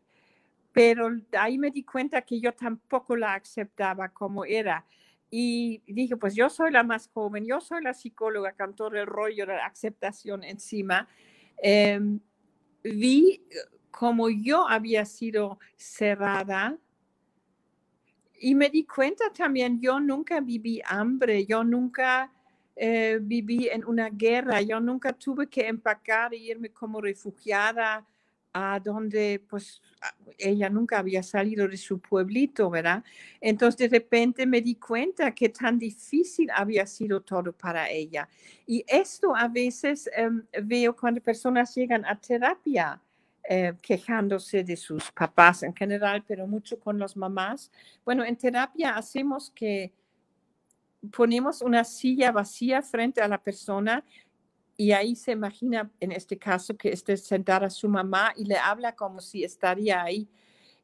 pero 0.72 1.10
ahí 1.38 1.58
me 1.58 1.70
di 1.70 1.82
cuenta 1.82 2.22
que 2.22 2.40
yo 2.40 2.52
tampoco 2.52 3.16
la 3.16 3.34
aceptaba 3.34 4.08
como 4.10 4.44
era. 4.44 4.84
Y 5.30 5.82
dije, 5.86 6.16
pues 6.16 6.34
yo 6.34 6.48
soy 6.48 6.70
la 6.70 6.82
más 6.82 7.08
joven, 7.12 7.44
yo 7.44 7.60
soy 7.60 7.82
la 7.82 7.92
psicóloga 7.92 8.52
con 8.52 8.74
todo 8.74 8.94
el 8.94 9.06
rollo 9.06 9.44
de 9.46 9.56
la 9.56 9.66
aceptación 9.66 10.42
encima. 10.42 11.06
Em, 11.58 12.20
vi 12.82 13.42
como 13.90 14.30
yo 14.30 14.68
había 14.68 15.04
sido 15.04 15.58
cerrada 15.76 16.78
y 18.40 18.54
me 18.54 18.70
di 18.70 18.84
cuenta 18.84 19.32
también, 19.32 19.80
yo 19.80 19.98
nunca 19.98 20.40
viví 20.40 20.80
hambre, 20.84 21.44
yo 21.44 21.64
nunca 21.64 22.30
eh, 22.76 23.18
viví 23.20 23.68
en 23.68 23.84
una 23.84 24.08
guerra, 24.08 24.62
yo 24.62 24.78
nunca 24.78 25.12
tuve 25.12 25.48
que 25.48 25.66
empacar 25.66 26.32
e 26.32 26.36
irme 26.36 26.70
como 26.70 27.00
refugiada 27.00 28.06
a 28.58 28.80
donde 28.80 29.42
pues 29.48 29.80
ella 30.36 30.68
nunca 30.68 30.98
había 30.98 31.22
salido 31.22 31.68
de 31.68 31.76
su 31.76 32.00
pueblito, 32.00 32.70
¿verdad? 32.70 33.04
Entonces 33.40 33.90
de 33.90 33.98
repente 33.98 34.46
me 34.46 34.60
di 34.60 34.74
cuenta 34.74 35.34
que 35.34 35.48
tan 35.48 35.78
difícil 35.78 36.48
había 36.54 36.86
sido 36.86 37.20
todo 37.20 37.52
para 37.52 37.88
ella. 37.88 38.28
Y 38.66 38.84
esto 38.86 39.34
a 39.34 39.48
veces 39.48 40.10
em, 40.14 40.42
veo 40.64 40.94
cuando 40.94 41.20
personas 41.20 41.74
llegan 41.74 42.04
a 42.04 42.18
terapia. 42.20 43.00
Eh, 43.50 43.72
quejándose 43.80 44.62
de 44.62 44.76
sus 44.76 45.10
papás 45.10 45.62
en 45.62 45.74
general, 45.74 46.22
pero 46.28 46.46
mucho 46.46 46.78
con 46.78 46.98
las 46.98 47.16
mamás. 47.16 47.72
Bueno, 48.04 48.22
en 48.22 48.36
terapia 48.36 48.90
hacemos 48.90 49.50
que 49.54 49.90
ponemos 51.10 51.62
una 51.62 51.82
silla 51.84 52.30
vacía 52.30 52.82
frente 52.82 53.22
a 53.22 53.28
la 53.28 53.38
persona 53.38 54.04
y 54.80 54.92
ahí 54.92 55.16
se 55.16 55.32
imagina, 55.32 55.90
en 55.98 56.12
este 56.12 56.38
caso, 56.38 56.76
que 56.76 56.90
esté 56.90 57.16
sentada 57.16 57.68
su 57.68 57.88
mamá 57.88 58.32
y 58.36 58.44
le 58.44 58.56
habla 58.56 58.94
como 58.94 59.20
si 59.20 59.42
estaría 59.42 60.00
ahí. 60.00 60.28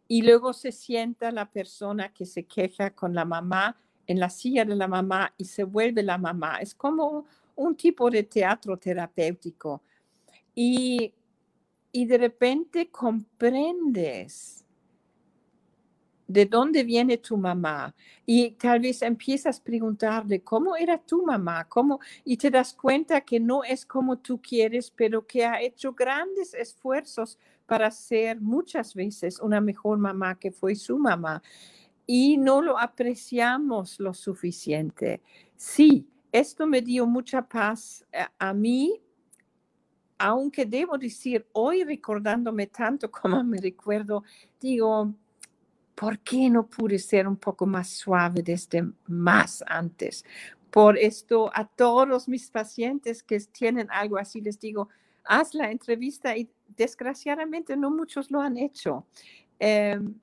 Y 0.08 0.22
luego 0.22 0.52
se 0.52 0.72
sienta 0.72 1.30
la 1.30 1.48
persona 1.48 2.12
que 2.12 2.26
se 2.26 2.44
queja 2.44 2.90
con 2.90 3.14
la 3.14 3.24
mamá 3.24 3.76
en 4.08 4.18
la 4.18 4.30
silla 4.30 4.64
de 4.64 4.74
la 4.74 4.88
mamá 4.88 5.32
y 5.38 5.44
se 5.44 5.62
vuelve 5.62 6.02
la 6.02 6.18
mamá. 6.18 6.58
Es 6.58 6.74
como 6.74 7.26
un 7.54 7.76
tipo 7.76 8.10
de 8.10 8.24
teatro 8.24 8.76
terapéutico. 8.76 9.80
Y, 10.56 11.14
y 11.92 12.04
de 12.04 12.18
repente 12.18 12.90
comprendes 12.90 14.63
de 16.26 16.46
dónde 16.46 16.84
viene 16.84 17.18
tu 17.18 17.36
mamá 17.36 17.94
y 18.24 18.52
tal 18.52 18.80
vez 18.80 19.02
empiezas 19.02 19.58
a 19.58 19.64
preguntarle 19.64 20.40
cómo 20.42 20.76
era 20.76 20.98
tu 20.98 21.24
mamá, 21.24 21.68
cómo 21.68 22.00
y 22.24 22.36
te 22.36 22.50
das 22.50 22.72
cuenta 22.72 23.20
que 23.20 23.38
no 23.38 23.62
es 23.62 23.84
como 23.84 24.18
tú 24.18 24.40
quieres, 24.40 24.90
pero 24.90 25.26
que 25.26 25.44
ha 25.44 25.60
hecho 25.60 25.92
grandes 25.92 26.54
esfuerzos 26.54 27.38
para 27.66 27.90
ser 27.90 28.40
muchas 28.40 28.94
veces 28.94 29.40
una 29.40 29.60
mejor 29.60 29.98
mamá 29.98 30.38
que 30.38 30.50
fue 30.50 30.74
su 30.74 30.98
mamá. 30.98 31.42
Y 32.06 32.36
no 32.36 32.60
lo 32.60 32.78
apreciamos 32.78 33.98
lo 33.98 34.12
suficiente. 34.12 35.22
Sí, 35.56 36.06
esto 36.30 36.66
me 36.66 36.82
dio 36.82 37.06
mucha 37.06 37.40
paz 37.40 38.04
a, 38.12 38.22
eh, 38.22 38.26
a 38.38 38.52
mí 38.52 39.00
aunque 40.18 40.64
debo 40.64 40.96
decir, 40.96 41.46
hoy 41.52 41.84
recordándome 41.84 42.66
tanto 42.68 43.10
como 43.10 43.42
me 43.44 43.58
recuerdo, 43.58 44.22
digo, 44.60 45.12
¿por 45.94 46.18
qué 46.18 46.50
no 46.50 46.66
pude 46.66 46.98
ser 46.98 47.26
un 47.26 47.36
poco 47.36 47.66
más 47.66 47.88
suave 47.88 48.42
desde 48.42 48.84
más 49.06 49.62
antes? 49.66 50.24
Por 50.70 50.98
esto, 50.98 51.50
a 51.54 51.66
todos 51.66 52.28
mis 52.28 52.50
pacientes 52.50 53.22
que 53.22 53.38
tienen 53.40 53.88
algo 53.90 54.18
así, 54.18 54.40
les 54.40 54.58
digo, 54.58 54.88
haz 55.24 55.54
la 55.54 55.70
entrevista 55.70 56.36
y 56.36 56.50
desgraciadamente 56.76 57.76
no 57.76 57.90
muchos 57.90 58.30
lo 58.30 58.40
han 58.40 58.56
hecho. 58.56 59.06
Em, 59.58 60.14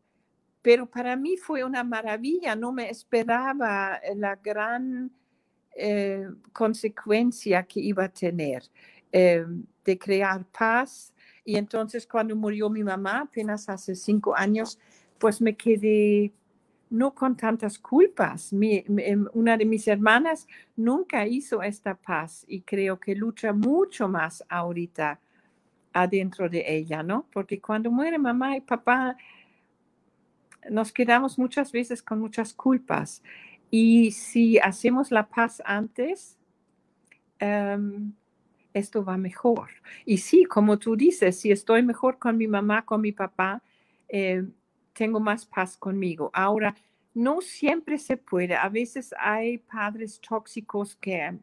pero 0.61 0.86
para 0.86 1.15
mí 1.15 1.38
fue 1.38 1.63
una 1.63 1.84
maravilla, 1.84 2.55
no 2.55 2.72
me 2.72 2.89
esperaba 2.89 3.99
la 4.15 4.36
gran 4.36 5.11
eh, 5.76 6.28
consecuencia 6.51 7.63
que 7.63 7.80
iba 7.80 8.03
a 8.05 8.09
tener 8.09 8.63
em, 9.11 9.65
de 9.84 9.97
crear 9.97 10.45
paz. 10.45 11.13
Y 11.43 11.55
entonces 11.55 12.05
cuando 12.05 12.36
murió 12.36 12.69
mi 12.69 12.84
mamá, 12.84 13.22
apenas 13.22 13.69
hace 13.69 13.95
cinco 13.95 14.36
años, 14.36 14.78
pues 15.22 15.39
me 15.39 15.55
quedé 15.55 16.34
no 16.89 17.13
con 17.13 17.38
tantas 17.38 17.78
culpas. 17.78 18.51
Em, 18.51 19.28
una 19.34 19.55
de 19.55 19.65
mis 19.65 19.88
hermanas 19.88 20.47
nunca 20.76 21.28
hizo 21.28 21.61
esta 21.61 21.95
paz 21.95 22.43
y 22.47 22.61
creo 22.61 22.99
que 22.99 23.15
lucha 23.15 23.53
mucho 23.53 24.09
más 24.09 24.43
ahorita 24.49 25.19
adentro 25.93 26.49
de 26.49 26.63
ella, 26.67 27.03
¿no? 27.03 27.28
Porque 27.32 27.61
cuando 27.61 27.91
muere 27.91 28.17
mamá 28.17 28.57
y 28.57 28.61
papá, 28.61 29.15
nos 30.69 30.91
quedamos 30.91 31.38
muchas 31.38 31.72
veces 31.72 32.01
con 32.01 32.19
muchas 32.19 32.53
culpas. 32.53 33.22
Y 33.69 34.11
si 34.11 34.57
hacemos 34.57 35.11
la 35.11 35.28
paz 35.28 35.61
antes, 35.65 36.39
em, 37.39 38.11
esto 38.74 39.05
va 39.05 39.17
mejor. 39.17 39.69
Y 40.05 40.17
sí, 40.17 40.45
como 40.45 40.80
tú 40.80 40.95
dices, 40.95 41.39
si 41.39 41.51
estoy 41.51 41.84
mejor 41.84 42.17
con 42.17 42.38
mi 42.38 42.47
mamá, 42.47 42.84
con 42.86 43.01
mi 43.01 43.11
papá, 43.11 43.61
eh, 44.09 44.43
tengo 44.93 45.19
más 45.19 45.45
paz 45.45 45.77
conmigo. 45.77 46.29
Ahora, 46.33 46.75
no 47.13 47.41
siempre 47.41 47.97
se 47.97 48.17
puede. 48.17 48.55
A 48.55 48.69
veces 48.69 49.13
hay 49.17 49.57
padres 49.57 50.19
tóxicos 50.21 50.95
que 50.95 51.37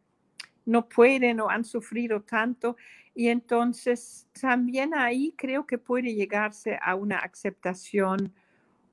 no 0.65 0.89
pueden 0.89 1.41
o 1.41 1.49
han 1.49 1.65
sufrido 1.65 2.23
tanto 2.23 2.77
y 3.15 3.29
entonces 3.29 4.29
también 4.39 4.95
ahí 4.95 5.35
creo 5.37 5.67
que 5.67 5.79
puede 5.79 6.15
llegarse 6.15 6.79
a 6.81 6.95
una 6.95 7.19
aceptación 7.19 8.33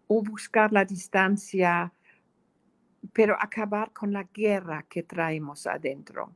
o 0.07 0.23
buscar 0.23 0.71
la 0.71 0.85
distancia, 0.85 1.93
pero 3.13 3.35
acabar 3.39 3.91
con 3.91 4.13
la 4.13 4.23
guerra 4.23 4.85
que 4.89 5.03
traemos 5.03 5.67
adentro. 5.67 6.33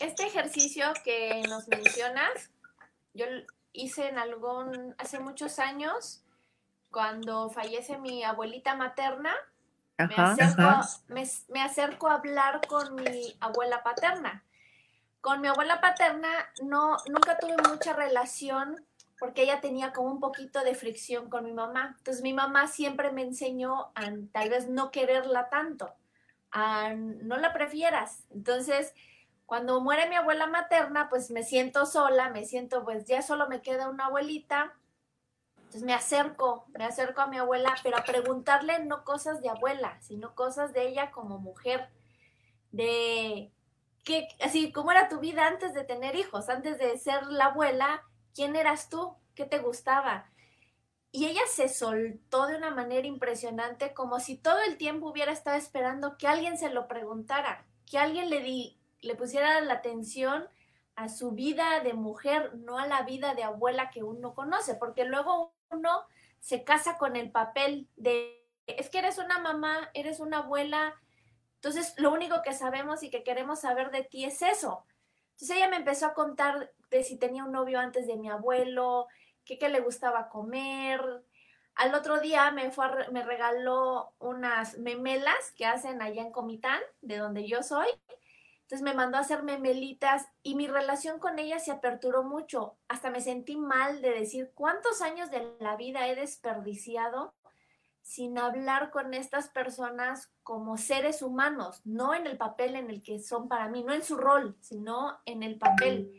Este 0.00 0.26
ejercicio 0.26 0.86
que 1.04 1.42
nos 1.48 1.68
mencionas, 1.68 2.50
yo 3.14 3.26
hice 3.74 4.08
en 4.08 4.18
algún, 4.18 4.94
hace 4.96 5.20
muchos 5.20 5.58
años, 5.58 6.22
cuando 6.90 7.50
fallece 7.50 7.98
mi 7.98 8.22
abuelita 8.24 8.74
materna, 8.76 9.34
me, 9.98 11.60
acerco, 11.60 12.08
a 12.08 12.14
hablar 12.14 12.66
con 12.66 12.94
mi 12.94 13.36
abuela 13.40 13.82
paterna. 13.82 14.42
Con 15.20 15.40
mi 15.40 15.48
abuela 15.48 15.80
paterna 15.80 16.28
no, 16.62 16.96
nunca 17.08 17.38
tuve 17.38 17.56
mucha 17.68 17.92
relación 17.92 18.76
porque 19.18 19.42
ella 19.42 19.60
tenía 19.60 19.92
como 19.92 20.10
un 20.10 20.20
poquito 20.20 20.62
de 20.64 20.74
fricción 20.74 21.30
con 21.30 21.44
mi 21.44 21.52
mamá. 21.52 21.94
Entonces 21.98 22.22
mi 22.22 22.32
mamá 22.32 22.66
siempre 22.66 23.12
me 23.12 23.22
enseñó 23.22 23.92
a 23.94 24.10
tal 24.32 24.50
vez 24.50 24.68
no 24.68 24.90
quererla 24.90 25.48
tanto, 25.48 25.94
a 26.50 26.92
no 26.94 27.36
la 27.36 27.52
prefieras. 27.52 28.24
Entonces 28.30 28.94
cuando 29.46 29.80
muere 29.80 30.08
mi 30.08 30.16
abuela 30.16 30.46
materna, 30.46 31.08
pues 31.08 31.30
me 31.30 31.42
siento 31.42 31.86
sola, 31.86 32.30
me 32.30 32.44
siento, 32.44 32.84
pues 32.84 33.04
ya 33.04 33.22
solo 33.22 33.48
me 33.48 33.60
queda 33.60 33.88
una 33.88 34.06
abuelita. 34.06 34.74
Entonces 35.56 35.82
me 35.82 35.92
acerco, 35.92 36.66
me 36.78 36.84
acerco 36.84 37.20
a 37.20 37.26
mi 37.26 37.36
abuela, 37.36 37.74
pero 37.82 37.98
a 37.98 38.04
preguntarle 38.04 38.84
no 38.84 39.04
cosas 39.04 39.42
de 39.42 39.50
abuela, 39.50 40.00
sino 40.00 40.34
cosas 40.34 40.72
de 40.72 40.88
ella 40.88 41.10
como 41.10 41.38
mujer, 41.38 41.90
de 42.70 43.52
qué, 44.04 44.28
así, 44.40 44.72
cómo 44.72 44.92
era 44.92 45.08
tu 45.08 45.18
vida 45.18 45.46
antes 45.46 45.74
de 45.74 45.84
tener 45.84 46.14
hijos, 46.16 46.48
antes 46.48 46.78
de 46.78 46.96
ser 46.96 47.26
la 47.26 47.46
abuela, 47.46 48.02
quién 48.34 48.56
eras 48.56 48.88
tú, 48.88 49.16
qué 49.34 49.44
te 49.44 49.58
gustaba. 49.58 50.30
Y 51.10 51.26
ella 51.26 51.42
se 51.48 51.68
soltó 51.68 52.46
de 52.46 52.56
una 52.56 52.70
manera 52.70 53.06
impresionante, 53.06 53.94
como 53.94 54.20
si 54.20 54.36
todo 54.36 54.60
el 54.60 54.78
tiempo 54.78 55.10
hubiera 55.10 55.32
estado 55.32 55.56
esperando 55.56 56.16
que 56.18 56.26
alguien 56.26 56.58
se 56.58 56.70
lo 56.70 56.88
preguntara, 56.88 57.66
que 57.86 57.98
alguien 57.98 58.30
le, 58.30 58.40
di, 58.40 58.78
le 59.04 59.14
pusiera 59.14 59.60
la 59.60 59.74
atención 59.74 60.48
a 60.96 61.08
su 61.08 61.32
vida 61.32 61.80
de 61.80 61.94
mujer, 61.94 62.54
no 62.56 62.78
a 62.78 62.86
la 62.86 63.02
vida 63.02 63.34
de 63.34 63.42
abuela 63.42 63.90
que 63.90 64.02
uno 64.02 64.34
conoce, 64.34 64.74
porque 64.74 65.04
luego 65.04 65.54
uno 65.70 66.06
se 66.40 66.64
casa 66.64 66.98
con 66.98 67.16
el 67.16 67.30
papel 67.30 67.88
de, 67.96 68.46
es 68.66 68.90
que 68.90 68.98
eres 68.98 69.18
una 69.18 69.38
mamá, 69.38 69.90
eres 69.94 70.20
una 70.20 70.38
abuela, 70.38 70.94
entonces 71.56 71.94
lo 71.98 72.12
único 72.12 72.42
que 72.42 72.52
sabemos 72.52 73.02
y 73.02 73.10
que 73.10 73.24
queremos 73.24 73.60
saber 73.60 73.90
de 73.90 74.04
ti 74.04 74.24
es 74.24 74.42
eso. 74.42 74.84
Entonces 75.32 75.56
ella 75.56 75.68
me 75.68 75.76
empezó 75.76 76.06
a 76.06 76.14
contar 76.14 76.70
de 76.90 77.02
si 77.02 77.18
tenía 77.18 77.44
un 77.44 77.52
novio 77.52 77.80
antes 77.80 78.06
de 78.06 78.16
mi 78.16 78.28
abuelo, 78.30 79.08
que 79.44 79.58
qué 79.58 79.68
le 79.68 79.80
gustaba 79.80 80.28
comer. 80.28 81.00
Al 81.74 81.94
otro 81.94 82.20
día 82.20 82.50
me, 82.52 82.70
fue 82.70 82.86
me 83.10 83.24
regaló 83.24 84.14
unas 84.18 84.78
memelas 84.78 85.52
que 85.56 85.66
hacen 85.66 86.02
allá 86.02 86.22
en 86.22 86.30
Comitán, 86.30 86.80
de 87.00 87.16
donde 87.16 87.48
yo 87.48 87.62
soy, 87.62 87.88
me 88.82 88.94
mandó 88.94 89.18
a 89.18 89.20
hacer 89.20 89.42
memelitas 89.42 90.26
y 90.42 90.54
mi 90.54 90.66
relación 90.66 91.18
con 91.18 91.38
ella 91.38 91.58
se 91.58 91.70
aperturó 91.70 92.22
mucho. 92.22 92.76
Hasta 92.88 93.10
me 93.10 93.20
sentí 93.20 93.56
mal 93.56 94.02
de 94.02 94.10
decir 94.10 94.52
cuántos 94.54 95.02
años 95.02 95.30
de 95.30 95.54
la 95.60 95.76
vida 95.76 96.08
he 96.08 96.14
desperdiciado 96.14 97.34
sin 98.04 98.38
hablar 98.38 98.90
con 98.90 99.14
estas 99.14 99.48
personas 99.48 100.30
como 100.42 100.76
seres 100.76 101.22
humanos, 101.22 101.80
no 101.84 102.14
en 102.14 102.26
el 102.26 102.36
papel 102.36 102.76
en 102.76 102.90
el 102.90 103.02
que 103.02 103.18
son 103.18 103.48
para 103.48 103.68
mí, 103.68 103.82
no 103.82 103.94
en 103.94 104.02
su 104.02 104.16
rol, 104.18 104.56
sino 104.60 105.18
en 105.24 105.42
el 105.42 105.58
papel. 105.58 106.12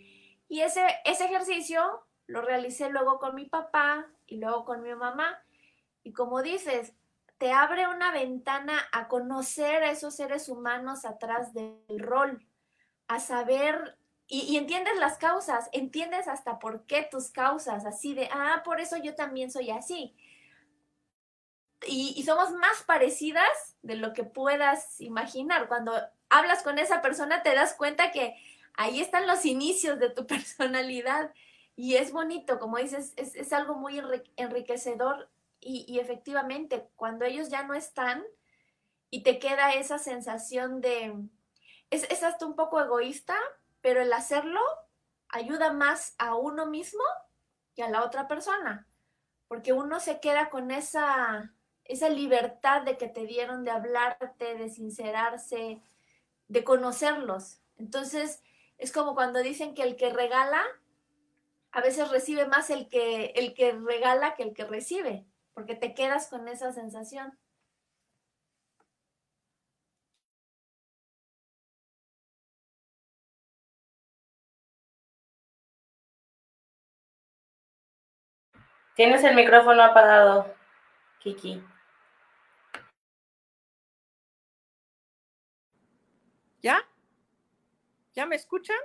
Y 0.50 0.62
ese, 0.62 0.84
ese 1.06 1.26
ejercicio 1.26 2.08
lo 2.26 2.42
realicé 2.42 2.90
luego 2.90 3.20
con 3.20 3.36
mi 3.36 3.46
papá 3.46 4.08
y 4.26 4.38
luego 4.38 4.66
con 4.66 4.82
mi 4.82 4.96
mamá. 4.96 5.40
Y 6.04 6.12
como 6.14 6.42
dices, 6.42 6.96
te 7.38 7.52
abre 7.52 7.88
una 7.88 8.12
ventana 8.12 8.88
a 8.92 9.08
conocer 9.08 9.84
a 9.84 9.92
esos 9.92 10.16
seres 10.16 10.50
humanos 10.50 11.06
atrás 11.06 11.54
del 11.54 12.00
rol, 12.00 12.48
a 13.08 13.20
saber 13.20 13.98
y, 14.28 14.58
entiendes 14.58 14.98
las 14.98 15.18
causas, 15.18 15.70
entiendes 15.72 16.28
hasta 16.28 16.58
por 16.58 16.86
qué 16.88 17.08
tus 17.10 17.30
causas, 17.30 17.86
así 17.86 18.16
de, 18.16 18.28
ah, 18.32 18.64
por 18.66 18.80
eso 18.80 18.98
yo 18.98 19.14
también 19.14 19.52
soy 19.52 19.70
así. 19.70 20.16
Y, 21.88 22.24
somos 22.24 22.52
más 22.54 22.84
parecidas 22.88 23.76
de 23.84 23.96
lo 23.96 24.14
que 24.14 24.24
puedas 24.24 25.00
imaginar. 25.00 25.68
Cuando 25.68 25.94
hablas 26.30 26.64
con 26.64 26.80
esa 26.80 27.02
persona 27.04 27.44
te 27.44 27.54
das 27.54 27.76
cuenta 27.76 28.12
que 28.12 28.36
ahí 28.74 29.00
están 29.00 29.28
los 29.28 29.46
inicios 29.46 30.00
de 30.00 30.10
tu 30.10 30.26
personalidad 30.28 31.32
y 31.76 31.96
es 31.96 32.12
bonito, 32.12 32.58
como 32.60 32.78
dices, 32.78 33.14
es, 33.18 33.36
es 33.36 33.54
algo 33.54 33.76
muy 33.76 34.02
enriquecedor 34.38 35.30
y, 35.68 36.00
efectivamente 36.00 36.88
cuando 36.96 37.26
ellos 37.26 37.50
ya 37.50 37.64
no 37.64 37.74
están 37.74 38.24
y 39.10 39.24
te 39.24 39.40
queda 39.40 39.74
esa 39.74 39.98
sensación 39.98 40.80
de, 40.80 41.28
es, 41.90 42.04
es 42.12 42.24
hasta 42.24 42.46
un 42.46 42.56
poco 42.56 42.80
egoísta, 42.80 43.36
pero 43.82 44.02
el 44.02 44.14
hacerlo 44.14 44.62
ayuda 45.30 45.74
más 45.74 46.14
a 46.20 46.36
uno 46.36 46.68
mismo 46.68 47.04
que 47.76 47.82
a 47.84 47.90
la 47.90 48.04
otra 48.04 48.28
persona, 48.28 48.88
porque 49.48 49.74
uno 49.74 50.00
se 50.00 50.20
queda 50.20 50.50
con 50.50 50.70
esa, 50.70 51.52
esa 51.84 52.10
libertad 52.10 52.84
de 52.84 52.98
que 52.98 53.08
te 53.08 53.26
dieron 53.26 53.64
de 53.64 53.72
hablarte, 53.72 54.56
de 54.56 54.70
sincerarse, 54.70 55.82
de 56.48 56.64
conocerlos. 56.64 57.60
Entonces, 57.78 58.44
es 58.78 58.92
como 58.92 59.16
cuando 59.16 59.40
dicen 59.40 59.74
que 59.74 59.84
el 59.84 59.96
que 59.96 60.12
regala, 60.12 60.64
a 61.72 61.82
veces 61.82 62.10
recibe 62.10 62.46
más 62.46 62.70
el 62.70 62.88
que, 62.88 63.34
el 63.36 63.54
que 63.56 63.72
regala 63.72 64.36
que 64.36 64.44
el 64.44 64.54
que 64.54 64.66
recibe, 64.66 65.26
porque 65.56 65.74
te 65.74 65.96
quedas 65.96 66.28
con 66.28 66.48
esa 66.50 66.72
sensación. 66.74 67.40
Tienes 78.96 79.24
el 79.24 79.36
micrófono 79.36 79.82
apagado, 79.82 80.54
Kiki. 81.20 81.64
¿Ya? 86.62 86.82
¿Ya 88.14 88.26
me 88.26 88.36
escuchan? 88.36 88.78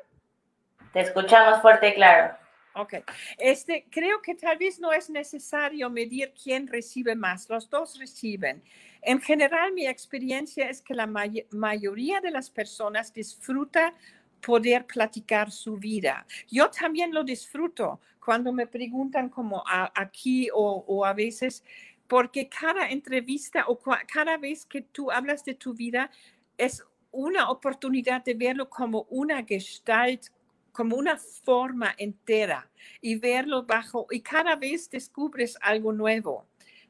Te 0.93 1.01
escuchamos 1.01 1.61
fuerte 1.63 1.89
y 1.89 1.95
claro. 1.95 2.40
Ok. 2.75 2.95
Este, 3.39 3.87
creo 3.91 4.23
que 4.23 4.35
tal 4.35 4.57
vez 4.57 4.79
no 4.79 4.93
es 4.93 5.11
necesario 5.11 5.91
medir 5.91 6.33
quién 6.41 6.67
recibe 6.67 7.15
más. 7.15 7.49
Los 7.49 7.69
dos 7.69 7.99
reciben. 7.99 8.63
En 9.03 9.21
general, 9.21 9.73
mi 9.73 9.87
experiencia 9.87 10.69
es 10.69 10.81
que 10.83 10.95
la 10.95 11.07
mayoría 11.07 12.21
de 12.21 12.31
las 12.31 12.51
personas 12.51 13.13
disfruta 13.13 13.95
poder 14.41 14.87
platicar 14.87 15.51
su 15.51 15.77
vida. 15.77 16.27
Yo 16.49 16.71
también 16.71 17.13
lo 17.13 17.25
disfruto 17.25 18.01
cuando 18.25 18.53
me 18.53 18.67
preguntan 18.67 19.29
como 19.29 19.63
aquí 19.67 20.49
o, 20.53 21.05
a 21.05 21.13
veces, 21.13 21.65
porque 22.07 22.49
cada 22.49 22.89
entrevista 22.91 23.65
o 23.69 23.79
cada 23.79 24.37
vez 24.37 24.67
que 24.67 24.83
tú 24.83 25.11
hablas 25.11 25.45
de 25.45 25.55
tu 25.55 25.75
vida 25.75 26.11
es 26.59 26.85
una 27.13 27.51
oportunidad 27.51 28.23
de 28.25 28.35
verlo 28.35 28.69
como 28.69 29.07
una 29.11 29.43
gestalt, 29.45 30.27
como 30.73 30.97
una 30.97 31.17
forma 31.17 31.95
entera 31.99 32.71
y 33.01 33.17
verlo 33.17 33.65
bajo, 33.65 34.07
y 34.11 34.21
cada 34.21 34.57
vez 34.57 34.91
descubres 34.91 35.57
algo 35.61 35.93
nuevo, 35.93 36.47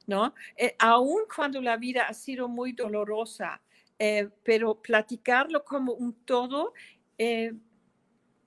¿no? 0.06 0.34
Eh, 0.56 0.74
aun 0.78 1.22
cuando 1.34 1.60
la 1.60 1.76
vida 1.76 2.04
ha 2.04 2.14
sido 2.14 2.48
muy 2.48 2.72
dolorosa, 2.72 3.60
eh, 3.98 4.28
pero 4.42 4.80
platicarlo 4.80 5.64
como 5.64 5.92
un 5.92 6.14
todo 6.24 6.72
eh, 7.18 7.52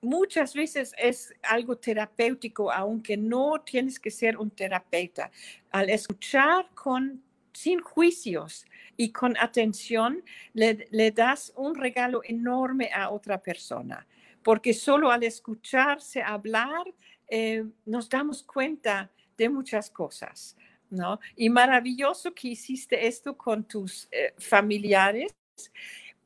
muchas 0.04 0.54
veces 0.54 0.94
es 0.98 1.34
algo 1.42 1.76
terapéutico, 1.76 2.70
aunque 2.70 3.16
no 3.16 3.60
tienes 3.64 3.98
que 3.98 4.10
ser 4.10 4.36
un 4.36 4.50
terapeuta. 4.50 5.30
Al 5.70 5.90
escuchar 5.90 6.68
con 6.74 7.22
sin 7.52 7.80
juicios 7.80 8.66
y 8.96 9.10
con 9.10 9.36
atención, 9.38 10.22
le, 10.52 11.10
das 11.12 11.52
un 11.56 11.74
regalo 11.74 12.20
enorme 12.24 12.90
a 12.92 13.10
otra 13.10 13.40
persona, 13.42 14.06
porque 14.44 14.72
solo 14.72 15.10
al 15.10 15.24
escucharse 15.24 16.22
hablar 16.22 16.84
eh, 17.28 17.64
nos 17.84 18.08
damos 18.08 18.42
cuenta 18.42 19.10
de 19.36 19.48
muchas 19.48 19.90
cosas. 19.90 20.56
¿no? 20.90 21.18
Y 21.34 21.50
maravilloso 21.50 22.32
que 22.32 22.48
hiciste 22.48 23.06
esto 23.06 23.36
con 23.36 23.64
tus 23.64 24.06
eh, 24.12 24.34
familiares 24.38 25.34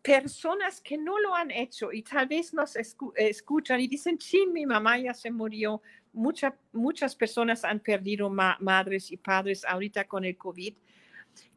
personas 0.02 0.80
que 0.80 0.96
no 0.96 1.18
lo 1.18 1.34
han 1.34 1.50
hecho 1.50 1.92
y 1.92 2.02
tal 2.02 2.26
vez 2.26 2.54
nos 2.54 2.76
escuchan 2.76 3.80
y 3.80 3.88
dicen, 3.88 4.18
sí, 4.20 4.46
mi 4.46 4.64
mamá 4.64 4.98
ya 4.98 5.12
se 5.12 5.30
murió. 5.30 5.82
muchas 6.12 7.14
personas 7.14 7.64
han 7.64 7.80
perdido 7.80 8.30
madres 8.30 9.10
y 9.10 9.16
padres 9.16 9.64
ahorita 9.64 10.04
con 10.04 10.24
el 10.24 10.36
COVID. 10.36 10.74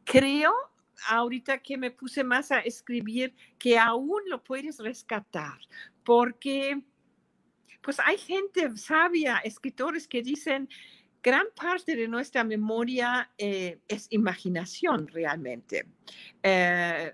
Creo, 0.04 0.52
ahorita 1.08 1.58
que 1.58 1.76
me 1.76 1.90
puse 1.90 2.22
más 2.24 2.52
a 2.52 2.60
escribir, 2.60 3.34
que 3.58 3.78
aún 3.78 4.20
lo 4.28 4.42
puedes 4.42 4.78
rescatar, 4.78 5.58
porque 6.04 6.82
pues 7.82 7.98
hay 8.04 8.16
gente 8.16 8.76
sabia, 8.76 9.38
escritores 9.38 10.06
que 10.06 10.22
dicen, 10.22 10.68
gran 11.22 11.46
parte 11.54 11.96
de 11.96 12.08
nuestra 12.08 12.44
memoria 12.44 13.30
eh, 13.38 13.80
es 13.88 14.06
imaginación 14.10 15.08
realmente. 15.08 15.86
Eh, 16.42 17.12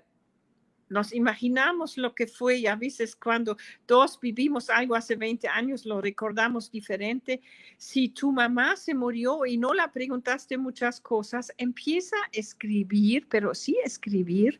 nos 0.89 1.13
imaginamos 1.13 1.97
lo 1.97 2.15
que 2.15 2.25
fue 2.25 2.57
y 2.57 2.67
a 2.67 2.75
veces 2.75 3.15
cuando 3.15 3.57
todos 3.85 4.19
vivimos 4.19 4.69
algo 4.69 4.95
hace 4.95 5.15
20 5.15 5.47
años 5.47 5.85
lo 5.85 6.01
recordamos 6.01 6.71
diferente. 6.71 7.41
Si 7.77 8.09
tu 8.09 8.31
mamá 8.31 8.75
se 8.75 8.95
murió 8.95 9.45
y 9.45 9.57
no 9.57 9.73
la 9.73 9.91
preguntaste 9.91 10.57
muchas 10.57 10.99
cosas, 10.99 11.53
empieza 11.57 12.15
a 12.17 12.29
escribir, 12.31 13.27
pero 13.29 13.53
sí 13.53 13.77
escribir 13.83 14.59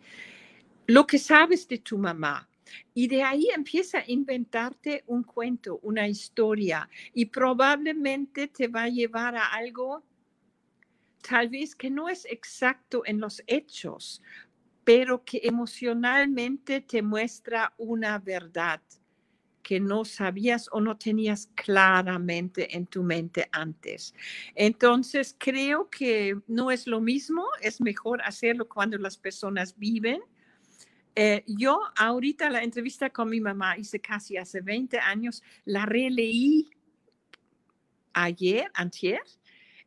lo 0.85 1.05
que 1.07 1.17
sabes 1.17 1.67
de 1.67 1.79
tu 1.79 1.97
mamá. 1.97 2.47
Y 2.93 3.07
de 3.07 3.23
ahí 3.23 3.49
empieza 3.53 3.99
a 3.99 4.03
inventarte 4.07 5.03
un 5.07 5.23
cuento, 5.23 5.79
una 5.83 6.07
historia, 6.07 6.89
y 7.13 7.25
probablemente 7.25 8.47
te 8.47 8.67
va 8.67 8.83
a 8.83 8.89
llevar 8.89 9.35
a 9.35 9.45
algo 9.53 10.03
tal 11.27 11.49
vez 11.49 11.75
que 11.75 11.89
no 11.89 12.09
es 12.09 12.25
exacto 12.25 13.03
en 13.05 13.19
los 13.19 13.43
hechos, 13.47 14.21
pero 14.83 15.23
que 15.23 15.41
emocionalmente 15.43 16.81
te 16.81 17.01
muestra 17.01 17.73
una 17.77 18.17
verdad 18.19 18.81
que 19.61 19.79
no 19.79 20.03
sabías 20.03 20.67
o 20.71 20.81
no 20.81 20.97
tenías 20.97 21.47
claramente 21.53 22.75
en 22.75 22.87
tu 22.87 23.03
mente 23.03 23.47
antes. 23.51 24.15
Entonces, 24.55 25.35
creo 25.37 25.89
que 25.91 26.39
no 26.47 26.71
es 26.71 26.87
lo 26.87 27.01
mismo, 27.01 27.45
es 27.61 27.79
mejor 27.79 28.19
hacerlo 28.23 28.67
cuando 28.67 28.97
las 28.97 29.15
personas 29.17 29.77
viven. 29.77 30.21
Eh, 31.21 31.43
yo 31.47 31.81
ahorita 31.97 32.49
la 32.49 32.63
entrevista 32.63 33.09
con 33.09 33.29
mi 33.29 33.41
mamá 33.41 33.77
hice 33.77 33.99
casi 33.99 34.37
hace 34.37 34.61
20 34.61 34.99
años, 34.99 35.43
la 35.65 35.85
releí 35.85 36.69
ayer, 38.13 38.71
antier, 38.73 39.19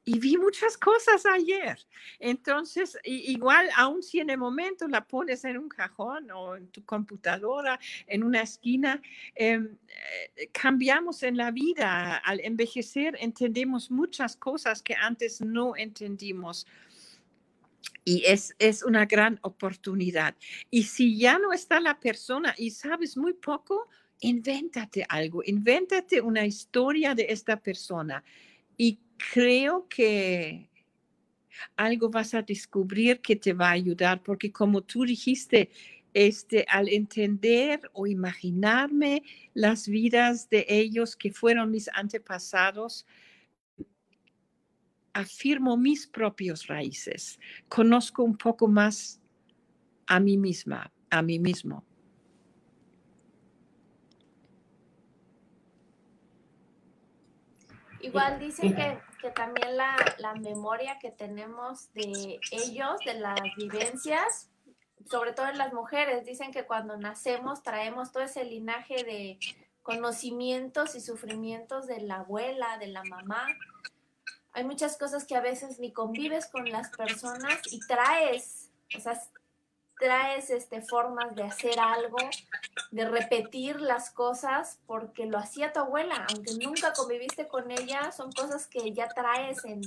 y 0.04 0.18
vi 0.18 0.36
muchas 0.36 0.76
cosas 0.76 1.24
ayer. 1.24 1.78
Entonces, 2.18 2.98
igual, 3.04 3.66
aun 3.78 4.02
si 4.02 4.20
en 4.20 4.28
el 4.28 4.36
momento 4.36 4.86
la 4.88 5.06
pones 5.06 5.46
en 5.46 5.56
un 5.56 5.70
cajón 5.70 6.30
o 6.32 6.54
en 6.54 6.66
tu 6.68 6.84
computadora, 6.84 7.80
en 8.06 8.24
una 8.24 8.42
esquina, 8.42 9.00
em, 9.34 9.78
eh, 10.36 10.50
cambiamos 10.52 11.22
en 11.22 11.38
la 11.38 11.50
vida. 11.50 12.16
Al 12.16 12.40
envejecer 12.40 13.16
entendemos 13.18 13.90
muchas 13.90 14.36
cosas 14.36 14.82
que 14.82 14.94
antes 14.94 15.40
no 15.40 15.76
entendimos. 15.76 16.66
Y 18.04 18.24
es, 18.26 18.54
es 18.58 18.82
una 18.82 19.06
gran 19.06 19.38
oportunidad. 19.42 20.34
Y 20.70 20.84
si 20.84 21.16
ya 21.16 21.38
no 21.38 21.52
está 21.52 21.80
la 21.80 22.00
persona 22.00 22.54
y 22.58 22.70
sabes 22.70 23.16
muy 23.16 23.32
poco, 23.32 23.88
invéntate 24.20 25.04
algo, 25.08 25.42
invéntate 25.44 26.20
una 26.20 26.44
historia 26.46 27.14
de 27.14 27.26
esta 27.28 27.60
persona. 27.60 28.24
Y 28.76 28.98
creo 29.32 29.86
que 29.88 30.70
algo 31.76 32.08
vas 32.08 32.34
a 32.34 32.42
descubrir 32.42 33.20
que 33.20 33.36
te 33.36 33.52
va 33.52 33.68
a 33.68 33.72
ayudar, 33.72 34.22
porque 34.22 34.50
como 34.50 34.82
tú 34.82 35.04
dijiste, 35.04 35.70
este, 36.14 36.64
al 36.68 36.88
entender 36.88 37.80
o 37.92 38.06
imaginarme 38.06 39.22
las 39.54 39.88
vidas 39.88 40.48
de 40.50 40.66
ellos 40.68 41.16
que 41.16 41.32
fueron 41.32 41.70
mis 41.70 41.88
antepasados, 41.94 43.06
afirmo 45.12 45.76
mis 45.76 46.06
propios 46.06 46.66
raíces, 46.66 47.38
conozco 47.68 48.22
un 48.22 48.36
poco 48.36 48.68
más 48.68 49.20
a 50.06 50.20
mí 50.20 50.36
misma, 50.36 50.92
a 51.10 51.22
mí 51.22 51.38
mismo. 51.38 51.84
Igual 58.00 58.40
dicen 58.40 58.74
que, 58.74 58.98
que 59.20 59.30
también 59.30 59.76
la, 59.76 59.96
la 60.18 60.34
memoria 60.34 60.98
que 60.98 61.12
tenemos 61.12 61.92
de 61.94 62.40
ellos, 62.50 62.96
de 63.06 63.14
las 63.14 63.40
vivencias, 63.56 64.50
sobre 65.08 65.32
todo 65.32 65.46
en 65.48 65.58
las 65.58 65.72
mujeres, 65.72 66.26
dicen 66.26 66.50
que 66.52 66.64
cuando 66.64 66.96
nacemos 66.96 67.62
traemos 67.62 68.10
todo 68.10 68.24
ese 68.24 68.44
linaje 68.44 69.04
de 69.04 69.38
conocimientos 69.82 70.94
y 70.94 71.00
sufrimientos 71.00 71.86
de 71.86 72.00
la 72.00 72.16
abuela, 72.16 72.78
de 72.78 72.88
la 72.88 73.04
mamá. 73.04 73.46
Hay 74.52 74.64
muchas 74.64 74.96
cosas 74.96 75.24
que 75.24 75.34
a 75.34 75.40
veces 75.40 75.78
ni 75.78 75.92
convives 75.92 76.46
con 76.46 76.68
las 76.70 76.90
personas 76.90 77.60
y 77.70 77.80
traes, 77.80 78.70
o 78.96 79.00
sea, 79.00 79.20
traes 79.98 80.50
este, 80.50 80.82
formas 80.82 81.34
de 81.34 81.44
hacer 81.44 81.78
algo, 81.78 82.18
de 82.90 83.08
repetir 83.08 83.80
las 83.80 84.10
cosas 84.10 84.80
porque 84.86 85.26
lo 85.26 85.38
hacía 85.38 85.72
tu 85.72 85.80
abuela, 85.80 86.26
aunque 86.28 86.54
nunca 86.54 86.92
conviviste 86.92 87.48
con 87.48 87.70
ella, 87.70 88.12
son 88.12 88.32
cosas 88.32 88.66
que 88.66 88.92
ya 88.92 89.08
traes 89.08 89.64
en, 89.64 89.80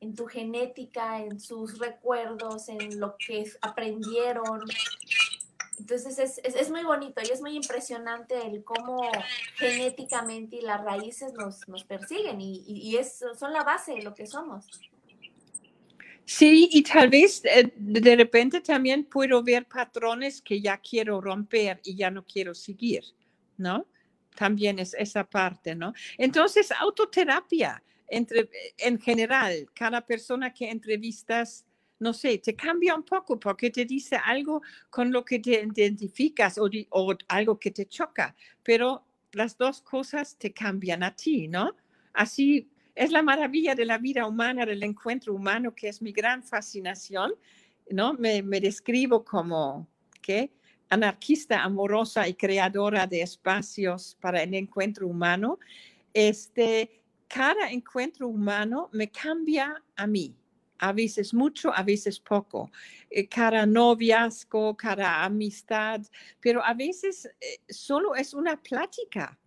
en 0.00 0.14
tu 0.14 0.26
genética, 0.26 1.20
en 1.20 1.40
sus 1.40 1.78
recuerdos, 1.78 2.68
en 2.68 3.00
lo 3.00 3.16
que 3.16 3.50
aprendieron. 3.62 4.60
Entonces 5.78 6.18
es, 6.18 6.40
es, 6.44 6.54
es, 6.54 6.70
muy 6.70 6.82
bonito 6.84 7.20
y 7.22 7.30
es 7.30 7.40
muy 7.40 7.56
impresionante 7.56 8.46
el 8.46 8.64
cómo 8.64 9.10
genéticamente 9.56 10.56
y 10.56 10.60
las 10.60 10.82
raíces 10.82 11.32
nos, 11.34 11.66
nos 11.68 11.84
persiguen 11.84 12.40
y, 12.40 12.64
y, 12.66 12.90
y 12.90 12.96
es, 12.96 13.24
son 13.38 13.52
la 13.52 13.64
base 13.64 13.94
de 13.94 14.02
lo 14.02 14.14
que 14.14 14.26
somos. 14.26 14.66
Sí, 16.26 16.70
y 16.72 16.82
tal 16.82 17.10
vez 17.10 17.42
eh, 17.44 17.70
de 17.76 18.16
repente 18.16 18.60
también 18.60 19.04
puedo 19.04 19.42
ver 19.42 19.66
patrones 19.66 20.40
que 20.40 20.60
ya 20.60 20.78
quiero 20.78 21.20
romper 21.20 21.80
y 21.84 21.96
ya 21.96 22.10
no 22.10 22.24
quiero 22.24 22.54
seguir, 22.54 23.04
¿no? 23.58 23.86
También 24.34 24.78
es 24.78 24.94
esa 24.94 25.24
parte, 25.24 25.74
¿no? 25.74 25.92
Entonces, 26.16 26.72
autoterapia 26.72 27.82
entre, 28.08 28.48
en 28.78 28.98
general, 28.98 29.66
cada 29.74 30.00
persona 30.00 30.52
que 30.52 30.70
entrevistas, 30.70 31.66
no 31.98 32.12
sé, 32.12 32.38
te 32.38 32.54
cambia 32.54 32.94
un 32.94 33.04
poco 33.04 33.38
porque 33.38 33.70
te 33.70 33.84
dice 33.84 34.16
algo 34.16 34.62
con 34.90 35.12
lo 35.12 35.24
que 35.24 35.38
te 35.38 35.62
identificas 35.62 36.58
o, 36.58 36.68
o 36.90 37.14
algo 37.28 37.58
que 37.58 37.70
te 37.70 37.86
choca, 37.86 38.34
pero 38.62 39.04
las 39.32 39.56
dos 39.56 39.80
cosas 39.80 40.36
te 40.36 40.52
cambian 40.52 41.02
a 41.02 41.14
ti, 41.14 41.48
¿no? 41.48 41.74
Así 42.12 42.68
es 42.94 43.10
la 43.10 43.22
maravilla 43.22 43.74
de 43.74 43.84
la 43.84 43.98
vida 43.98 44.26
humana, 44.26 44.64
del 44.64 44.82
encuentro 44.82 45.34
humano, 45.34 45.74
que 45.74 45.88
es 45.88 46.00
mi 46.00 46.12
gran 46.12 46.42
fascinación, 46.42 47.32
¿no? 47.90 48.14
Me, 48.14 48.42
me 48.42 48.60
describo 48.60 49.24
como, 49.24 49.88
¿qué? 50.22 50.52
Anarquista, 50.90 51.62
amorosa 51.62 52.28
y 52.28 52.34
creadora 52.34 53.06
de 53.06 53.22
espacios 53.22 54.16
para 54.20 54.42
el 54.42 54.54
encuentro 54.54 55.08
humano. 55.08 55.58
Este, 56.12 57.02
cada 57.26 57.70
encuentro 57.70 58.28
humano 58.28 58.90
me 58.92 59.10
cambia 59.10 59.82
a 59.96 60.06
mí, 60.06 60.36
a 60.78 60.92
veces 60.92 61.32
mucho, 61.34 61.72
a 61.74 61.82
veces 61.82 62.18
poco. 62.20 62.70
Eh, 63.10 63.28
cada 63.28 63.66
noviazgo, 63.66 64.76
cada 64.76 65.24
amistad, 65.24 66.00
pero 66.40 66.64
a 66.64 66.74
veces 66.74 67.26
eh, 67.40 67.60
solo 67.68 68.14
es 68.14 68.34
una 68.34 68.60
plática 68.60 69.38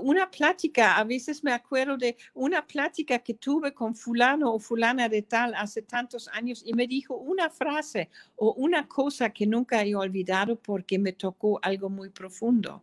una 0.00 0.30
plática, 0.30 0.96
a 0.96 1.04
veces 1.04 1.44
me 1.44 1.52
acuerdo 1.52 1.96
de 1.96 2.16
una 2.34 2.66
plática 2.66 3.18
que 3.18 3.34
tuve 3.34 3.72
con 3.72 3.94
fulano 3.94 4.52
o 4.52 4.58
fulana 4.58 5.08
de 5.08 5.22
tal 5.22 5.54
hace 5.54 5.82
tantos 5.82 6.28
años 6.28 6.62
y 6.64 6.72
me 6.72 6.86
dijo 6.86 7.16
una 7.16 7.50
frase 7.50 8.08
o 8.36 8.54
una 8.54 8.88
cosa 8.88 9.30
que 9.30 9.46
nunca 9.46 9.82
he 9.82 9.94
olvidado 9.94 10.56
porque 10.56 10.98
me 10.98 11.12
tocó 11.12 11.58
algo 11.62 11.90
muy 11.90 12.10
profundo. 12.10 12.82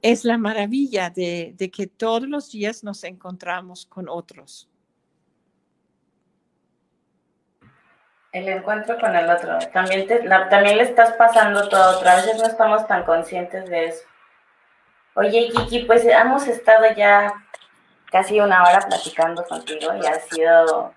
Es 0.00 0.24
la 0.24 0.38
maravilla 0.38 1.10
de, 1.10 1.54
de 1.56 1.70
que 1.70 1.88
todos 1.88 2.28
los 2.28 2.50
días 2.52 2.84
nos 2.84 3.02
encontramos 3.02 3.86
con 3.86 4.08
otros. 4.08 4.68
El 8.32 8.48
encuentro 8.48 8.98
con 8.98 9.16
el 9.16 9.28
otro. 9.30 9.58
También, 9.72 10.06
te, 10.06 10.22
la, 10.24 10.48
también 10.48 10.76
le 10.76 10.82
estás 10.84 11.12
pasando 11.14 11.68
todo. 11.68 11.98
Otra 11.98 12.16
vez 12.16 12.36
no 12.36 12.46
estamos 12.46 12.86
tan 12.86 13.04
conscientes 13.04 13.68
de 13.70 13.86
eso. 13.86 14.04
Oye, 15.14 15.48
Kiki, 15.48 15.80
pues 15.80 16.04
hemos 16.04 16.46
estado 16.46 16.84
ya 16.94 17.32
casi 18.10 18.40
una 18.40 18.62
hora 18.62 18.80
platicando 18.80 19.44
contigo 19.44 19.94
y 19.94 20.06
ha 20.06 20.20
sido, 20.20 20.94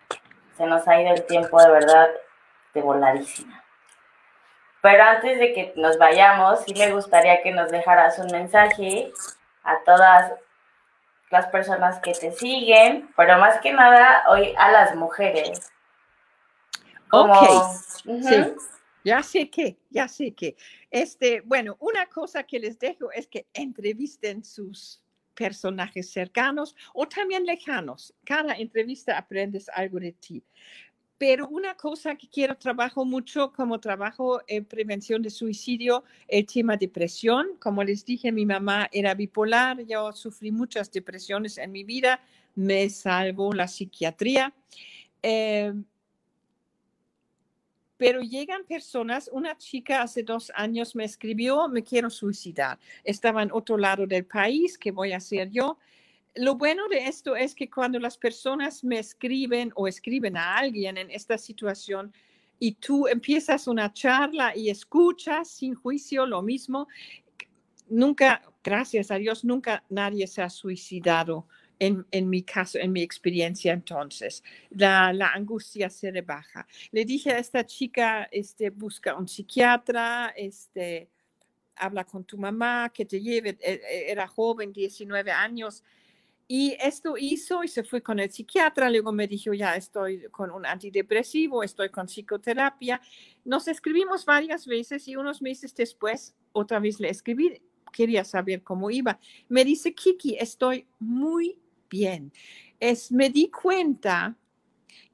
se 0.57 0.65
nos 0.65 0.87
ha 0.87 1.01
ido 1.01 1.13
el 1.13 1.25
tiempo 1.25 1.61
de 1.61 1.71
verdad 1.71 2.09
de 2.73 2.81
voladísima. 2.81 3.63
Pero 4.81 5.03
antes 5.03 5.39
de 5.39 5.53
que 5.53 5.73
nos 5.75 5.97
vayamos, 5.97 6.61
sí 6.65 6.73
me 6.75 6.91
gustaría 6.91 7.41
que 7.41 7.51
nos 7.51 7.71
dejaras 7.71 8.19
un 8.19 8.27
mensaje 8.27 9.11
a 9.63 9.77
todas 9.85 10.33
las 11.29 11.47
personas 11.47 11.99
que 11.99 12.13
te 12.13 12.31
siguen, 12.31 13.09
pero 13.15 13.37
más 13.37 13.59
que 13.59 13.71
nada 13.71 14.23
hoy 14.27 14.53
a 14.57 14.71
las 14.71 14.95
mujeres. 14.95 15.71
Como, 17.11 17.33
ok, 17.33 17.49
uh 18.05 18.11
-huh. 18.13 18.55
sí. 18.55 18.67
Ya 19.03 19.23
sé 19.23 19.49
que, 19.49 19.77
ya 19.89 20.07
sé 20.07 20.31
que. 20.31 20.55
Este, 20.89 21.41
bueno, 21.41 21.75
una 21.79 22.05
cosa 22.05 22.43
que 22.43 22.59
les 22.59 22.77
dejo 22.77 23.11
es 23.11 23.27
que 23.27 23.47
entrevisten 23.53 24.43
sus 24.43 25.01
personajes 25.33 26.11
cercanos 26.11 26.75
o 26.93 27.07
también 27.07 27.45
lejanos. 27.45 28.13
Cada 28.23 28.53
entrevista 28.53 29.17
aprendes 29.17 29.69
algo 29.69 29.99
de 29.99 30.11
ti. 30.11 30.43
Pero 31.17 31.47
una 31.49 31.75
cosa 31.75 32.15
que 32.15 32.27
quiero 32.27 32.57
trabajo 32.57 33.05
mucho 33.05 33.51
como 33.53 33.79
trabajo 33.79 34.41
en 34.47 34.65
prevención 34.65 35.21
de 35.21 35.29
suicidio, 35.29 36.03
el 36.27 36.45
tema 36.45 36.77
depresión. 36.77 37.57
Como 37.59 37.83
les 37.83 38.03
dije, 38.05 38.31
mi 38.31 38.45
mamá 38.45 38.89
era 38.91 39.13
bipolar, 39.13 39.83
yo 39.85 40.11
sufrí 40.13 40.51
muchas 40.51 40.91
depresiones 40.91 41.57
en 41.59 41.71
mi 41.71 41.83
vida, 41.83 42.19
me 42.55 42.89
salvó 42.89 43.53
la 43.53 43.67
psiquiatría. 43.67 44.51
Eh, 45.21 45.73
pero 48.01 48.19
llegan 48.23 48.65
personas, 48.65 49.29
una 49.31 49.55
chica 49.59 50.01
hace 50.01 50.23
dos 50.23 50.51
años 50.55 50.95
me 50.95 51.03
escribió, 51.03 51.67
me 51.67 51.83
quiero 51.83 52.09
suicidar. 52.09 52.79
Estaba 53.03 53.43
en 53.43 53.51
otro 53.51 53.77
lado 53.77 54.07
del 54.07 54.25
país, 54.25 54.75
¿qué 54.75 54.89
voy 54.89 55.11
a 55.11 55.17
hacer 55.17 55.51
yo? 55.51 55.77
Lo 56.33 56.55
bueno 56.55 56.87
de 56.87 57.05
esto 57.05 57.35
es 57.35 57.53
que 57.53 57.69
cuando 57.69 57.99
las 57.99 58.17
personas 58.17 58.83
me 58.83 58.97
escriben 58.97 59.71
o 59.75 59.87
escriben 59.87 60.35
a 60.35 60.57
alguien 60.57 60.97
en 60.97 61.11
esta 61.11 61.37
situación 61.37 62.11
y 62.57 62.71
tú 62.71 63.07
empiezas 63.07 63.67
una 63.67 63.93
charla 63.93 64.57
y 64.57 64.71
escuchas 64.71 65.47
sin 65.49 65.75
juicio 65.75 66.25
lo 66.25 66.41
mismo, 66.41 66.87
nunca, 67.87 68.41
gracias 68.63 69.11
a 69.11 69.17
Dios, 69.17 69.45
nunca 69.45 69.83
nadie 69.89 70.25
se 70.25 70.41
ha 70.41 70.49
suicidado 70.49 71.45
en, 71.81 72.05
en, 72.11 72.29
mi 72.29 72.43
caso, 72.43 72.77
en 72.77 72.91
mi 72.91 73.01
experiencia 73.01 73.73
entonces. 73.73 74.43
La, 74.69 75.09
angustia 75.33 75.89
se 75.89 76.11
rebaja. 76.11 76.67
Le 76.91 77.05
dije 77.05 77.31
a 77.31 77.39
esta 77.39 77.65
chica, 77.65 78.29
este, 78.31 78.69
busca 78.69 79.15
un 79.15 79.27
psiquiatra, 79.27 80.31
este, 80.37 81.09
habla 81.75 82.03
con 82.03 82.23
tu 82.23 82.37
mamá, 82.37 82.91
que 82.93 83.03
te 83.03 83.19
lleve, 83.19 83.57
e, 83.59 83.81
e, 83.83 84.11
era 84.11 84.27
joven, 84.27 84.71
19 84.71 85.31
años. 85.31 85.83
Y 86.47 86.77
esto 86.79 87.15
hizo 87.17 87.63
y 87.63 87.67
se 87.67 87.83
fue 87.83 88.03
con 88.03 88.19
el 88.19 88.29
psiquiatra. 88.29 88.87
Luego 88.87 89.11
me 89.11 89.27
dijo, 89.27 89.51
ya 89.51 89.75
estoy 89.75 90.29
con 90.29 90.51
un 90.51 90.67
antidepresivo, 90.67 91.63
estoy 91.63 91.89
con 91.89 92.05
psicoterapia. 92.05 93.01
Nos 93.43 93.67
escribimos 93.67 94.23
varias 94.23 94.67
veces 94.67 95.07
y 95.07 95.15
unos 95.15 95.41
meses 95.41 95.73
después 95.73 96.35
otra 96.51 96.79
vez 96.79 96.99
le 96.99 97.09
escribí. 97.09 97.59
Quería 97.91 98.23
saber 98.23 98.61
cómo 98.61 98.91
iba. 98.91 99.19
Me 99.49 99.65
dice, 99.65 99.95
Kiki, 99.95 100.37
estoy 100.37 100.85
muy 100.99 101.57
bien. 101.91 102.33
Es, 102.79 103.11
me 103.11 103.29
di 103.29 103.51
cuenta 103.51 104.35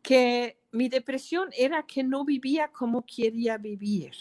que 0.02 0.60
mi 0.72 0.88
depresión 0.88 1.50
era 1.58 1.84
que 1.84 2.04
no 2.04 2.24
vivía 2.24 2.70
como 2.70 3.04
quería 3.06 3.58
vivir. 3.58 4.14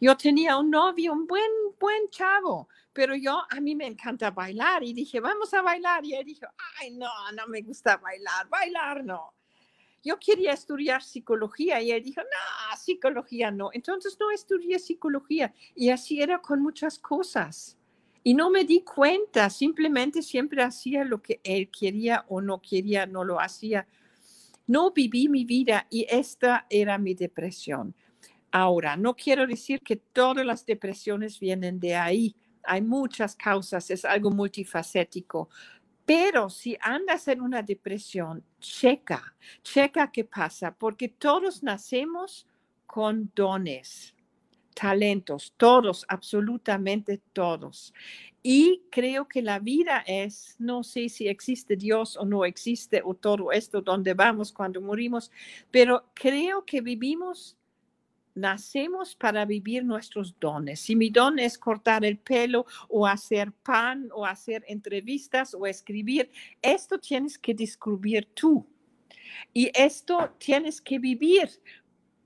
Yo 0.00 0.16
tenía 0.16 0.56
un 0.56 0.70
novio, 0.70 1.12
un 1.12 1.26
buen, 1.26 1.50
buen 1.80 2.08
chavo, 2.10 2.68
pero 2.92 3.16
yo, 3.16 3.42
a 3.50 3.60
mí 3.60 3.74
me 3.74 3.86
encanta 3.86 4.30
bailar 4.30 4.84
y 4.84 4.92
dije, 4.92 5.18
vamos 5.18 5.52
a 5.54 5.62
bailar. 5.62 6.04
Y 6.04 6.14
él 6.14 6.24
dijo, 6.24 6.46
ay, 6.78 6.92
no, 6.92 7.10
no 7.36 7.46
me 7.48 7.62
gusta 7.62 7.96
bailar, 7.96 8.48
bailar 8.48 9.04
no. 9.04 9.34
Yo 10.04 10.18
quería 10.20 10.52
estudiar 10.52 11.02
psicología 11.02 11.80
y 11.80 11.90
él 11.90 12.02
dijo, 12.02 12.20
no, 12.20 12.76
psicología 12.76 13.50
no. 13.50 13.70
Entonces 13.72 14.16
no 14.20 14.30
estudié 14.30 14.78
psicología 14.78 15.54
y 15.74 15.88
así 15.88 16.20
era 16.20 16.40
con 16.40 16.60
muchas 16.60 16.98
cosas. 16.98 17.78
Y 18.26 18.32
no 18.32 18.48
me 18.48 18.64
di 18.64 18.80
cuenta, 18.80 19.50
simplemente 19.50 20.22
siempre 20.22 20.62
hacía 20.62 21.04
lo 21.04 21.20
que 21.20 21.42
él 21.44 21.70
quería 21.70 22.24
o 22.28 22.40
no 22.40 22.60
quería, 22.62 23.04
no 23.04 23.22
lo 23.22 23.38
hacía. 23.38 23.86
No 24.66 24.92
viví 24.92 25.28
mi 25.28 25.44
vida 25.44 25.86
y 25.90 26.06
esta 26.08 26.66
era 26.70 26.96
mi 26.96 27.14
depresión. 27.14 27.94
Ahora, 28.50 28.96
no 28.96 29.14
quiero 29.14 29.46
decir 29.46 29.80
que 29.82 29.96
todas 29.96 30.46
las 30.46 30.64
depresiones 30.64 31.38
vienen 31.38 31.78
de 31.78 31.96
ahí. 31.96 32.34
Hay 32.62 32.80
muchas 32.80 33.36
causas, 33.36 33.90
es 33.90 34.06
algo 34.06 34.30
multifacético. 34.30 35.50
Pero 36.06 36.48
si 36.48 36.78
andas 36.80 37.28
en 37.28 37.42
una 37.42 37.62
depresión, 37.62 38.42
checa, 38.58 39.34
checa 39.62 40.10
qué 40.10 40.24
pasa, 40.24 40.74
porque 40.74 41.10
todos 41.10 41.62
nacemos 41.62 42.46
con 42.86 43.30
dones 43.34 44.13
talentos, 44.74 45.54
todos, 45.56 46.04
absolutamente 46.08 47.20
todos. 47.32 47.94
Y 48.42 48.82
creo 48.90 49.26
que 49.26 49.40
la 49.40 49.58
vida 49.58 50.04
es, 50.06 50.56
no 50.58 50.82
sé 50.82 51.08
si 51.08 51.28
existe 51.28 51.76
Dios 51.76 52.16
o 52.16 52.26
no 52.26 52.44
existe 52.44 53.00
o 53.02 53.14
todo 53.14 53.52
esto, 53.52 53.80
donde 53.80 54.12
vamos 54.12 54.52
cuando 54.52 54.82
morimos, 54.82 55.30
pero 55.70 56.10
creo 56.12 56.64
que 56.66 56.82
vivimos, 56.82 57.56
nacemos 58.34 59.14
para 59.14 59.46
vivir 59.46 59.84
nuestros 59.84 60.38
dones. 60.38 60.80
Si 60.80 60.94
mi 60.94 61.08
don 61.08 61.38
es 61.38 61.56
cortar 61.56 62.04
el 62.04 62.18
pelo 62.18 62.66
o 62.88 63.06
hacer 63.06 63.52
pan 63.52 64.10
o 64.12 64.26
hacer 64.26 64.64
entrevistas 64.68 65.54
o 65.54 65.66
escribir, 65.66 66.30
esto 66.60 66.98
tienes 66.98 67.38
que 67.38 67.54
descubrir 67.54 68.26
tú. 68.34 68.66
Y 69.52 69.70
esto 69.74 70.34
tienes 70.38 70.80
que 70.80 70.98
vivir 70.98 71.48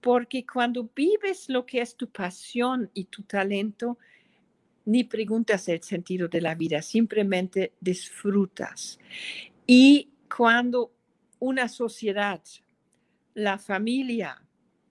porque 0.00 0.46
cuando 0.46 0.88
vives 0.94 1.48
lo 1.48 1.66
que 1.66 1.80
es 1.80 1.96
tu 1.96 2.08
pasión 2.08 2.90
y 2.94 3.04
tu 3.04 3.22
talento, 3.22 3.98
ni 4.84 5.04
preguntas 5.04 5.68
el 5.68 5.82
sentido 5.82 6.28
de 6.28 6.40
la 6.40 6.54
vida, 6.54 6.80
simplemente 6.82 7.72
disfrutas. 7.80 8.98
Y 9.66 10.08
cuando 10.34 10.92
una 11.40 11.68
sociedad, 11.68 12.42
la 13.34 13.58
familia, 13.58 14.42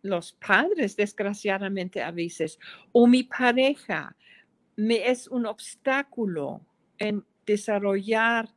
los 0.04 0.34
padres, 0.34 0.96
desgraciadamente 0.96 2.02
a 2.02 2.12
veces, 2.12 2.60
o 2.92 3.08
mi 3.08 3.24
pareja, 3.24 4.16
me 4.76 5.10
es 5.10 5.28
un 5.28 5.46
obstáculo 5.46 6.62
en 7.00 7.26
desarrollar 7.46 8.50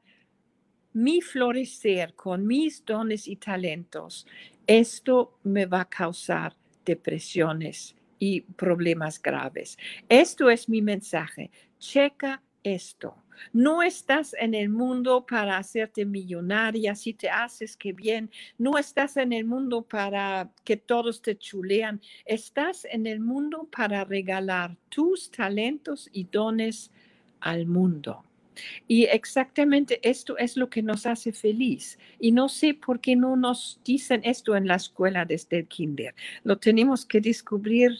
mi 0.92 1.20
florecer 1.20 2.14
con 2.14 2.46
mis 2.46 2.84
dones 2.84 3.28
y 3.28 3.36
talentos, 3.36 4.26
esto 4.66 5.38
me 5.42 5.66
va 5.66 5.82
a 5.82 5.88
causar 5.88 6.56
depresiones 6.84 7.94
y 8.18 8.42
problemas 8.42 9.20
graves. 9.20 9.78
Esto 10.08 10.50
es 10.50 10.68
mi 10.68 10.82
mensaje. 10.82 11.50
Checa 11.78 12.42
esto. 12.62 13.16
No 13.52 13.82
estás 13.82 14.34
en 14.38 14.54
el 14.54 14.68
mundo 14.68 15.24
para 15.26 15.56
hacerte 15.56 16.04
millonaria, 16.04 16.94
si 16.94 17.14
te 17.14 17.30
haces 17.30 17.76
que 17.76 17.92
bien. 17.92 18.30
No 18.58 18.76
estás 18.76 19.16
en 19.16 19.32
el 19.32 19.46
mundo 19.46 19.82
para 19.82 20.50
que 20.62 20.76
todos 20.76 21.22
te 21.22 21.38
chulean. 21.38 22.00
Estás 22.26 22.84
en 22.84 23.06
el 23.06 23.20
mundo 23.20 23.66
para 23.74 24.04
regalar 24.04 24.76
tus 24.90 25.30
talentos 25.30 26.08
y 26.12 26.24
dones 26.24 26.90
al 27.40 27.66
mundo. 27.66 28.24
Y 28.88 29.04
exactamente 29.04 30.00
esto 30.08 30.36
es 30.38 30.56
lo 30.56 30.68
que 30.68 30.82
nos 30.82 31.06
hace 31.06 31.32
feliz. 31.32 31.98
Y 32.18 32.32
no 32.32 32.48
sé 32.48 32.74
por 32.74 33.00
qué 33.00 33.16
no 33.16 33.36
nos 33.36 33.80
dicen 33.84 34.20
esto 34.24 34.56
en 34.56 34.66
la 34.66 34.76
escuela 34.76 35.24
desde 35.24 35.58
el 35.58 35.68
kinder. 35.68 36.14
Lo 36.44 36.58
tenemos 36.58 37.06
que 37.06 37.20
descubrir 37.20 37.92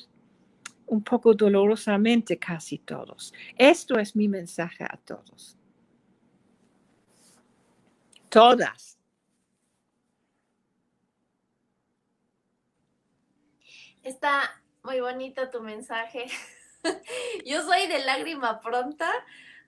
un 0.87 1.03
poco 1.03 1.35
dolorosamente 1.35 2.39
casi 2.39 2.79
todos. 2.79 3.33
Esto 3.57 3.99
es 3.99 4.17
mi 4.17 4.29
mensaje 4.29 4.85
a 4.85 4.97
todos. 4.97 5.57
Todas. 8.29 8.99
Está 14.03 14.63
muy 14.83 15.01
bonito 15.01 15.49
tu 15.51 15.61
mensaje. 15.61 16.27
Yo 17.47 17.63
soy 17.63 17.87
de 17.87 18.05
lágrima 18.05 18.61
pronta 18.61 19.13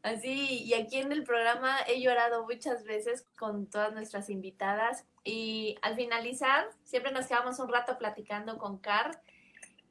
Así, 0.02 0.64
y 0.64 0.74
aquí 0.74 0.98
en 0.98 1.12
el 1.12 1.22
programa 1.22 1.76
he 1.86 2.00
llorado 2.00 2.44
muchas 2.44 2.82
veces 2.82 3.24
con 3.38 3.66
todas 3.66 3.92
nuestras 3.92 4.30
invitadas 4.30 5.04
y 5.22 5.76
al 5.80 5.94
finalizar 5.94 6.68
siempre 6.82 7.12
nos 7.12 7.26
quedamos 7.26 7.60
un 7.60 7.68
rato 7.68 7.96
platicando 7.98 8.58
con 8.58 8.78
Car 8.78 9.22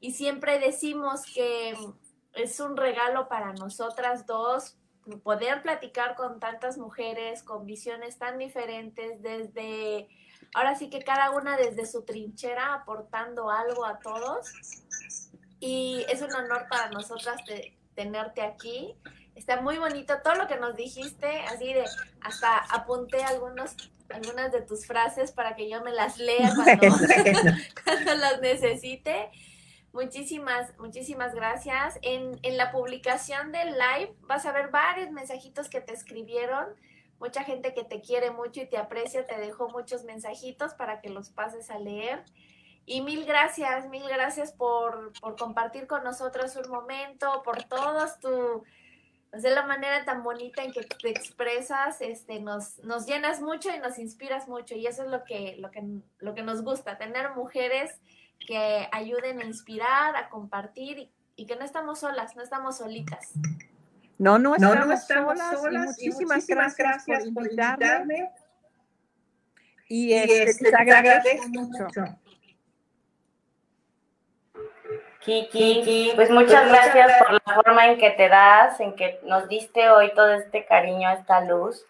y 0.00 0.12
siempre 0.12 0.58
decimos 0.58 1.22
que 1.34 1.74
es 2.34 2.60
un 2.60 2.76
regalo 2.76 3.26
para 3.28 3.54
nosotras 3.54 4.26
dos 4.26 4.76
poder 5.22 5.62
platicar 5.62 6.14
con 6.14 6.38
tantas 6.38 6.76
mujeres 6.76 7.42
con 7.42 7.64
visiones 7.66 8.18
tan 8.18 8.38
diferentes 8.38 9.22
desde, 9.22 10.08
ahora 10.54 10.74
sí 10.74 10.90
que 10.90 11.00
cada 11.00 11.30
una 11.30 11.56
desde 11.56 11.86
su 11.86 12.04
trinchera 12.04 12.74
aportando 12.74 13.50
algo 13.50 13.84
a 13.84 13.98
todos. 13.98 14.52
Y 15.58 16.04
es 16.08 16.22
un 16.22 16.32
honor 16.34 16.66
para 16.68 16.90
nosotras 16.90 17.40
tenerte 17.94 18.42
aquí 18.42 18.96
Está 19.34 19.60
muy 19.60 19.78
bonito 19.78 20.14
todo 20.22 20.34
lo 20.34 20.46
que 20.46 20.56
nos 20.56 20.76
dijiste, 20.76 21.40
así 21.46 21.72
de 21.72 21.84
hasta 22.20 22.58
apunté 22.58 23.24
algunos 23.24 23.76
algunas 24.12 24.52
de 24.52 24.62
tus 24.62 24.86
frases 24.86 25.32
para 25.32 25.56
que 25.56 25.68
yo 25.68 25.82
me 25.82 25.92
las 25.92 26.18
lea 26.18 26.52
cuando, 26.54 26.86
cuando 27.84 28.14
las 28.14 28.40
necesite. 28.40 29.30
Muchísimas, 29.92 30.76
muchísimas 30.78 31.34
gracias. 31.34 31.98
En, 32.02 32.38
en 32.42 32.56
la 32.56 32.72
publicación 32.72 33.52
del 33.52 33.72
live 33.72 34.14
vas 34.22 34.46
a 34.46 34.52
ver 34.52 34.68
varios 34.68 35.10
mensajitos 35.10 35.68
que 35.68 35.80
te 35.80 35.92
escribieron. 35.92 36.66
Mucha 37.18 37.44
gente 37.44 37.74
que 37.74 37.84
te 37.84 38.00
quiere 38.00 38.30
mucho 38.30 38.62
y 38.62 38.66
te 38.66 38.78
aprecia 38.78 39.26
te 39.26 39.38
dejó 39.38 39.68
muchos 39.68 40.04
mensajitos 40.04 40.74
para 40.74 41.00
que 41.00 41.10
los 41.10 41.30
pases 41.30 41.70
a 41.70 41.78
leer. 41.78 42.24
Y 42.84 43.00
mil 43.02 43.24
gracias, 43.24 43.88
mil 43.88 44.02
gracias 44.08 44.52
por, 44.52 45.12
por 45.20 45.36
compartir 45.36 45.86
con 45.86 46.02
nosotros 46.02 46.56
un 46.56 46.68
momento, 46.68 47.42
por 47.44 47.62
todos 47.62 48.18
tu, 48.18 48.64
de 49.32 49.50
la 49.50 49.66
manera 49.66 50.04
tan 50.04 50.22
bonita 50.22 50.62
en 50.62 50.72
que 50.72 50.82
te 50.82 51.08
expresas, 51.08 52.00
este, 52.02 52.40
nos, 52.40 52.78
nos 52.84 53.06
llenas 53.06 53.40
mucho 53.40 53.70
y 53.74 53.78
nos 53.78 53.98
inspiras 53.98 54.46
mucho. 54.46 54.74
Y 54.74 54.86
eso 54.86 55.04
es 55.04 55.10
lo 55.10 55.24
que, 55.24 55.56
lo 55.58 55.70
que, 55.70 55.82
lo 56.18 56.34
que 56.34 56.42
nos 56.42 56.62
gusta, 56.62 56.98
tener 56.98 57.30
mujeres 57.34 57.98
que 58.46 58.88
ayuden 58.92 59.40
a 59.40 59.44
inspirar, 59.44 60.16
a 60.16 60.28
compartir 60.28 61.10
y, 61.34 61.46
que 61.46 61.56
no 61.56 61.64
estamos 61.64 62.00
solas, 62.00 62.36
no 62.36 62.42
estamos 62.42 62.78
solitas. 62.78 63.30
No, 64.18 64.38
no 64.38 64.54
estamos, 64.54 65.00
solas, 65.06 65.60
muchísimas, 65.62 66.46
gracias, 66.46 67.24
por 67.34 67.44
invitarme. 67.44 68.30
Y, 69.88 70.12
este, 70.12 70.70
te 70.70 70.76
agradezco 70.76 71.48
mucho. 71.48 72.21
Kiki, 75.24 76.12
pues 76.16 76.30
muchas 76.30 76.68
gracias 76.68 77.12
por 77.18 77.32
la 77.32 77.54
forma 77.54 77.86
en 77.86 77.98
que 77.98 78.10
te 78.10 78.28
das, 78.28 78.80
en 78.80 78.94
que 78.94 79.20
nos 79.22 79.48
diste 79.48 79.88
hoy 79.88 80.12
todo 80.14 80.32
este 80.32 80.64
cariño, 80.64 81.10
esta 81.10 81.40
luz. 81.40 81.86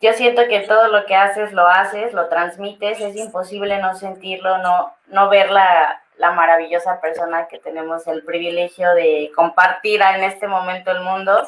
Yo 0.00 0.12
siento 0.14 0.48
que 0.48 0.60
todo 0.60 0.88
lo 0.88 1.04
que 1.04 1.14
haces 1.14 1.52
lo 1.52 1.66
haces, 1.66 2.12
lo 2.14 2.28
transmites, 2.28 3.00
es 3.00 3.16
imposible 3.16 3.78
no 3.78 3.94
sentirlo, 3.94 4.58
no, 4.58 4.94
no 5.08 5.28
ver 5.28 5.50
la, 5.50 6.02
la 6.16 6.32
maravillosa 6.32 7.00
persona 7.00 7.48
que 7.48 7.58
tenemos 7.58 8.06
el 8.06 8.24
privilegio 8.24 8.94
de 8.94 9.30
compartir 9.36 10.00
en 10.02 10.24
este 10.24 10.48
momento 10.48 10.90
el 10.90 11.00
mundo 11.00 11.46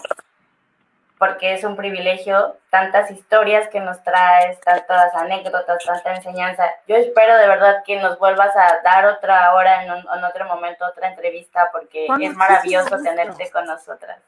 porque 1.19 1.55
es 1.55 1.65
un 1.65 1.77
privilegio, 1.77 2.59
tantas 2.71 3.11
historias 3.11 3.69
que 3.69 3.81
nos 3.81 4.03
traes, 4.03 4.61
tantas 4.61 5.15
anécdotas, 5.15 5.85
tanta 5.85 6.15
enseñanza. 6.15 6.65
Yo 6.89 6.97
espero 6.97 7.37
de 7.37 7.47
verdad 7.47 7.83
que 7.87 8.01
nos 8.01 8.19
vuelvas 8.19 8.55
a 8.57 8.81
dar 8.83 9.07
otra 9.07 9.55
hora, 9.55 9.85
en, 9.85 9.91
otro 10.25 10.47
momento, 10.47 10.85
otra 10.85 11.09
entrevista, 11.09 11.71
porque 11.73 12.07
es 12.21 12.35
maravilloso 12.35 12.99
tenerte 13.03 13.51
con 13.51 13.65
nosotras. 13.67 14.21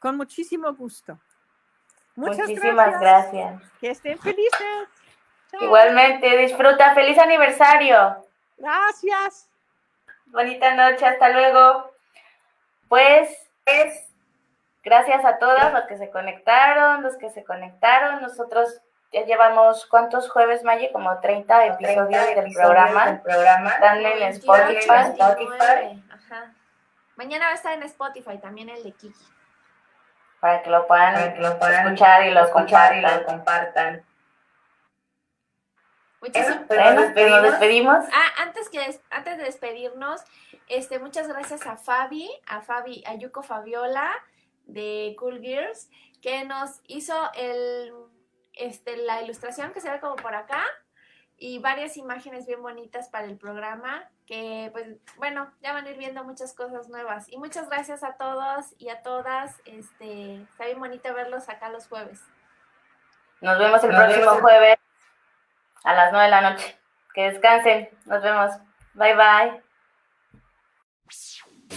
Con 0.00 0.16
muchísimo 0.16 0.74
gusto. 0.74 1.18
Muchas 2.16 2.48
Muchísimas 2.48 3.00
gracias. 3.00 3.62
Que 3.80 3.90
estén 3.90 4.18
felices. 4.18 4.88
Igualmente, 5.60 6.36
disfruta. 6.38 6.94
Feliz 6.94 7.18
aniversario. 7.18 8.16
Gracias. 8.58 9.48
Bonita 10.26 10.74
noche, 10.74 11.06
hasta 11.06 11.28
luego. 11.28 11.90
Pues 12.88 13.30
es 13.64 14.11
Gracias 14.84 15.24
a 15.24 15.38
todas 15.38 15.72
los 15.72 15.84
que 15.84 15.96
se 15.96 16.10
conectaron, 16.10 17.02
los 17.02 17.16
que 17.16 17.30
se 17.30 17.44
conectaron. 17.44 18.20
Nosotros 18.20 18.80
ya 19.12 19.24
llevamos, 19.24 19.86
¿cuántos 19.86 20.30
jueves, 20.30 20.64
Maye? 20.64 20.90
Como 20.90 21.20
30 21.20 21.66
episodios, 21.66 22.26
del, 22.34 22.52
programa. 22.52 23.20
Están 23.24 24.04
en 24.04 24.22
Spotify. 24.22 26.02
Mañana 27.16 27.46
va 27.46 27.52
a 27.52 27.54
estar 27.54 27.74
en 27.74 27.82
Spotify 27.84 28.38
también 28.38 28.70
el 28.70 28.82
de 28.82 28.92
Kiki. 28.92 29.14
Para 30.40 30.62
que 30.62 30.70
lo 30.70 30.86
puedan, 30.88 31.14
escuchar 31.14 32.24
y 32.26 32.30
lo 32.32 32.50
compartan. 33.24 34.04
Muchísimas 36.20 36.66
gracias. 36.68 37.30
Nos 37.30 37.42
despedimos. 37.42 38.04
Ah, 38.12 38.42
antes, 38.42 38.68
que, 38.68 39.00
antes 39.10 39.38
de 39.38 39.44
despedirnos, 39.44 40.22
este, 40.68 40.98
muchas 40.98 41.28
gracias 41.28 41.66
a 41.66 41.76
Fabi, 41.76 42.30
a 42.46 42.60
Fabi, 42.60 43.04
a 43.06 43.14
Yuko 43.14 43.42
Fabiola, 43.42 44.10
de 44.66 45.14
Cool 45.18 45.40
Gears 45.40 45.90
que 46.20 46.44
nos 46.44 46.80
hizo 46.86 47.14
el, 47.34 47.92
este, 48.54 48.96
la 48.96 49.22
ilustración 49.22 49.72
que 49.72 49.80
se 49.80 49.90
ve 49.90 50.00
como 50.00 50.16
por 50.16 50.34
acá 50.34 50.64
y 51.36 51.58
varias 51.58 51.96
imágenes 51.96 52.46
bien 52.46 52.62
bonitas 52.62 53.08
para 53.08 53.26
el 53.26 53.36
programa 53.36 54.08
que 54.26 54.70
pues 54.72 54.86
bueno, 55.16 55.52
ya 55.60 55.72
van 55.72 55.86
a 55.86 55.90
ir 55.90 55.98
viendo 55.98 56.22
muchas 56.24 56.54
cosas 56.54 56.88
nuevas 56.88 57.28
y 57.28 57.38
muchas 57.38 57.68
gracias 57.68 58.04
a 58.04 58.16
todos 58.16 58.74
y 58.78 58.88
a 58.88 59.02
todas, 59.02 59.60
este, 59.64 60.42
está 60.42 60.66
bien 60.66 60.78
bonito 60.78 61.12
verlos 61.12 61.48
acá 61.48 61.68
los 61.68 61.88
jueves. 61.88 62.22
Nos 63.40 63.58
vemos 63.58 63.82
el 63.82 63.90
próximo 63.90 64.30
jueves 64.40 64.78
a 65.82 65.94
las 65.94 66.12
9 66.12 66.24
de 66.24 66.30
la 66.30 66.50
noche. 66.50 66.78
Que 67.12 67.32
descansen. 67.32 67.88
Nos 68.06 68.22
vemos. 68.22 68.52
Bye 68.94 69.16
bye. 69.16 69.62